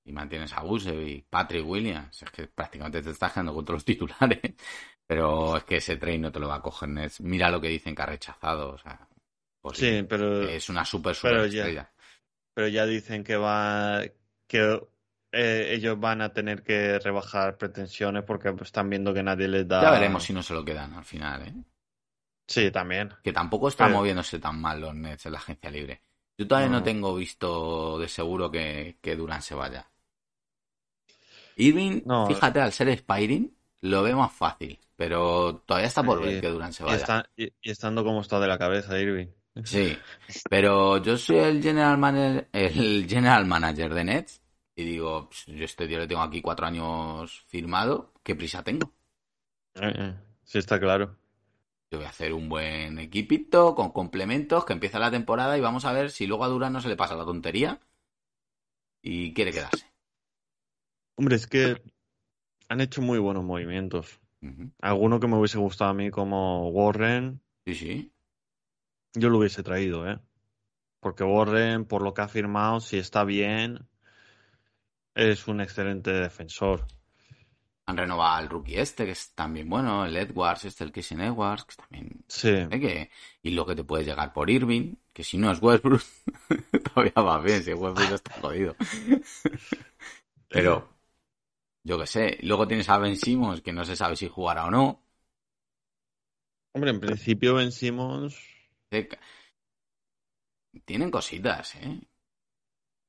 y 0.06 0.12
mantienes 0.12 0.54
a 0.54 0.64
y 0.64 1.26
Patrick 1.28 1.66
Williams, 1.66 2.22
es 2.22 2.30
que 2.30 2.46
prácticamente 2.46 3.02
te 3.02 3.10
estás 3.10 3.34
quedando 3.34 3.52
contra 3.52 3.74
los 3.74 3.84
titulares. 3.86 4.54
Pero 5.08 5.58
es 5.58 5.64
que 5.64 5.78
ese 5.78 5.98
tren 5.98 6.22
no 6.22 6.32
te 6.32 6.40
lo 6.40 6.48
va 6.48 6.58
a 6.58 6.62
coger 6.62 6.90
Mira 7.22 7.50
lo 7.50 7.60
que 7.60 7.70
dicen 7.70 7.96
que 7.96 8.02
ha 8.04 8.06
rechazado. 8.06 8.74
O 8.74 8.78
sea, 8.78 9.10
pues 9.60 9.80
sí, 9.80 10.06
pero. 10.08 10.44
Es 10.48 10.70
una 10.70 10.86
súper, 10.86 11.16
súper 11.16 11.46
estrella. 11.46 11.92
pero 12.54 12.68
ya 12.68 12.86
dicen 12.86 13.24
que 13.24 13.38
va. 13.38 14.04
que 14.46 14.80
eh, 15.32 15.70
ellos 15.72 16.00
van 16.00 16.22
a 16.22 16.32
tener 16.32 16.62
que 16.62 17.00
rebajar 17.00 17.58
pretensiones 17.58 18.22
porque 18.24 18.54
están 18.62 18.88
viendo 18.88 19.16
que 19.16 19.24
nadie 19.24 19.48
les 19.48 19.68
da. 19.68 19.82
Ya 19.82 19.90
veremos 19.90 20.24
si 20.24 20.32
no 20.32 20.44
se 20.44 20.54
lo 20.54 20.64
quedan 20.64 20.94
al 20.94 21.06
final, 21.06 21.42
¿eh? 21.48 21.56
Sí, 22.46 22.70
también. 22.70 23.16
Que 23.24 23.34
tampoco 23.34 23.70
está 23.70 23.90
moviéndose 23.90 24.38
tan 24.38 24.62
mal 24.62 24.80
los 24.80 24.94
Nets 24.94 25.26
en 25.26 25.32
la 25.32 25.40
agencia 25.40 25.72
libre. 25.72 26.04
Yo 26.38 26.48
todavía 26.48 26.70
no, 26.70 26.84
tengo 26.84 27.16
visto 27.16 28.00
de 28.00 28.08
seguro 28.08 28.50
que, 28.50 28.98
que 29.02 29.16
Durán 29.16 29.42
se 29.42 29.56
vaya. 29.56 29.88
Irving, 31.56 32.02
fíjate, 32.28 32.60
al 32.60 32.72
ser 32.72 32.90
Spiring, 32.90 33.56
lo 33.82 34.02
ve 34.02 34.16
más 34.16 34.32
fácil, 34.32 34.80
pero 34.96 35.58
todavía 35.66 35.88
está 35.88 36.04
por 36.04 36.22
ver 36.22 36.42
que 36.42 36.48
Durán 36.48 36.74
se 36.74 36.84
vaya. 36.84 37.24
Y, 37.38 37.52
estando 37.62 38.04
como 38.04 38.22
está 38.22 38.40
de 38.40 38.48
la 38.48 38.58
cabeza, 38.58 39.00
Irving. 39.00 39.28
Sí, 39.64 39.96
pero 40.50 40.98
yo 40.98 41.16
soy 41.16 41.38
el 41.38 41.62
general 41.62 42.00
manager, 42.00 42.50
el 42.52 43.06
general 43.08 43.46
manager 43.46 43.94
de 43.94 44.04
Nets 44.04 44.42
y 44.76 44.84
digo, 44.84 45.30
pues, 45.30 45.46
yo 45.46 45.66
este 45.66 45.88
tío 45.88 46.00
le 46.00 46.08
tengo 46.08 46.22
aquí 46.22 46.42
cuatro 46.42 46.66
años 46.66 47.46
firmado, 47.48 48.14
¿qué 48.24 48.36
prisa 48.36 48.64
tengo? 48.64 48.92
Eh, 49.76 49.94
eh, 49.96 50.16
sí, 50.44 50.58
está 50.58 50.80
claro. 50.80 51.16
Yo 51.94 52.00
voy 52.00 52.08
a 52.08 52.10
hacer 52.10 52.34
un 52.34 52.50
buen 52.50 52.98
equipito 52.98 53.76
con 53.76 53.92
complementos 53.92 54.66
que 54.66 54.74
empieza 54.74 54.98
la 54.98 55.12
temporada 55.12 55.60
y 55.60 55.62
vamos 55.62 55.86
a 55.86 55.94
ver 55.94 56.10
si 56.10 56.26
luego 56.26 56.44
a 56.44 56.48
Durán 56.48 56.74
no 56.74 56.82
se 56.82 56.90
le 56.90 56.96
pasa 56.96 57.16
la 57.16 57.24
tontería 57.24 57.80
y 59.00 59.32
quiere 59.36 59.52
quedarse. 59.52 59.94
Hombre, 61.14 61.36
es 61.36 61.46
que 61.46 61.84
han 62.68 62.82
hecho 62.82 63.04
muy 63.04 63.20
buenos 63.20 63.44
movimientos. 63.44 64.20
Alguno 64.82 65.20
que 65.20 65.28
me 65.28 65.38
hubiese 65.38 65.60
gustado 65.60 65.92
a 65.92 65.94
mí 65.94 66.10
como 66.10 66.68
Warren. 66.70 67.44
Sí, 67.68 67.76
sí. 67.76 68.12
Yo 69.14 69.30
lo 69.30 69.38
hubiese 69.38 69.62
traído, 69.62 70.10
¿eh? 70.10 70.20
Porque 71.00 71.24
Warren, 71.24 71.86
por 71.86 72.02
lo 72.02 72.16
que 72.16 72.24
ha 72.24 72.28
firmado, 72.28 72.80
si 72.80 72.98
está 72.98 73.24
bien, 73.24 73.88
es 75.14 75.48
un 75.48 75.62
excelente 75.62 76.12
defensor. 76.12 76.88
Han 77.86 77.98
renovado 77.98 78.36
al 78.36 78.50
rookie 78.50 78.78
este, 78.78 79.06
que 79.06 79.12
es 79.12 79.34
también 79.36 79.70
bueno, 79.70 80.06
el 80.06 80.16
Edwards, 80.16 80.66
este, 80.66 80.86
el 80.86 80.92
Kissing 80.92 81.20
Edwards, 81.20 81.66
que 81.66 81.76
también... 81.76 82.24
Sí. 82.28 82.52
Que... 82.70 83.12
Y 83.42 83.52
lo 83.52 83.66
que 83.66 83.76
te 83.76 83.84
puede 83.84 84.06
llegar 84.06 84.32
por 84.32 84.50
Irving, 84.50 84.96
que 85.12 85.24
si 85.24 85.38
no 85.38 85.52
es 85.52 85.62
Westbrook, 85.62 86.02
todavía 86.94 87.22
va 87.22 87.42
bien, 87.42 87.62
si 87.62 87.74
Westbrook 87.74 88.14
está 88.14 88.40
jodido. 88.40 88.76
Pero, 90.48 90.90
yo 91.84 92.00
qué 92.00 92.08
sé, 92.08 92.38
luego 92.44 92.68
tienes 92.68 92.88
a 92.88 92.98
Ben 92.98 93.18
Simmons, 93.18 93.62
que 93.62 93.74
no 93.74 93.84
se 93.84 93.96
sabe 93.96 94.16
si 94.16 94.30
jugará 94.30 94.66
o 94.66 94.72
no. 94.72 95.04
Hombre, 96.74 96.92
en 96.92 97.00
principio 97.00 97.56
Ben 97.56 97.72
Simmons... 97.72 98.38
Tienen 100.86 101.12
cositas, 101.12 101.76
¿eh? 101.76 102.00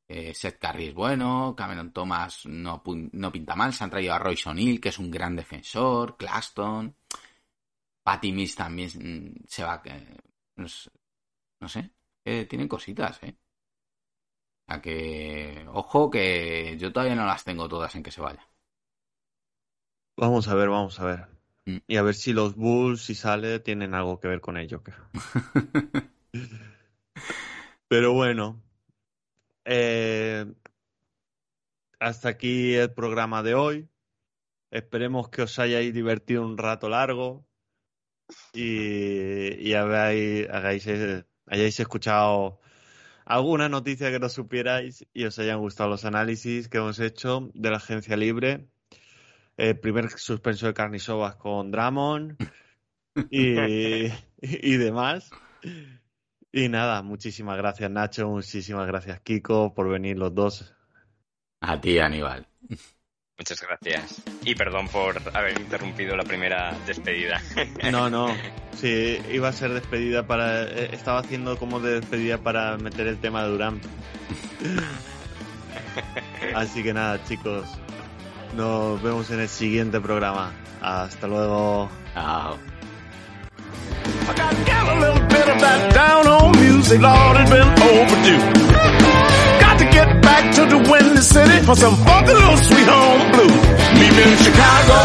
Eh, 0.06 0.34
Seth 0.34 0.58
Curry 0.58 0.88
es 0.88 0.94
bueno, 0.94 1.54
Cameron 1.56 1.92
Thomas 1.92 2.44
no, 2.46 2.82
no 3.12 3.32
pinta 3.32 3.56
mal, 3.56 3.72
se 3.72 3.84
han 3.84 3.90
traído 3.90 4.12
a 4.12 4.18
Royce 4.18 4.50
O'Neill, 4.50 4.80
que 4.80 4.90
es 4.90 4.98
un 4.98 5.10
gran 5.10 5.34
defensor, 5.34 6.16
Claston, 6.18 6.94
Patty 8.02 8.32
Mills 8.32 8.54
también 8.54 8.90
mm, 8.94 9.44
se 9.48 9.64
va, 9.64 9.80
eh, 9.84 10.16
no, 10.56 11.68
sé, 11.68 11.90
eh, 12.24 12.44
tienen 12.44 12.68
cositas, 12.68 13.22
¿eh? 13.22 13.36
O 14.68 14.80
que, 14.80 15.66
ojo, 15.72 16.10
que 16.10 16.76
yo 16.78 16.92
todavía 16.92 17.14
no 17.14 17.26
las 17.26 17.44
tengo 17.44 17.68
todas 17.68 17.94
en 17.94 18.02
que 18.02 18.10
se 18.10 18.20
vaya. 18.20 18.46
Vamos 20.16 20.48
a 20.48 20.54
ver, 20.54 20.68
vamos 20.68 20.98
a 21.00 21.04
ver. 21.04 21.28
Mm. 21.66 21.78
Y 21.86 21.96
a 21.96 22.02
ver 22.02 22.14
si 22.14 22.32
los 22.32 22.54
Bulls, 22.56 23.02
si 23.02 23.14
sale, 23.14 23.60
tienen 23.60 23.94
algo 23.94 24.20
que 24.20 24.28
ver 24.28 24.40
con 24.40 24.56
ello. 24.56 24.82
Pero 27.88 28.12
bueno, 28.12 28.63
eh, 29.64 30.46
hasta 32.00 32.28
aquí 32.28 32.74
el 32.74 32.92
programa 32.92 33.42
de 33.42 33.54
hoy. 33.54 33.88
Esperemos 34.70 35.28
que 35.28 35.42
os 35.42 35.58
hayáis 35.58 35.94
divertido 35.94 36.44
un 36.44 36.58
rato 36.58 36.88
largo 36.88 37.46
y, 38.52 39.68
y 39.68 39.74
hayáis 39.74 40.86
escuchado 41.80 42.60
alguna 43.24 43.68
noticia 43.68 44.10
que 44.10 44.18
no 44.18 44.28
supierais 44.28 45.06
y 45.12 45.24
os 45.24 45.38
hayan 45.38 45.60
gustado 45.60 45.90
los 45.90 46.04
análisis 46.04 46.68
que 46.68 46.78
hemos 46.78 46.98
hecho 47.00 47.50
de 47.54 47.70
la 47.70 47.76
agencia 47.76 48.16
libre. 48.16 48.68
El 49.56 49.78
primer 49.78 50.10
suspenso 50.10 50.66
de 50.66 50.74
Carnisovas 50.74 51.36
con 51.36 51.70
Dramon 51.70 52.36
y, 53.30 53.56
y 54.40 54.76
demás. 54.76 55.30
Y 56.56 56.68
nada, 56.68 57.02
muchísimas 57.02 57.56
gracias 57.56 57.90
Nacho, 57.90 58.28
muchísimas 58.28 58.86
gracias 58.86 59.20
Kiko 59.22 59.74
por 59.74 59.88
venir 59.88 60.16
los 60.16 60.32
dos. 60.32 60.72
A 61.60 61.80
ti, 61.80 61.98
Aníbal. 61.98 62.46
Muchas 63.36 63.60
gracias. 63.60 64.22
Y 64.44 64.54
perdón 64.54 64.86
por 64.86 65.20
haber 65.36 65.58
interrumpido 65.58 66.16
la 66.16 66.22
primera 66.22 66.72
despedida. 66.86 67.42
No, 67.90 68.08
no. 68.08 68.28
Sí, 68.76 69.18
iba 69.32 69.48
a 69.48 69.52
ser 69.52 69.72
despedida 69.72 70.24
para. 70.28 70.62
Eh, 70.62 70.90
estaba 70.92 71.18
haciendo 71.18 71.58
como 71.58 71.80
de 71.80 71.98
despedida 71.98 72.38
para 72.38 72.76
meter 72.76 73.08
el 73.08 73.18
tema 73.18 73.42
de 73.42 73.50
Durán. 73.50 73.80
Así 76.54 76.84
que 76.84 76.94
nada, 76.94 77.24
chicos. 77.24 77.66
Nos 78.54 79.02
vemos 79.02 79.28
en 79.32 79.40
el 79.40 79.48
siguiente 79.48 80.00
programa. 80.00 80.52
Hasta 80.80 81.26
luego. 81.26 81.90
Chao. 82.12 82.56
I 84.26 84.32
got 84.32 84.56
to 84.56 84.64
get 84.64 84.88
a 84.88 84.96
little 85.00 85.26
bit 85.28 85.46
of 85.52 85.60
that 85.60 85.92
down 85.92 86.24
home 86.24 86.56
music, 86.56 86.98
Lord, 87.00 87.36
it's 87.40 87.50
been 87.50 87.68
overdue. 87.68 88.40
Got 89.60 89.76
to 89.80 89.86
get 89.92 90.08
back 90.22 90.54
to 90.56 90.62
the 90.64 90.78
Windy 90.80 91.20
City 91.20 91.60
for 91.60 91.76
some 91.76 91.96
funky 92.08 92.32
little 92.32 92.56
sweet 92.56 92.88
home 92.88 93.20
blues. 93.36 93.64
Meet 94.00 94.12
me 94.16 94.22
in 94.24 94.36
Chicago. 94.40 94.98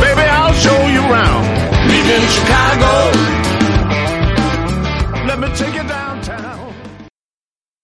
Baby, 0.00 0.24
I'll 0.32 0.56
show 0.64 0.80
you 0.88 1.02
around. 1.12 1.44
Meet 1.92 2.04
me 2.08 2.14
in 2.16 2.26
Chicago. 2.36 2.92
Let 5.28 5.38
me 5.40 5.48
take 5.60 5.74
you 5.74 5.84
down. 5.84 5.99